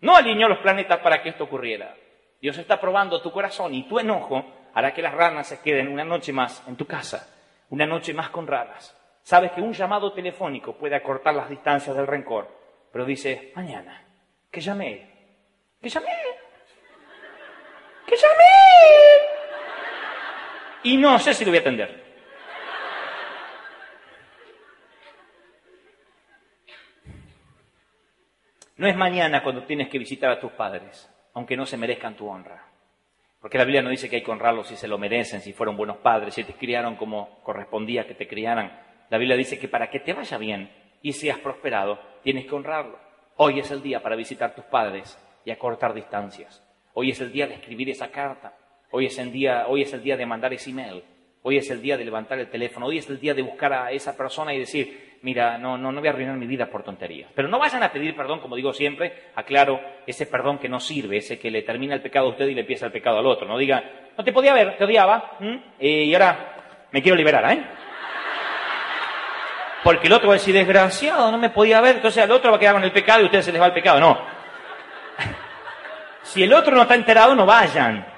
No 0.00 0.16
alineó 0.16 0.48
los 0.48 0.58
planetas 0.58 1.00
para 1.00 1.22
que 1.22 1.30
esto 1.30 1.44
ocurriera. 1.44 1.94
Dios 2.40 2.56
está 2.58 2.80
probando 2.80 3.20
tu 3.22 3.32
corazón 3.32 3.74
y 3.74 3.88
tu 3.88 3.98
enojo 3.98 4.44
hará 4.74 4.92
que 4.92 5.02
las 5.02 5.14
ranas 5.14 5.46
se 5.48 5.60
queden 5.60 5.88
una 5.88 6.04
noche 6.04 6.32
más 6.32 6.62
en 6.68 6.76
tu 6.76 6.86
casa, 6.86 7.28
una 7.70 7.86
noche 7.86 8.12
más 8.12 8.28
con 8.30 8.46
ranas. 8.46 8.94
Sabes 9.22 9.52
que 9.52 9.62
un 9.62 9.72
llamado 9.72 10.12
telefónico 10.12 10.74
puede 10.74 10.94
acortar 10.94 11.34
las 11.34 11.48
distancias 11.48 11.96
del 11.96 12.06
rencor, 12.06 12.48
pero 12.92 13.06
dice, 13.06 13.52
mañana, 13.56 14.04
que 14.50 14.60
llamé, 14.60 15.10
que 15.80 15.88
llamé, 15.88 16.06
que 18.06 18.16
llamé. 18.16 18.44
Y 20.82 20.98
no 20.98 21.18
sé 21.18 21.32
si 21.32 21.44
lo 21.46 21.50
voy 21.50 21.58
a 21.58 21.60
atender. 21.62 22.13
No 28.84 28.90
es 28.90 28.96
mañana 28.96 29.42
cuando 29.42 29.62
tienes 29.62 29.88
que 29.88 29.98
visitar 29.98 30.30
a 30.30 30.38
tus 30.38 30.52
padres, 30.52 31.10
aunque 31.32 31.56
no 31.56 31.64
se 31.64 31.78
merezcan 31.78 32.16
tu 32.16 32.28
honra. 32.28 32.66
Porque 33.40 33.56
la 33.56 33.64
Biblia 33.64 33.80
no 33.80 33.88
dice 33.88 34.10
que 34.10 34.16
hay 34.16 34.22
que 34.22 34.30
honrarlos 34.30 34.68
si 34.68 34.76
se 34.76 34.88
lo 34.88 34.98
merecen, 34.98 35.40
si 35.40 35.54
fueron 35.54 35.74
buenos 35.74 35.96
padres, 35.96 36.34
si 36.34 36.44
te 36.44 36.52
criaron 36.52 36.96
como 36.96 37.42
correspondía 37.42 38.06
que 38.06 38.12
te 38.12 38.28
criaran. 38.28 38.78
La 39.08 39.16
Biblia 39.16 39.38
dice 39.38 39.58
que 39.58 39.68
para 39.68 39.88
que 39.88 40.00
te 40.00 40.12
vaya 40.12 40.36
bien 40.36 40.70
y 41.00 41.14
seas 41.14 41.38
prosperado, 41.38 41.98
tienes 42.22 42.44
que 42.44 42.54
honrarlo. 42.54 42.98
Hoy 43.36 43.58
es 43.58 43.70
el 43.70 43.82
día 43.82 44.02
para 44.02 44.16
visitar 44.16 44.54
tus 44.54 44.66
padres 44.66 45.18
y 45.46 45.50
acortar 45.50 45.94
distancias. 45.94 46.62
Hoy 46.92 47.08
es 47.08 47.20
el 47.22 47.32
día 47.32 47.46
de 47.46 47.54
escribir 47.54 47.88
esa 47.88 48.10
carta. 48.10 48.52
Hoy 48.90 49.06
es 49.06 49.18
el 49.18 49.32
día, 49.32 49.64
hoy 49.66 49.80
es 49.80 49.94
el 49.94 50.02
día 50.02 50.18
de 50.18 50.26
mandar 50.26 50.52
ese 50.52 50.68
email. 50.68 51.02
Hoy 51.46 51.58
es 51.58 51.70
el 51.70 51.82
día 51.82 51.98
de 51.98 52.06
levantar 52.06 52.38
el 52.38 52.48
teléfono. 52.48 52.86
Hoy 52.86 52.96
es 52.96 53.10
el 53.10 53.20
día 53.20 53.34
de 53.34 53.42
buscar 53.42 53.70
a 53.70 53.90
esa 53.90 54.16
persona 54.16 54.54
y 54.54 54.60
decir, 54.60 55.18
mira, 55.20 55.58
no, 55.58 55.76
no, 55.76 55.92
no 55.92 56.00
voy 56.00 56.08
a 56.08 56.12
arruinar 56.12 56.38
mi 56.38 56.46
vida 56.46 56.70
por 56.70 56.82
tonterías. 56.82 57.30
Pero 57.34 57.48
no 57.48 57.58
vayan 57.58 57.82
a 57.82 57.92
pedir 57.92 58.16
perdón, 58.16 58.40
como 58.40 58.56
digo 58.56 58.72
siempre, 58.72 59.12
aclaro, 59.34 59.78
ese 60.06 60.24
perdón 60.24 60.58
que 60.58 60.70
no 60.70 60.80
sirve, 60.80 61.18
ese 61.18 61.38
que 61.38 61.50
le 61.50 61.60
termina 61.60 61.94
el 61.94 62.00
pecado 62.00 62.28
a 62.28 62.30
usted 62.30 62.48
y 62.48 62.54
le 62.54 62.62
empieza 62.62 62.86
el 62.86 62.92
pecado 62.92 63.18
al 63.18 63.26
otro. 63.26 63.46
No 63.46 63.58
diga, 63.58 63.84
no 64.16 64.24
te 64.24 64.32
podía 64.32 64.54
ver, 64.54 64.78
te 64.78 64.84
odiaba, 64.84 65.36
eh, 65.78 66.04
y 66.04 66.14
ahora 66.14 66.88
me 66.90 67.02
quiero 67.02 67.14
liberar, 67.14 67.52
¿eh? 67.52 67.62
Porque 69.82 70.06
el 70.06 70.14
otro 70.14 70.28
va 70.28 70.36
a 70.36 70.38
decir, 70.38 70.54
desgraciado, 70.54 71.30
no 71.30 71.36
me 71.36 71.50
podía 71.50 71.78
ver, 71.82 71.96
entonces 71.96 72.22
al 72.22 72.30
otro 72.30 72.52
va 72.52 72.56
a 72.56 72.60
quedar 72.60 72.76
con 72.76 72.84
el 72.84 72.92
pecado 72.92 73.20
y 73.22 73.36
a 73.36 73.42
se 73.42 73.52
les 73.52 73.60
va 73.60 73.66
el 73.66 73.74
pecado. 73.74 74.00
No. 74.00 74.18
Si 76.22 76.42
el 76.42 76.54
otro 76.54 76.74
no 76.74 76.80
está 76.80 76.94
enterado, 76.94 77.34
no 77.34 77.44
vayan. 77.44 78.13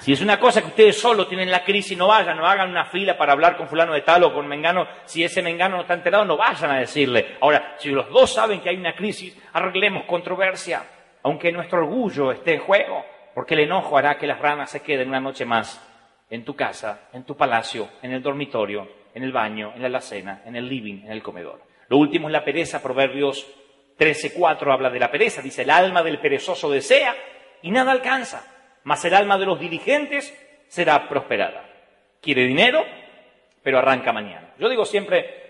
Si 0.00 0.14
es 0.14 0.22
una 0.22 0.40
cosa 0.40 0.62
que 0.62 0.68
ustedes 0.68 0.98
solo 0.98 1.26
tienen 1.26 1.50
la 1.50 1.62
crisis, 1.62 1.96
no 1.96 2.08
vayan, 2.08 2.38
no 2.38 2.46
hagan 2.46 2.70
una 2.70 2.86
fila 2.86 3.18
para 3.18 3.34
hablar 3.34 3.58
con 3.58 3.68
fulano 3.68 3.92
de 3.92 4.00
tal 4.00 4.24
o 4.24 4.32
con 4.32 4.48
Mengano. 4.48 4.86
Si 5.04 5.22
ese 5.22 5.42
Mengano 5.42 5.76
no 5.76 5.82
está 5.82 5.92
enterado, 5.92 6.24
no 6.24 6.38
vayan 6.38 6.70
a 6.70 6.78
decirle. 6.78 7.36
Ahora, 7.38 7.74
si 7.76 7.90
los 7.90 8.08
dos 8.08 8.32
saben 8.32 8.62
que 8.62 8.70
hay 8.70 8.76
una 8.76 8.94
crisis, 8.94 9.36
arreglemos 9.52 10.04
controversia, 10.04 10.82
aunque 11.22 11.52
nuestro 11.52 11.80
orgullo 11.80 12.32
esté 12.32 12.54
en 12.54 12.60
juego, 12.60 13.04
porque 13.34 13.52
el 13.52 13.60
enojo 13.60 13.98
hará 13.98 14.16
que 14.16 14.26
las 14.26 14.38
ranas 14.38 14.70
se 14.70 14.80
queden 14.80 15.08
una 15.08 15.20
noche 15.20 15.44
más 15.44 15.86
en 16.30 16.46
tu 16.46 16.56
casa, 16.56 17.08
en 17.12 17.24
tu 17.24 17.36
palacio, 17.36 17.90
en 18.00 18.12
el 18.12 18.22
dormitorio, 18.22 18.88
en 19.12 19.22
el 19.22 19.32
baño, 19.32 19.72
en 19.74 19.82
la 19.82 19.88
alacena, 19.88 20.40
en 20.46 20.56
el 20.56 20.66
living, 20.66 21.02
en 21.04 21.12
el 21.12 21.22
comedor. 21.22 21.60
Lo 21.88 21.98
último 21.98 22.28
es 22.28 22.32
la 22.32 22.42
pereza, 22.42 22.82
Proverbios 22.82 23.46
13.4 23.98 24.72
habla 24.72 24.88
de 24.88 24.98
la 24.98 25.10
pereza, 25.10 25.42
dice, 25.42 25.60
el 25.60 25.70
alma 25.70 26.02
del 26.02 26.20
perezoso 26.20 26.70
desea 26.70 27.14
y 27.60 27.70
nada 27.70 27.92
alcanza 27.92 28.59
mas 28.84 29.04
el 29.04 29.14
alma 29.14 29.38
de 29.38 29.46
los 29.46 29.60
dirigentes 29.60 30.34
será 30.68 31.08
prosperada. 31.08 31.68
Quiere 32.20 32.46
dinero, 32.46 32.84
pero 33.62 33.78
arranca 33.78 34.12
mañana. 34.12 34.54
Yo 34.58 34.68
digo 34.68 34.84
siempre 34.84 35.40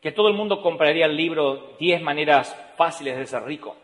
que 0.00 0.12
todo 0.12 0.28
el 0.28 0.34
mundo 0.34 0.62
compraría 0.62 1.06
el 1.06 1.16
libro 1.16 1.76
10 1.78 2.02
maneras 2.02 2.56
fáciles 2.76 3.16
de 3.16 3.26
ser 3.26 3.42
rico, 3.44 3.76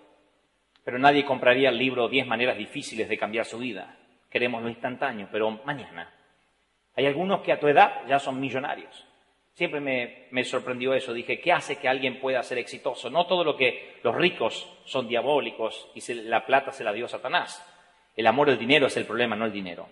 pero 0.85 0.99
nadie 0.99 1.25
compraría 1.25 1.69
el 1.69 1.79
libro 1.79 2.09
10 2.09 2.27
maneras 2.27 2.57
difíciles 2.57 3.09
de 3.09 3.19
cambiar 3.19 3.45
su 3.45 3.59
vida. 3.59 3.97
Queremos 4.31 4.63
lo 4.63 4.69
instantáneo, 4.69 5.29
pero 5.31 5.51
mañana. 5.65 6.13
Hay 6.95 7.07
algunos 7.07 7.43
que 7.43 7.53
a 7.53 7.61
tu 7.61 7.69
edad 7.69 8.07
ya 8.09 8.19
son 8.19 8.41
millonarios. 8.41 9.07
Siempre 9.53 9.81
me, 9.81 10.27
me, 10.33 10.45
sorprendió 10.45 10.93
eso. 10.93 11.15
Dije, 11.15 11.41
¿qué 11.41 11.53
hace 11.53 11.77
que 11.77 11.89
alguien 11.89 12.21
pueda 12.21 12.43
ser 12.43 12.59
exitoso? 12.59 13.09
No 13.09 13.27
todo 13.27 13.43
lo 13.43 13.57
que 13.57 13.97
los 14.03 14.15
ricos 14.15 14.71
son 14.85 15.09
diabólicos 15.09 15.91
y 15.95 16.13
la 16.15 16.45
plata 16.45 16.73
se 16.73 16.85
la 16.85 16.93
dio 16.93 17.09
Satanás. 17.09 17.65
El 18.17 18.27
amor 18.27 18.49
al 18.49 18.59
dinero 18.59 18.87
es 18.87 18.97
el 18.97 19.05
problema, 19.05 19.37
no 19.37 19.45
el 19.45 19.53
dinero. 19.53 19.87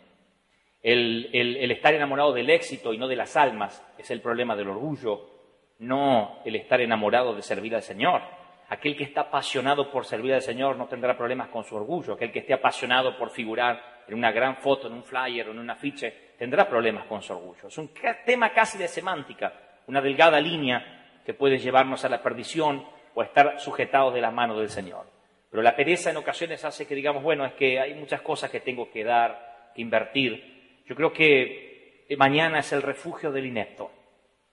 El, 0.83 1.71
estar 1.71 1.95
enamorado 1.95 2.33
del 2.33 2.51
éxito 2.51 2.93
y 2.93 2.99
no 2.99 3.07
de 3.07 3.17
las 3.17 3.37
almas 3.37 3.87
es 3.99 4.11
el 4.11 4.21
problema 4.21 4.57
del 4.57 4.69
orgullo, 4.69 5.31
no 5.79 6.41
el 6.45 6.57
estar 6.57 6.81
enamorado 6.81 7.35
de 7.35 7.43
servir 7.43 7.75
al 7.75 7.83
Señor. 7.83 8.23
Aquel 8.69 8.97
que 8.97 9.05
está 9.05 9.23
apasionado 9.23 9.91
por 9.91 10.07
servir 10.07 10.33
al 10.33 10.43
Señor 10.43 10.77
no 10.77 10.87
tendrá 10.87 11.17
problemas 11.17 11.49
con 11.49 11.65
su 11.65 11.77
orgullo. 11.77 12.15
Aquel 12.15 12.33
que 12.33 12.39
esté 12.41 12.55
apasionado 12.55 13.17
por 13.19 13.31
figurar 13.31 14.03
en 14.09 14.15
una 14.15 14.33
gran 14.33 14.57
foto, 14.57 14.87
en 14.87 14.95
un 14.95 15.05
flyer 15.05 15.49
o 15.49 15.53
en 15.53 15.59
un 15.59 15.71
afiche, 15.71 16.33
tendrá 16.39 16.69
problemas 16.69 17.05
con 17.05 17.23
su 17.23 17.35
orgullo. 17.35 17.69
Es 17.69 17.79
un 17.79 17.91
tema 18.25 18.53
casi 18.53 18.79
de 18.79 18.89
semántica, 18.89 19.53
una 19.87 20.01
delgada 20.01 20.41
línea 20.41 21.21
que 21.25 21.35
puede 21.35 21.59
llevarnos 21.59 22.05
a 22.05 22.09
la 22.09 22.23
perdición 22.23 22.87
o 23.15 23.21
a 23.21 23.25
estar 23.25 23.61
sujetados 23.61 24.15
de 24.15 24.21
la 24.21 24.31
mano 24.31 24.59
del 24.59 24.71
Señor. 24.71 25.14
Pero 25.55 25.63
la 25.63 25.77
pereza 25.77 26.11
en 26.11 26.17
ocasiones 26.17 26.65
hace 26.65 26.85
que 26.85 26.97
digamos, 26.97 27.23
bueno, 27.23 27.47
es 27.47 27.53
que 27.53 27.79
hay 27.79 27.95
muchas 27.95 28.23
cosas 28.23 28.51
que 28.51 28.59
tengo 28.59 28.91
que 28.91 29.05
dar, 29.05 29.71
que 29.73 29.83
invertir. 29.83 30.83
Yo 30.85 30.97
creo 30.97 31.13
que 31.13 32.07
mañana 32.19 32.59
es 32.59 32.73
el 32.73 32.83
refugio 32.83 33.31
del 33.31 33.47
inepto. 33.47 33.89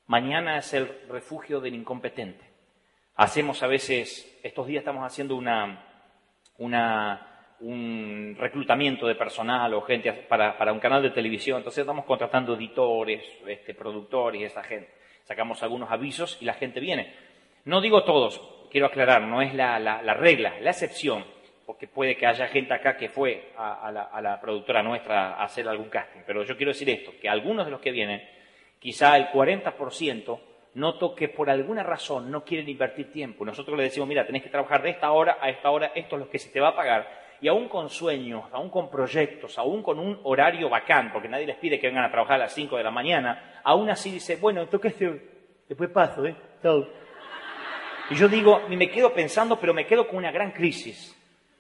Mañana 0.06 0.60
es 0.60 0.76
el 0.76 0.88
refugio 1.10 1.60
del 1.60 1.74
incompetente. 1.74 2.46
Hacemos 3.16 3.64
a 3.64 3.68
veces, 3.68 4.40
estos 4.44 4.68
días 4.68 4.82
estamos 4.82 5.04
haciendo 5.04 5.36
una, 5.38 5.88
un 7.62 8.36
reclutamiento 8.38 9.08
de 9.08 9.16
personal 9.16 9.74
o 9.74 9.82
gente 9.82 10.14
para, 10.14 10.72
un 10.72 10.80
canal 10.80 11.02
de 11.02 11.10
televisión. 11.10 11.58
Entonces 11.58 11.82
estamos 11.82 12.06
contratando 12.06 12.54
editores, 12.54 13.24
este, 13.48 13.74
productores 13.74 14.40
y 14.40 14.44
esa 14.44 14.62
gente. 14.62 14.92
Sacamos 15.24 15.64
algunos 15.64 15.90
avisos 15.90 16.38
y 16.40 16.46
la 16.46 16.54
gente 16.54 16.80
viene. 16.80 17.12
No 17.66 17.82
digo 17.82 18.04
todos, 18.04 18.61
quiero 18.72 18.88
aclarar, 18.88 19.22
no 19.24 19.42
es 19.42 19.54
la, 19.54 19.78
regla, 20.16 20.56
la 20.62 20.72
excepción, 20.72 21.24
porque 21.66 21.88
puede 21.88 22.16
que 22.16 22.26
haya 22.26 22.48
gente 22.48 22.74
acá 22.74 22.98
que 22.98 23.10
fue 23.10 23.52
a, 23.58 23.92
la, 23.92 24.40
productora 24.42 24.82
nuestra 24.82 25.36
a 25.36 25.44
hacer 25.44 25.68
algún 25.68 25.90
casting, 25.90 26.22
pero 26.26 26.44
yo 26.44 26.56
quiero 26.56 26.72
decir 26.72 26.90
esto, 26.90 27.12
que 27.22 27.30
algunos 27.30 27.66
de 27.66 27.72
los 27.72 27.82
que 27.82 27.92
vienen, 27.92 28.22
quizá 28.80 29.18
el 29.18 29.28
40%, 29.28 30.40
noto 30.74 31.14
que 31.14 31.28
por 31.28 31.50
alguna 31.50 31.84
razón 31.84 32.32
no 32.32 32.46
quieren 32.46 32.70
invertir 32.70 33.12
tiempo. 33.12 33.44
Nosotros 33.44 33.78
le 33.78 33.84
decimos, 33.84 34.08
mira, 34.08 34.26
tenés 34.26 34.42
que 34.42 34.50
trabajar 34.50 34.82
de 34.82 34.92
esta 34.92 35.12
hora 35.12 35.38
a 35.42 35.50
esta 35.50 35.70
hora, 35.70 35.92
esto 35.94 36.16
es 36.16 36.20
lo 36.22 36.30
que 36.30 36.40
se 36.40 36.50
te 36.50 36.62
va 36.62 36.70
a 36.70 36.76
pagar. 36.76 37.22
Y 37.42 37.48
aún 37.48 37.68
con 37.68 37.90
sueños, 37.90 38.46
aún 38.52 38.70
con 38.70 38.90
proyectos, 38.90 39.58
aún 39.58 39.84
con 39.84 40.00
un 40.00 40.20
horario 40.24 40.70
bacán, 40.70 41.12
porque 41.12 41.28
nadie 41.28 41.48
les 41.48 41.58
pide 41.58 41.80
que 41.80 41.88
vengan 41.88 42.06
a 42.06 42.12
trabajar 42.12 42.36
a 42.36 42.46
las 42.46 42.54
5 42.54 42.78
de 42.78 42.84
la 42.84 42.92
mañana, 42.92 43.62
aún 43.64 43.90
así 43.90 44.12
dice, 44.12 44.38
bueno, 44.38 44.66
toque 44.68 44.94
después 45.68 45.90
paso, 45.90 46.26
¿eh? 46.26 46.36
Y 48.10 48.16
yo 48.16 48.28
digo, 48.28 48.64
y 48.70 48.76
me 48.76 48.90
quedo 48.90 49.14
pensando, 49.14 49.60
pero 49.60 49.74
me 49.74 49.86
quedo 49.86 50.08
con 50.08 50.18
una 50.18 50.32
gran 50.32 50.52
crisis. 50.52 51.18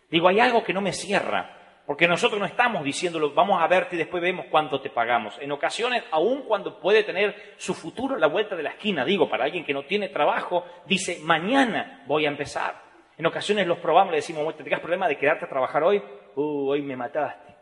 Digo, 0.10 0.28
hay 0.28 0.39
algo 0.39 0.64
que 0.64 0.74
no 0.74 0.82
me 0.82 0.92
cierra, 0.92 1.58
porque 1.86 2.08
nosotros 2.08 2.39
no 2.39 2.46
estamos 2.46 2.84
diciéndolo, 2.84 3.34
vamos 3.34 3.62
a 3.62 3.68
verte 3.68 3.96
y 3.96 4.00
después 4.00 4.22
vemos 4.22 4.46
cuánto 4.52 4.82
te 4.82 4.89
pagamos. 4.89 5.38
En 5.39 5.52
ocasiones, 5.52 6.04
aun 6.12 6.44
cuando 6.44 6.80
puede 6.80 7.04
tener 7.04 7.54
su 7.58 7.74
futuro 7.74 8.18
la 8.18 8.28
vuelta 8.28 8.56
de 8.56 8.64
la 8.64 8.72
esquina, 8.72 9.06
digo, 9.06 9.30
para 9.30 9.46
alguien 9.46 9.64
que 9.64 9.74
no 9.74 9.84
tiene 9.84 10.10
trabajo, 10.10 10.66
dice, 10.86 11.20
mañana 11.24 12.04
voy 12.08 12.26
a 12.26 12.30
empezar. 12.30 12.82
En 13.18 13.26
ocasiones 13.26 13.68
los 13.68 13.78
probamos, 13.78 14.12
le 14.12 14.18
decimos, 14.18 14.56
¿te 14.58 14.64
tengas 14.64 14.80
problema 14.80 15.08
de 15.08 15.18
quedarte 15.18 15.46
a 15.46 15.50
trabajar 15.50 15.84
hoy? 15.84 16.02
Uh, 16.36 16.70
hoy 16.70 16.82
me 16.82 16.96
mataste. 16.96 17.56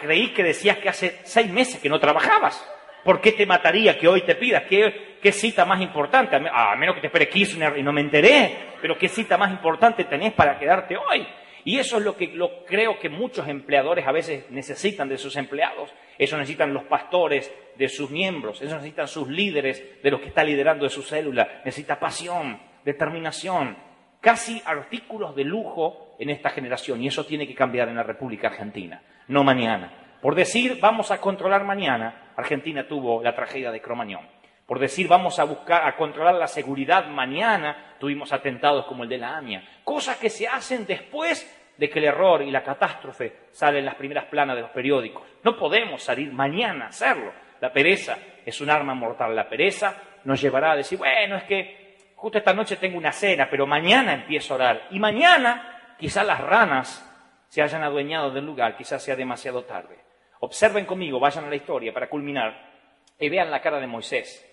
Creí 0.00 0.32
que 0.32 0.44
decías 0.44 0.78
que 0.78 0.88
hace 0.88 1.20
seis 1.24 1.50
meses 1.50 1.80
que 1.80 1.88
no 1.88 1.98
trabajabas. 1.98 2.64
¿Por 3.04 3.20
qué 3.20 3.32
te 3.32 3.46
mataría 3.46 3.98
que 3.98 4.08
hoy 4.08 4.22
te 4.22 4.34
pidas? 4.34 4.64
¿Qué, 4.64 5.32
cita 5.32 5.64
más 5.64 5.80
importante? 5.80 6.36
A 6.36 6.74
menos 6.76 6.94
que 6.94 7.00
te 7.00 7.06
espere 7.08 7.28
Kirchner 7.28 7.78
y 7.78 7.82
no 7.82 7.92
me 7.92 8.00
enteré, 8.00 8.56
pero 8.80 8.98
¿qué 8.98 9.08
cita 9.08 9.36
más 9.36 9.50
importante 9.50 10.04
tenés 10.04 10.32
para 10.32 10.58
quedarte 10.58 10.96
hoy? 10.96 11.26
Y 11.64 11.78
eso 11.78 11.98
es 11.98 12.04
lo 12.04 12.16
que 12.16 12.28
lo 12.28 12.64
creo 12.64 12.98
que 12.98 13.08
muchos 13.08 13.46
empleadores 13.46 14.06
a 14.06 14.12
veces 14.12 14.50
necesitan 14.50 15.08
de 15.08 15.18
sus 15.18 15.36
empleados. 15.36 15.92
Eso 16.16 16.36
necesitan 16.36 16.72
los 16.72 16.84
pastores 16.84 17.52
de 17.76 17.88
sus 17.88 18.10
miembros, 18.10 18.60
eso 18.62 18.74
necesitan 18.74 19.06
sus 19.06 19.28
líderes 19.28 20.02
de 20.02 20.10
los 20.10 20.20
que 20.20 20.28
está 20.28 20.42
liderando 20.44 20.84
de 20.84 20.90
su 20.90 21.02
célula. 21.02 21.60
Necesita 21.64 21.98
pasión, 21.98 22.60
determinación, 22.84 23.76
casi 24.20 24.62
artículos 24.64 25.36
de 25.36 25.44
lujo 25.44 26.16
en 26.18 26.30
esta 26.30 26.50
generación. 26.50 27.02
Y 27.02 27.08
eso 27.08 27.26
tiene 27.26 27.46
que 27.46 27.54
cambiar 27.54 27.88
en 27.88 27.96
la 27.96 28.02
República 28.02 28.48
Argentina, 28.48 29.02
no 29.28 29.44
mañana. 29.44 30.16
Por 30.20 30.34
decir, 30.34 30.78
vamos 30.80 31.10
a 31.10 31.20
controlar 31.20 31.64
mañana, 31.64 32.27
Argentina 32.38 32.86
tuvo 32.86 33.20
la 33.20 33.34
tragedia 33.34 33.72
de 33.72 33.80
Cromañón. 33.80 34.24
Por 34.64 34.78
decir, 34.78 35.08
vamos 35.08 35.40
a 35.40 35.44
buscar, 35.44 35.84
a 35.84 35.96
controlar 35.96 36.36
la 36.36 36.46
seguridad 36.46 37.06
mañana, 37.08 37.96
tuvimos 37.98 38.32
atentados 38.32 38.86
como 38.86 39.02
el 39.02 39.08
de 39.08 39.18
la 39.18 39.36
AMIA. 39.36 39.64
Cosas 39.82 40.18
que 40.18 40.30
se 40.30 40.46
hacen 40.46 40.86
después 40.86 41.74
de 41.76 41.90
que 41.90 41.98
el 41.98 42.04
error 42.04 42.42
y 42.42 42.52
la 42.52 42.62
catástrofe 42.62 43.48
salen 43.50 43.80
en 43.80 43.86
las 43.86 43.96
primeras 43.96 44.26
planas 44.26 44.54
de 44.54 44.62
los 44.62 44.70
periódicos. 44.70 45.24
No 45.42 45.56
podemos 45.56 46.00
salir 46.00 46.32
mañana 46.32 46.84
a 46.84 46.88
hacerlo. 46.90 47.32
La 47.60 47.72
pereza 47.72 48.16
es 48.46 48.60
un 48.60 48.70
arma 48.70 48.94
mortal. 48.94 49.34
La 49.34 49.48
pereza 49.48 49.96
nos 50.22 50.40
llevará 50.40 50.72
a 50.72 50.76
decir, 50.76 50.96
bueno, 50.96 51.38
es 51.38 51.42
que 51.42 51.96
justo 52.14 52.38
esta 52.38 52.54
noche 52.54 52.76
tengo 52.76 52.98
una 52.98 53.10
cena, 53.10 53.48
pero 53.50 53.66
mañana 53.66 54.14
empiezo 54.14 54.54
a 54.54 54.56
orar. 54.58 54.86
Y 54.92 55.00
mañana 55.00 55.96
quizás 55.98 56.24
las 56.24 56.40
ranas 56.40 57.04
se 57.48 57.62
hayan 57.62 57.82
adueñado 57.82 58.30
del 58.30 58.46
lugar, 58.46 58.76
quizás 58.76 59.02
sea 59.02 59.16
demasiado 59.16 59.64
tarde. 59.64 60.07
Observen 60.40 60.86
conmigo, 60.86 61.18
vayan 61.18 61.44
a 61.44 61.50
la 61.50 61.56
historia 61.56 61.92
para 61.92 62.08
culminar 62.08 62.70
y 63.18 63.28
vean 63.28 63.50
la 63.50 63.60
cara 63.60 63.80
de 63.80 63.86
Moisés. 63.86 64.44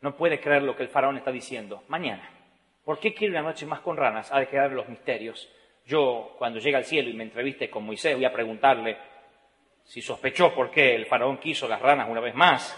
No 0.00 0.16
puede 0.16 0.40
creer 0.40 0.62
lo 0.62 0.74
que 0.74 0.82
el 0.82 0.88
faraón 0.88 1.16
está 1.16 1.30
diciendo. 1.30 1.84
Mañana. 1.88 2.28
¿Por 2.84 2.98
qué 2.98 3.14
quiere 3.14 3.32
una 3.32 3.48
noche 3.48 3.66
más 3.66 3.80
con 3.80 3.96
ranas? 3.96 4.32
Ha 4.32 4.40
de 4.40 4.48
quedar 4.48 4.72
los 4.72 4.88
misterios. 4.88 5.48
Yo, 5.84 6.34
cuando 6.38 6.58
llegue 6.58 6.76
al 6.76 6.84
cielo 6.84 7.10
y 7.10 7.14
me 7.14 7.24
entreviste 7.24 7.70
con 7.70 7.84
Moisés, 7.84 8.14
voy 8.14 8.24
a 8.24 8.32
preguntarle 8.32 8.96
si 9.84 10.00
sospechó 10.00 10.54
por 10.54 10.70
qué 10.70 10.94
el 10.94 11.06
faraón 11.06 11.38
quiso 11.38 11.68
las 11.68 11.80
ranas 11.80 12.08
una 12.08 12.20
vez 12.20 12.34
más, 12.34 12.76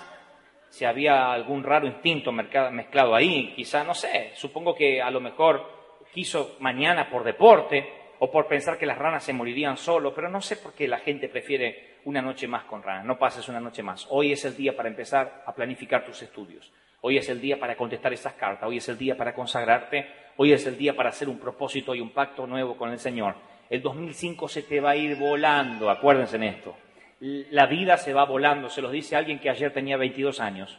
si 0.70 0.84
había 0.84 1.32
algún 1.32 1.62
raro 1.62 1.86
instinto 1.86 2.32
mezclado 2.32 3.14
ahí, 3.14 3.52
quizá, 3.54 3.84
no 3.84 3.94
sé, 3.94 4.32
supongo 4.34 4.74
que 4.74 5.00
a 5.00 5.10
lo 5.10 5.20
mejor 5.20 5.64
quiso 6.12 6.56
mañana 6.60 7.08
por 7.08 7.22
deporte 7.22 7.86
o 8.18 8.30
por 8.30 8.46
pensar 8.46 8.78
que 8.78 8.86
las 8.86 8.98
ranas 8.98 9.22
se 9.22 9.32
morirían 9.32 9.76
solo, 9.76 10.14
pero 10.14 10.28
no 10.28 10.40
sé 10.40 10.56
por 10.56 10.74
qué 10.74 10.88
la 10.88 10.98
gente 10.98 11.28
prefiere 11.28 11.93
una 12.04 12.22
noche 12.22 12.46
más 12.46 12.64
con 12.64 12.82
Rana, 12.82 13.02
no 13.02 13.18
pases 13.18 13.48
una 13.48 13.60
noche 13.60 13.82
más. 13.82 14.06
Hoy 14.10 14.32
es 14.32 14.44
el 14.44 14.56
día 14.56 14.76
para 14.76 14.88
empezar 14.88 15.42
a 15.46 15.54
planificar 15.54 16.04
tus 16.04 16.22
estudios. 16.22 16.72
Hoy 17.00 17.18
es 17.18 17.28
el 17.28 17.40
día 17.40 17.58
para 17.58 17.76
contestar 17.76 18.12
esas 18.12 18.34
cartas, 18.34 18.68
hoy 18.68 18.78
es 18.78 18.88
el 18.88 18.96
día 18.96 19.16
para 19.16 19.34
consagrarte, 19.34 20.06
hoy 20.36 20.52
es 20.52 20.66
el 20.66 20.76
día 20.76 20.94
para 20.96 21.10
hacer 21.10 21.28
un 21.28 21.38
propósito 21.38 21.94
y 21.94 22.00
un 22.00 22.10
pacto 22.10 22.46
nuevo 22.46 22.76
con 22.76 22.90
el 22.90 22.98
Señor. 22.98 23.34
El 23.68 23.82
2005 23.82 24.48
se 24.48 24.62
te 24.62 24.80
va 24.80 24.90
a 24.90 24.96
ir 24.96 25.16
volando, 25.16 25.90
acuérdense 25.90 26.36
en 26.36 26.44
esto. 26.44 26.76
La 27.20 27.66
vida 27.66 27.96
se 27.96 28.12
va 28.12 28.24
volando, 28.24 28.68
se 28.68 28.82
los 28.82 28.92
dice 28.92 29.16
alguien 29.16 29.38
que 29.38 29.50
ayer 29.50 29.72
tenía 29.72 29.96
22 29.96 30.40
años. 30.40 30.78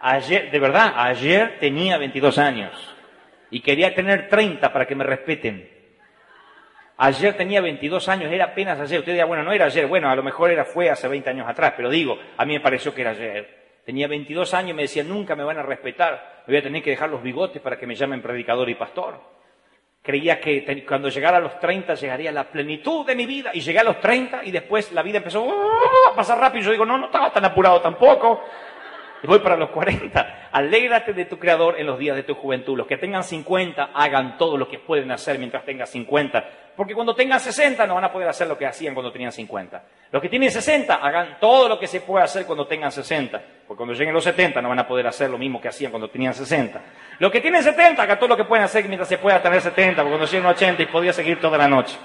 Ayer, 0.00 0.50
de 0.50 0.58
verdad, 0.58 0.94
ayer 0.96 1.58
tenía 1.58 1.98
22 1.98 2.38
años 2.38 2.94
y 3.50 3.60
quería 3.60 3.94
tener 3.94 4.28
30 4.28 4.72
para 4.72 4.86
que 4.86 4.94
me 4.94 5.04
respeten. 5.04 5.77
Ayer 7.00 7.36
tenía 7.36 7.60
22 7.60 8.08
años, 8.08 8.32
era 8.32 8.46
apenas 8.46 8.80
ayer. 8.80 8.98
Usted 8.98 9.12
dirá, 9.12 9.24
bueno, 9.24 9.44
no 9.44 9.52
era 9.52 9.66
ayer, 9.66 9.86
bueno, 9.86 10.10
a 10.10 10.16
lo 10.16 10.22
mejor 10.24 10.50
era, 10.50 10.64
fue 10.64 10.90
hace 10.90 11.06
20 11.06 11.30
años 11.30 11.48
atrás, 11.48 11.74
pero 11.76 11.88
digo, 11.90 12.18
a 12.36 12.44
mí 12.44 12.54
me 12.54 12.60
pareció 12.60 12.92
que 12.92 13.02
era 13.02 13.10
ayer. 13.10 13.56
Tenía 13.84 14.08
22 14.08 14.52
años 14.52 14.70
y 14.70 14.74
me 14.74 14.82
decía, 14.82 15.04
nunca 15.04 15.36
me 15.36 15.44
van 15.44 15.58
a 15.58 15.62
respetar, 15.62 16.42
me 16.46 16.52
voy 16.52 16.58
a 16.58 16.62
tener 16.62 16.82
que 16.82 16.90
dejar 16.90 17.08
los 17.08 17.22
bigotes 17.22 17.62
para 17.62 17.78
que 17.78 17.86
me 17.86 17.94
llamen 17.94 18.20
predicador 18.20 18.68
y 18.68 18.74
pastor. 18.74 19.20
Creía 20.02 20.40
que 20.40 20.84
cuando 20.86 21.08
llegara 21.08 21.36
a 21.36 21.40
los 21.40 21.60
30 21.60 21.94
llegaría 21.94 22.32
la 22.32 22.50
plenitud 22.50 23.06
de 23.06 23.14
mi 23.14 23.26
vida 23.26 23.50
y 23.54 23.60
llegué 23.60 23.78
a 23.78 23.84
los 23.84 24.00
30 24.00 24.44
y 24.44 24.50
después 24.50 24.90
la 24.90 25.02
vida 25.02 25.18
empezó 25.18 25.48
a 26.10 26.16
pasar 26.16 26.38
rápido 26.40 26.64
yo 26.64 26.72
digo, 26.72 26.84
no, 26.84 26.98
no 26.98 27.06
estaba 27.06 27.32
tan 27.32 27.44
apurado 27.44 27.80
tampoco. 27.80 28.42
Voy 29.24 29.40
para 29.40 29.56
los 29.56 29.70
40. 29.70 30.48
Alégrate 30.52 31.12
de 31.12 31.24
tu 31.24 31.38
Creador 31.38 31.78
en 31.78 31.86
los 31.86 31.98
días 31.98 32.14
de 32.14 32.22
tu 32.22 32.34
juventud. 32.34 32.76
Los 32.76 32.86
que 32.86 32.96
tengan 32.96 33.24
50 33.24 33.90
hagan 33.92 34.38
todo 34.38 34.56
lo 34.56 34.68
que 34.68 34.78
pueden 34.78 35.10
hacer 35.10 35.38
mientras 35.38 35.64
tengan 35.64 35.86
50. 35.86 36.44
Porque 36.76 36.94
cuando 36.94 37.14
tengan 37.14 37.40
60 37.40 37.84
no 37.88 37.96
van 37.96 38.04
a 38.04 38.12
poder 38.12 38.28
hacer 38.28 38.46
lo 38.46 38.56
que 38.56 38.64
hacían 38.64 38.94
cuando 38.94 39.10
tenían 39.10 39.32
50. 39.32 39.82
Los 40.12 40.22
que 40.22 40.28
tienen 40.28 40.50
60 40.50 40.94
hagan 40.94 41.38
todo 41.40 41.68
lo 41.68 41.80
que 41.80 41.88
se 41.88 42.00
puede 42.00 42.24
hacer 42.24 42.46
cuando 42.46 42.66
tengan 42.68 42.92
60. 42.92 43.42
Porque 43.66 43.78
cuando 43.78 43.94
lleguen 43.94 44.14
los 44.14 44.22
70 44.22 44.62
no 44.62 44.68
van 44.68 44.78
a 44.78 44.86
poder 44.86 45.08
hacer 45.08 45.28
lo 45.28 45.38
mismo 45.38 45.60
que 45.60 45.68
hacían 45.68 45.90
cuando 45.90 46.08
tenían 46.08 46.32
60. 46.32 46.80
Los 47.18 47.32
que 47.32 47.40
tienen 47.40 47.64
70 47.64 48.00
hagan 48.00 48.18
todo 48.18 48.28
lo 48.28 48.36
que 48.36 48.44
pueden 48.44 48.64
hacer 48.64 48.84
mientras 48.84 49.08
se 49.08 49.18
pueda 49.18 49.42
tener 49.42 49.60
70. 49.60 49.96
Porque 49.96 50.10
cuando 50.10 50.26
lleguen 50.26 50.46
80 50.46 50.82
y 50.82 50.86
podía 50.86 51.12
seguir 51.12 51.40
toda 51.40 51.58
la 51.58 51.66
noche. 51.66 51.96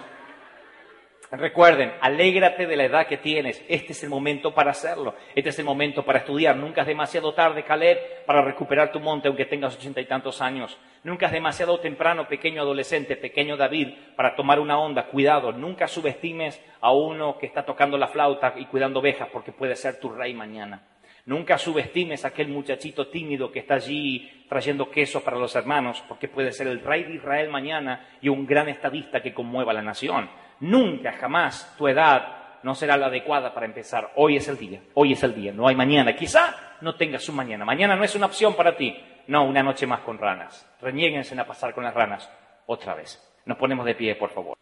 Recuerden, 1.35 1.91
alégrate 1.99 2.67
de 2.67 2.75
la 2.75 2.83
edad 2.83 3.07
que 3.07 3.17
tienes. 3.17 3.65
Este 3.67 3.93
es 3.93 4.03
el 4.03 4.09
momento 4.11 4.53
para 4.53 4.69
hacerlo. 4.69 5.15
Este 5.33 5.49
es 5.49 5.57
el 5.57 5.65
momento 5.65 6.05
para 6.05 6.19
estudiar. 6.19 6.55
Nunca 6.55 6.81
es 6.81 6.87
demasiado 6.87 7.33
tarde, 7.33 7.63
Caleb, 7.63 8.23
para 8.27 8.43
recuperar 8.43 8.91
tu 8.91 8.99
monte 8.99 9.29
aunque 9.29 9.45
tengas 9.45 9.75
ochenta 9.75 9.99
y 9.99 10.05
tantos 10.05 10.43
años. 10.43 10.77
Nunca 11.03 11.25
es 11.25 11.31
demasiado 11.31 11.79
temprano, 11.79 12.27
pequeño 12.27 12.61
adolescente, 12.61 13.15
pequeño 13.15 13.57
David, 13.57 13.95
para 14.15 14.35
tomar 14.35 14.59
una 14.59 14.77
onda. 14.77 15.07
Cuidado, 15.07 15.51
nunca 15.51 15.87
subestimes 15.87 16.63
a 16.81 16.93
uno 16.93 17.39
que 17.39 17.47
está 17.47 17.65
tocando 17.65 17.97
la 17.97 18.09
flauta 18.09 18.53
y 18.55 18.65
cuidando 18.65 18.99
ovejas 18.99 19.27
porque 19.33 19.51
puede 19.51 19.75
ser 19.75 19.99
tu 19.99 20.09
rey 20.09 20.35
mañana. 20.35 20.83
Nunca 21.25 21.57
subestimes 21.57 22.25
a 22.25 22.27
aquel 22.27 22.49
muchachito 22.49 23.07
tímido 23.07 23.51
que 23.51 23.59
está 23.59 23.75
allí 23.75 24.45
trayendo 24.47 24.91
queso 24.91 25.23
para 25.23 25.37
los 25.37 25.55
hermanos 25.55 26.03
porque 26.07 26.27
puede 26.27 26.51
ser 26.51 26.67
el 26.67 26.81
rey 26.81 27.05
de 27.05 27.15
Israel 27.15 27.49
mañana 27.49 28.07
y 28.21 28.29
un 28.29 28.45
gran 28.45 28.69
estadista 28.69 29.23
que 29.23 29.33
conmueva 29.33 29.71
a 29.71 29.75
la 29.75 29.81
nación. 29.81 30.29
Nunca, 30.59 31.13
jamás 31.13 31.75
tu 31.77 31.87
edad 31.87 32.59
no 32.63 32.73
será 32.73 32.97
la 32.97 33.07
adecuada 33.07 33.53
para 33.53 33.65
empezar. 33.65 34.11
Hoy 34.15 34.37
es 34.37 34.47
el 34.47 34.57
día, 34.57 34.81
hoy 34.93 35.13
es 35.13 35.23
el 35.23 35.35
día, 35.35 35.51
no 35.51 35.67
hay 35.67 35.75
mañana. 35.75 36.15
Quizá 36.15 36.77
no 36.81 36.95
tengas 36.95 37.27
un 37.29 37.35
mañana. 37.35 37.65
Mañana 37.65 37.95
no 37.95 38.03
es 38.03 38.15
una 38.15 38.27
opción 38.27 38.55
para 38.55 38.75
ti. 38.75 38.95
No, 39.27 39.45
una 39.45 39.63
noche 39.63 39.85
más 39.85 40.01
con 40.01 40.17
ranas. 40.17 40.69
Renieguense 40.81 41.39
a 41.39 41.47
pasar 41.47 41.73
con 41.73 41.83
las 41.83 41.93
ranas 41.93 42.29
otra 42.65 42.93
vez. 42.93 43.21
Nos 43.45 43.57
ponemos 43.57 43.85
de 43.85 43.95
pie, 43.95 44.15
por 44.15 44.31
favor. 44.31 44.57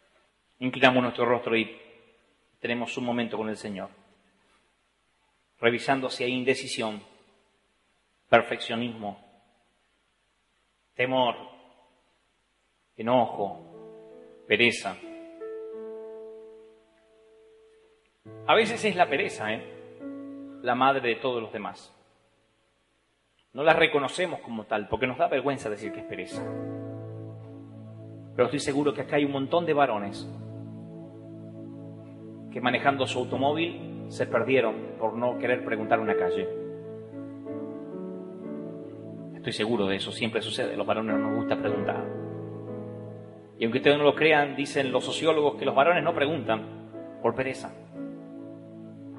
Inclinamos 0.58 1.02
nuestro 1.02 1.24
rostro 1.24 1.56
y 1.56 1.80
tenemos 2.60 2.96
un 2.96 3.04
momento 3.04 3.36
con 3.36 3.48
el 3.48 3.56
Señor. 3.56 3.90
Revisando 5.60 6.10
si 6.10 6.24
hay 6.24 6.32
indecisión, 6.32 7.02
perfeccionismo, 8.28 9.18
temor, 10.94 11.36
enojo, 12.96 14.44
pereza 14.46 14.96
A 18.46 18.54
veces 18.54 18.84
es 18.84 18.96
la 18.96 19.08
pereza, 19.08 19.52
¿eh? 19.52 19.62
la 20.62 20.74
madre 20.74 21.08
de 21.08 21.16
todos 21.16 21.42
los 21.42 21.52
demás. 21.52 21.92
No 23.52 23.62
la 23.62 23.72
reconocemos 23.72 24.40
como 24.40 24.64
tal, 24.64 24.88
porque 24.88 25.06
nos 25.06 25.18
da 25.18 25.28
vergüenza 25.28 25.68
decir 25.68 25.92
que 25.92 26.00
es 26.00 26.06
pereza. 26.06 26.42
Pero 28.34 28.46
estoy 28.46 28.60
seguro 28.60 28.94
que 28.94 29.02
acá 29.02 29.16
hay 29.16 29.24
un 29.24 29.32
montón 29.32 29.66
de 29.66 29.74
varones 29.74 30.28
que 32.50 32.60
manejando 32.60 33.06
su 33.06 33.18
automóvil 33.18 34.06
se 34.08 34.26
perdieron 34.26 34.74
por 34.98 35.14
no 35.14 35.38
querer 35.38 35.64
preguntar 35.64 35.98
una 36.00 36.14
calle. 36.14 36.48
Estoy 39.34 39.52
seguro 39.52 39.86
de 39.86 39.96
eso, 39.96 40.12
siempre 40.12 40.40
sucede, 40.40 40.76
los 40.76 40.86
varones 40.86 41.16
no 41.16 41.28
nos 41.28 41.36
gusta 41.38 41.56
preguntar. 41.56 42.04
Y 43.58 43.64
aunque 43.64 43.78
ustedes 43.78 43.98
no 43.98 44.04
lo 44.04 44.14
crean, 44.14 44.54
dicen 44.54 44.92
los 44.92 45.04
sociólogos 45.04 45.56
que 45.56 45.64
los 45.64 45.74
varones 45.74 46.04
no 46.04 46.14
preguntan 46.14 47.20
por 47.20 47.34
pereza 47.34 47.72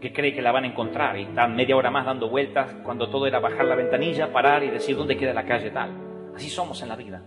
que 0.03 0.11
cree 0.11 0.33
que 0.33 0.41
la 0.41 0.51
van 0.51 0.65
a 0.65 0.67
encontrar 0.67 1.17
y 1.17 1.21
está 1.21 1.47
media 1.47 1.77
hora 1.77 1.89
más 1.89 2.05
dando 2.05 2.29
vueltas 2.29 2.75
cuando 2.83 3.09
todo 3.09 3.25
era 3.25 3.39
bajar 3.39 3.63
la 3.63 3.75
ventanilla, 3.75 4.33
parar 4.33 4.61
y 4.61 4.69
decir 4.69 4.97
dónde 4.97 5.15
queda 5.15 5.33
la 5.33 5.45
calle 5.45 5.71
tal. 5.71 5.91
Así 6.35 6.49
somos 6.49 6.81
en 6.81 6.89
la 6.89 6.97
vida. 6.97 7.23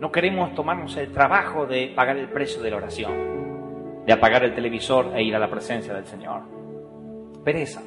No 0.00 0.10
queremos 0.10 0.52
tomarnos 0.56 0.96
el 0.96 1.12
trabajo 1.12 1.66
de 1.66 1.92
pagar 1.94 2.16
el 2.16 2.30
precio 2.30 2.60
de 2.60 2.70
la 2.72 2.78
oración, 2.78 4.04
de 4.04 4.12
apagar 4.12 4.42
el 4.42 4.56
televisor 4.56 5.12
e 5.14 5.22
ir 5.22 5.36
a 5.36 5.38
la 5.38 5.48
presencia 5.48 5.94
del 5.94 6.04
Señor. 6.04 6.42
Pereza. 7.44 7.80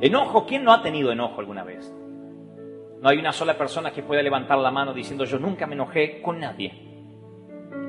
Enojo, 0.00 0.46
¿quién 0.46 0.64
no 0.64 0.72
ha 0.72 0.80
tenido 0.80 1.12
enojo 1.12 1.38
alguna 1.38 1.64
vez? 1.64 1.94
No 3.02 3.10
hay 3.10 3.18
una 3.18 3.32
sola 3.32 3.58
persona 3.58 3.90
que 3.90 4.02
pueda 4.02 4.22
levantar 4.22 4.56
la 4.56 4.70
mano 4.70 4.94
diciendo 4.94 5.26
yo 5.26 5.38
nunca 5.38 5.66
me 5.66 5.74
enojé 5.74 6.22
con 6.22 6.40
nadie. 6.40 6.72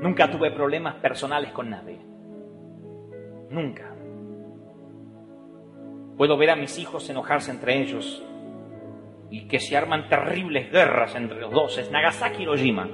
Nunca 0.01 0.29
tuve 0.29 0.51
problemas 0.51 0.95
personales 0.95 1.53
con 1.53 1.69
nadie. 1.69 1.97
Nunca. 3.49 3.92
Puedo 6.17 6.37
ver 6.37 6.51
a 6.51 6.55
mis 6.55 6.77
hijos 6.77 7.09
enojarse 7.09 7.51
entre 7.51 7.81
ellos 7.81 8.23
y 9.29 9.47
que 9.47 9.59
se 9.59 9.75
arman 9.75 10.07
terribles 10.09 10.71
guerras 10.71 11.15
entre 11.15 11.39
los 11.39 11.51
dos. 11.51 11.77
Es 11.77 11.89
Nagasaki 11.89 12.39
y 12.39 12.41
Hiroshima. 12.43 12.87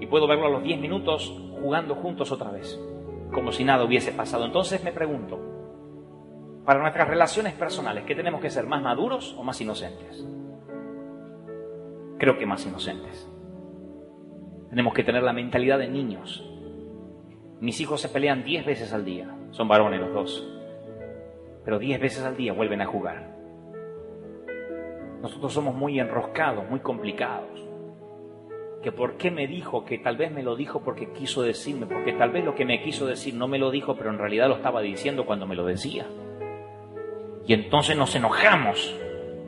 Y 0.00 0.06
puedo 0.06 0.26
verlo 0.26 0.46
a 0.46 0.50
los 0.50 0.62
10 0.64 0.80
minutos 0.80 1.32
jugando 1.60 1.94
juntos 1.94 2.32
otra 2.32 2.50
vez, 2.50 2.78
como 3.32 3.52
si 3.52 3.62
nada 3.62 3.84
hubiese 3.84 4.10
pasado. 4.12 4.44
Entonces 4.44 4.82
me 4.82 4.92
pregunto, 4.92 5.38
para 6.64 6.80
nuestras 6.80 7.08
relaciones 7.08 7.54
personales, 7.54 8.04
¿qué 8.04 8.16
tenemos 8.16 8.40
que 8.40 8.50
ser? 8.50 8.66
¿Más 8.66 8.82
maduros 8.82 9.34
o 9.38 9.44
más 9.44 9.60
inocentes? 9.60 10.26
Creo 12.18 12.36
que 12.36 12.46
más 12.46 12.66
inocentes. 12.66 13.30
Tenemos 14.70 14.92
que 14.92 15.04
tener 15.04 15.22
la 15.22 15.32
mentalidad 15.32 15.78
de 15.78 15.88
niños. 15.88 16.44
Mis 17.60 17.80
hijos 17.80 18.00
se 18.00 18.08
pelean 18.08 18.44
10 18.44 18.66
veces 18.66 18.92
al 18.92 19.04
día. 19.04 19.37
Son 19.58 19.66
varones 19.66 20.00
los 20.00 20.14
dos. 20.14 20.48
Pero 21.64 21.80
diez 21.80 22.00
veces 22.00 22.22
al 22.22 22.36
día 22.36 22.52
vuelven 22.52 22.80
a 22.80 22.86
jugar. 22.86 23.34
Nosotros 25.20 25.52
somos 25.52 25.74
muy 25.74 25.98
enroscados, 25.98 26.70
muy 26.70 26.78
complicados. 26.78 27.60
Que 28.84 28.92
por 28.92 29.16
qué 29.16 29.32
me 29.32 29.48
dijo, 29.48 29.84
que 29.84 29.98
tal 29.98 30.16
vez 30.16 30.30
me 30.30 30.44
lo 30.44 30.54
dijo 30.54 30.84
porque 30.84 31.12
quiso 31.12 31.42
decirme, 31.42 31.86
porque 31.86 32.12
tal 32.12 32.30
vez 32.30 32.44
lo 32.44 32.54
que 32.54 32.64
me 32.64 32.80
quiso 32.84 33.04
decir 33.04 33.34
no 33.34 33.48
me 33.48 33.58
lo 33.58 33.72
dijo, 33.72 33.96
pero 33.96 34.10
en 34.10 34.18
realidad 34.18 34.46
lo 34.46 34.54
estaba 34.54 34.80
diciendo 34.80 35.26
cuando 35.26 35.44
me 35.48 35.56
lo 35.56 35.66
decía. 35.66 36.06
Y 37.44 37.52
entonces 37.52 37.96
nos 37.96 38.14
enojamos 38.14 38.96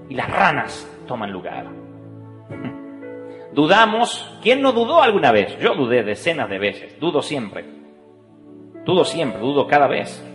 y 0.08 0.14
las 0.14 0.28
ranas 0.28 1.04
toman 1.06 1.30
lugar. 1.30 1.68
Dudamos. 3.54 4.40
¿Quién 4.42 4.61
no 4.61 4.72
dudó 4.72 5.02
alguna 5.02 5.30
vez? 5.30 5.56
Yo 5.61 5.76
dudé 5.76 6.02
decenas 6.02 6.50
de 6.50 6.58
veces, 6.58 6.98
dudo 6.98 7.22
siempre. 7.22 7.80
Dudo 8.85 9.05
siempre, 9.05 9.41
dudo 9.41 9.66
cada 9.66 9.87
vez. 9.87 10.26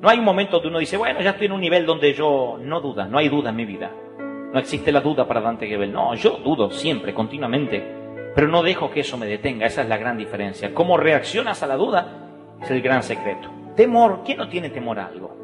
No 0.00 0.08
hay 0.08 0.18
un 0.18 0.24
momento 0.24 0.56
donde 0.56 0.68
uno 0.68 0.78
dice, 0.78 0.96
bueno, 0.96 1.20
ya 1.20 1.30
estoy 1.30 1.46
en 1.46 1.52
un 1.52 1.60
nivel 1.60 1.86
donde 1.86 2.12
yo 2.14 2.58
no 2.60 2.80
duda, 2.80 3.06
no 3.06 3.18
hay 3.18 3.28
duda 3.28 3.50
en 3.50 3.56
mi 3.56 3.64
vida. 3.64 3.90
No 4.52 4.58
existe 4.58 4.90
la 4.90 5.00
duda 5.00 5.28
para 5.28 5.40
Dante 5.40 5.66
Gebel. 5.66 5.92
No, 5.92 6.14
yo 6.14 6.38
dudo 6.38 6.70
siempre, 6.70 7.14
continuamente, 7.14 8.32
pero 8.34 8.48
no 8.48 8.62
dejo 8.62 8.90
que 8.90 9.00
eso 9.00 9.16
me 9.16 9.26
detenga. 9.26 9.66
Esa 9.66 9.82
es 9.82 9.88
la 9.88 9.98
gran 9.98 10.16
diferencia. 10.16 10.74
Cómo 10.74 10.96
reaccionas 10.96 11.62
a 11.62 11.66
la 11.66 11.76
duda 11.76 12.56
es 12.60 12.70
el 12.70 12.82
gran 12.82 13.02
secreto. 13.02 13.48
Temor, 13.76 14.22
¿quién 14.24 14.38
no 14.38 14.48
tiene 14.48 14.70
temor 14.70 14.98
a 14.98 15.06
algo? 15.06 15.36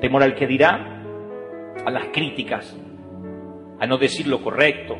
Temor 0.00 0.22
al 0.22 0.34
que 0.34 0.46
dirá, 0.46 1.02
a 1.84 1.90
las 1.90 2.06
críticas, 2.08 2.76
a 3.78 3.86
no 3.86 3.96
decir 3.96 4.26
lo 4.26 4.42
correcto. 4.42 4.96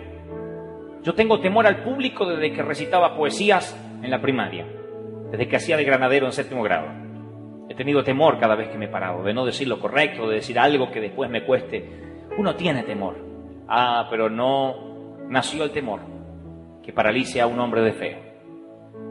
Yo 1.02 1.14
tengo 1.14 1.40
temor 1.40 1.66
al 1.66 1.82
público 1.82 2.26
desde 2.26 2.52
que 2.52 2.62
recitaba 2.62 3.16
poesías 3.16 3.76
en 4.02 4.10
la 4.10 4.20
primaria 4.20 4.77
desde 5.30 5.48
que 5.48 5.56
hacía 5.56 5.76
de 5.76 5.84
granadero 5.84 6.26
en 6.26 6.32
séptimo 6.32 6.62
grado. 6.62 6.88
He 7.68 7.74
tenido 7.74 8.02
temor 8.02 8.38
cada 8.38 8.54
vez 8.54 8.68
que 8.68 8.78
me 8.78 8.86
he 8.86 8.88
parado, 8.88 9.22
de 9.22 9.34
no 9.34 9.44
decir 9.44 9.68
lo 9.68 9.78
correcto, 9.78 10.28
de 10.28 10.36
decir 10.36 10.58
algo 10.58 10.90
que 10.90 11.00
después 11.00 11.28
me 11.30 11.44
cueste. 11.44 11.84
Uno 12.38 12.54
tiene 12.56 12.82
temor. 12.82 13.16
Ah, 13.68 14.06
pero 14.10 14.30
no 14.30 15.26
nació 15.28 15.64
el 15.64 15.70
temor 15.70 16.00
que 16.82 16.92
paralice 16.92 17.40
a 17.40 17.46
un 17.46 17.60
hombre 17.60 17.82
de 17.82 17.92
fe. 17.92 18.28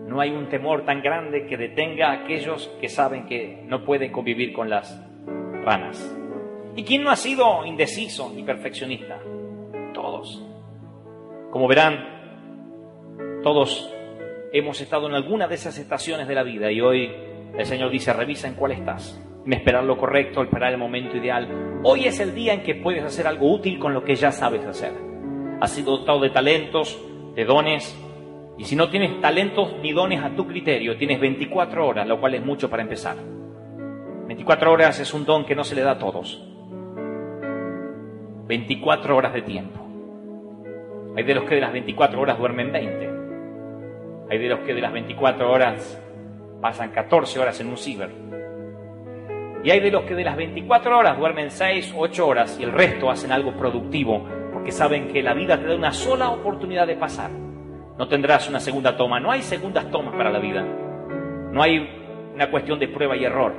No 0.08 0.20
hay 0.20 0.32
un 0.32 0.50
temor 0.50 0.86
tan 0.86 1.02
grande 1.02 1.46
que 1.46 1.58
detenga 1.58 2.10
a 2.10 2.24
aquellos 2.24 2.68
que 2.82 2.90
saben 2.90 3.26
que 3.26 3.62
no 3.66 3.84
pueden 3.84 4.12
convivir 4.12 4.54
con 4.54 4.70
las 4.70 5.00
ranas. 5.64 6.18
¿Y 6.76 6.84
quién 6.84 7.04
no 7.04 7.12
ha 7.12 7.16
sido 7.16 7.66
indeciso 7.66 8.34
y 8.36 8.44
perfeccionista? 8.44 9.20
Todos. 9.94 10.44
Como 11.52 11.68
verán, 11.68 13.42
todos 13.44 13.94
hemos 14.52 14.80
estado 14.82 15.08
en 15.08 15.16
alguna 15.16 15.48
de 15.48 15.56
esas 15.56 15.78
estaciones 15.78 16.28
de 16.28 16.36
la 16.36 16.44
vida 16.44 16.72
y 16.72 16.82
hoy 16.82 17.12
el 17.58 17.66
Señor 17.66 17.90
dice, 17.92 18.14
revisa 18.14 18.48
en 18.48 18.56
cuál 18.56 18.74
estás. 18.74 19.22
Esperar 19.50 19.84
lo 19.84 19.98
correcto, 19.98 20.44
esperar 20.44 20.74
el 20.74 20.78
momento 20.78 21.16
ideal. 21.16 21.80
Hoy 21.84 22.06
es 22.06 22.20
el 22.20 22.36
día 22.36 22.54
en 22.54 22.64
que 22.64 22.76
puedes 22.76 23.04
hacer 23.04 23.28
algo 23.28 23.52
útil 23.52 23.80
con 23.80 23.94
lo 23.94 24.04
que 24.04 24.16
ya 24.16 24.32
sabes 24.32 24.66
hacer. 24.66 24.92
Has 25.62 25.72
sido 25.72 25.98
dotado 25.98 26.20
de 26.20 26.30
talentos, 26.30 27.00
de 27.36 27.46
dones, 27.46 28.04
Y 28.60 28.64
si 28.64 28.76
no 28.76 28.90
tienes 28.90 29.22
talentos 29.22 29.76
ni 29.84 29.92
dones 29.92 30.24
a 30.24 30.36
tu 30.36 30.48
criterio, 30.48 30.98
tienes 30.98 31.20
24 31.20 31.88
horas, 31.88 32.08
lo 32.08 32.20
cual 32.20 32.34
es 32.34 32.44
mucho 32.44 32.72
para 32.72 32.82
empezar. 32.82 33.16
24 34.28 34.72
horas 34.72 35.00
es 35.00 35.14
un 35.14 35.26
don 35.26 35.46
que 35.46 35.56
no 35.56 35.64
se 35.64 35.76
le 35.76 35.84
da 35.84 35.92
a 35.92 36.00
todos. 36.00 36.44
24 38.48 39.16
horas 39.16 39.34
de 39.34 39.44
tiempo. 39.44 39.80
Hay 41.16 41.24
de 41.24 41.36
los 41.36 41.44
que 41.44 41.56
de 41.56 41.62
las 41.62 41.72
24 41.72 42.20
horas 42.20 42.40
duermen 42.40 42.72
20. 42.72 43.17
Hay 44.30 44.38
de 44.38 44.50
los 44.50 44.60
que 44.60 44.74
de 44.74 44.82
las 44.82 44.92
24 44.92 45.52
horas 45.52 46.04
pasan 46.62 46.92
14 46.92 47.40
horas 47.40 47.60
en 47.62 47.68
un 47.68 47.78
ciber. 47.78 48.10
Y 49.64 49.72
hay 49.72 49.80
de 49.80 49.92
los 49.92 50.04
que 50.04 50.16
de 50.16 50.24
las 50.24 50.36
24 50.36 50.98
horas 50.98 51.18
duermen 51.18 51.52
6, 51.52 51.94
8 51.98 52.28
horas 52.28 52.58
y 52.60 52.64
el 52.64 52.72
resto 52.72 53.10
hacen 53.10 53.32
algo 53.32 53.54
productivo 53.54 54.26
porque 54.54 54.72
saben 54.72 55.08
que 55.08 55.22
la 55.22 55.34
vida 55.34 55.60
te 55.60 55.68
da 55.68 55.76
una 55.76 55.94
sola 55.94 56.30
oportunidad 56.30 56.88
de 56.88 56.96
pasar. 56.96 57.32
No 57.98 58.08
tendrás 58.08 58.48
una 58.50 58.60
segunda 58.60 58.96
toma. 58.96 59.20
No 59.20 59.32
hay 59.32 59.42
segundas 59.42 59.90
tomas 59.90 60.16
para 60.16 60.30
la 60.30 60.40
vida. 60.40 60.64
No 61.52 61.64
hay 61.64 61.88
una 62.34 62.52
cuestión 62.52 62.80
de 62.80 62.88
prueba 62.88 63.16
y 63.16 63.26
error. 63.26 63.54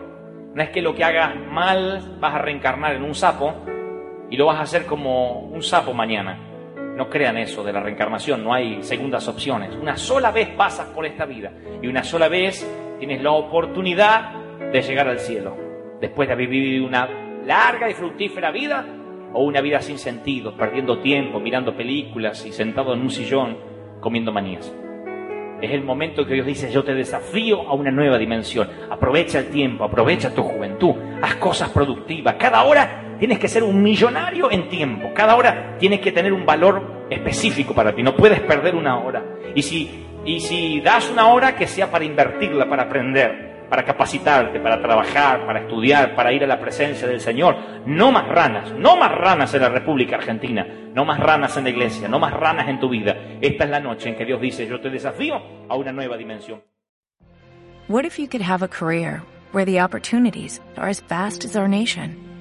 No 0.54 0.62
es 0.62 0.70
que 0.70 0.80
lo 0.80 0.94
que 0.94 1.04
hagas 1.04 1.34
mal 1.50 2.16
vas 2.20 2.34
a 2.34 2.38
reencarnar 2.38 2.94
en 2.94 3.02
un 3.02 3.14
sapo 3.14 3.54
y 4.30 4.36
lo 4.36 4.46
vas 4.46 4.58
a 4.58 4.62
hacer 4.62 4.86
como 4.86 5.40
un 5.40 5.62
sapo 5.62 5.92
mañana. 5.92 6.47
No 6.98 7.08
crean 7.08 7.38
eso 7.38 7.62
de 7.62 7.72
la 7.72 7.80
reencarnación, 7.80 8.42
no 8.42 8.52
hay 8.52 8.82
segundas 8.82 9.28
opciones. 9.28 9.72
Una 9.80 9.96
sola 9.96 10.32
vez 10.32 10.48
pasas 10.48 10.88
por 10.88 11.06
esta 11.06 11.26
vida 11.26 11.52
y 11.80 11.86
una 11.86 12.02
sola 12.02 12.26
vez 12.26 12.68
tienes 12.98 13.22
la 13.22 13.30
oportunidad 13.30 14.32
de 14.72 14.82
llegar 14.82 15.06
al 15.06 15.20
cielo. 15.20 15.56
Después 16.00 16.26
de 16.26 16.34
haber 16.34 16.48
vivido 16.48 16.84
una 16.84 17.08
larga 17.46 17.88
y 17.88 17.94
fructífera 17.94 18.50
vida 18.50 18.84
o 19.32 19.44
una 19.44 19.60
vida 19.60 19.80
sin 19.80 19.96
sentido, 19.96 20.56
perdiendo 20.56 20.98
tiempo, 20.98 21.38
mirando 21.38 21.76
películas 21.76 22.44
y 22.44 22.50
sentado 22.50 22.92
en 22.94 23.02
un 23.02 23.10
sillón 23.10 23.56
comiendo 24.00 24.32
manías. 24.32 24.74
Es 25.62 25.70
el 25.70 25.84
momento 25.84 26.26
que 26.26 26.34
Dios 26.34 26.46
dice, 26.46 26.72
yo 26.72 26.82
te 26.82 26.94
desafío 26.94 27.60
a 27.68 27.74
una 27.74 27.92
nueva 27.92 28.18
dimensión. 28.18 28.68
Aprovecha 28.90 29.38
el 29.38 29.50
tiempo, 29.50 29.84
aprovecha 29.84 30.34
tu 30.34 30.42
juventud, 30.42 30.96
haz 31.22 31.36
cosas 31.36 31.70
productivas. 31.70 32.34
Cada 32.34 32.64
hora 32.64 33.04
tienes 33.18 33.38
que 33.38 33.48
ser 33.48 33.62
un 33.62 33.82
millonario 33.82 34.50
en 34.50 34.68
tiempo. 34.68 35.12
Cada 35.14 35.36
hora 35.36 35.76
tienes 35.78 36.00
que 36.00 36.12
tener 36.12 36.32
un 36.32 36.46
valor 36.46 37.06
específico 37.10 37.74
para 37.74 37.94
ti. 37.94 38.02
No 38.02 38.14
puedes 38.16 38.40
perder 38.40 38.74
una 38.74 38.98
hora. 38.98 39.24
Y 39.54 39.62
si, 39.62 40.06
y 40.24 40.40
si 40.40 40.80
das 40.80 41.10
una 41.10 41.28
hora, 41.28 41.54
que 41.56 41.66
sea 41.66 41.90
para 41.90 42.04
invertirla, 42.04 42.68
para 42.68 42.84
aprender 42.84 43.48
para 43.68 43.84
capacitarte, 43.84 44.60
para 44.60 44.80
trabajar, 44.80 45.44
para 45.46 45.60
estudiar, 45.60 46.14
para 46.14 46.32
ir 46.32 46.42
a 46.44 46.46
la 46.46 46.58
presencia 46.58 47.06
del 47.06 47.20
Señor. 47.20 47.56
No 47.86 48.10
más 48.10 48.26
ranas, 48.28 48.72
no 48.72 48.96
más 48.96 49.12
ranas 49.12 49.52
en 49.54 49.62
la 49.62 49.68
República 49.68 50.16
Argentina, 50.16 50.66
no 50.94 51.04
más 51.04 51.18
ranas 51.20 51.56
en 51.56 51.64
la 51.64 51.70
iglesia, 51.70 52.08
no 52.08 52.18
más 52.18 52.32
ranas 52.32 52.68
en 52.68 52.80
tu 52.80 52.88
vida. 52.88 53.16
Esta 53.40 53.64
es 53.64 53.70
la 53.70 53.80
noche 53.80 54.08
en 54.08 54.16
que 54.16 54.24
Dios 54.24 54.40
dice, 54.40 54.66
yo 54.66 54.80
te 54.80 54.90
desafío 54.90 55.40
a 55.68 55.76
una 55.76 55.92
nueva 55.92 56.16
dimensión. 56.16 56.62
What 57.88 58.04
if 58.04 58.18
you 58.18 58.28
could 58.28 58.42
have 58.42 58.62
a 58.62 58.68
career 58.68 59.22
where 59.52 59.64
the 59.64 59.80
opportunities 59.80 60.60
are 60.76 60.90
as 60.90 61.00
vast 61.00 61.44
as 61.44 61.56
our 61.56 61.68
nation, 61.68 62.16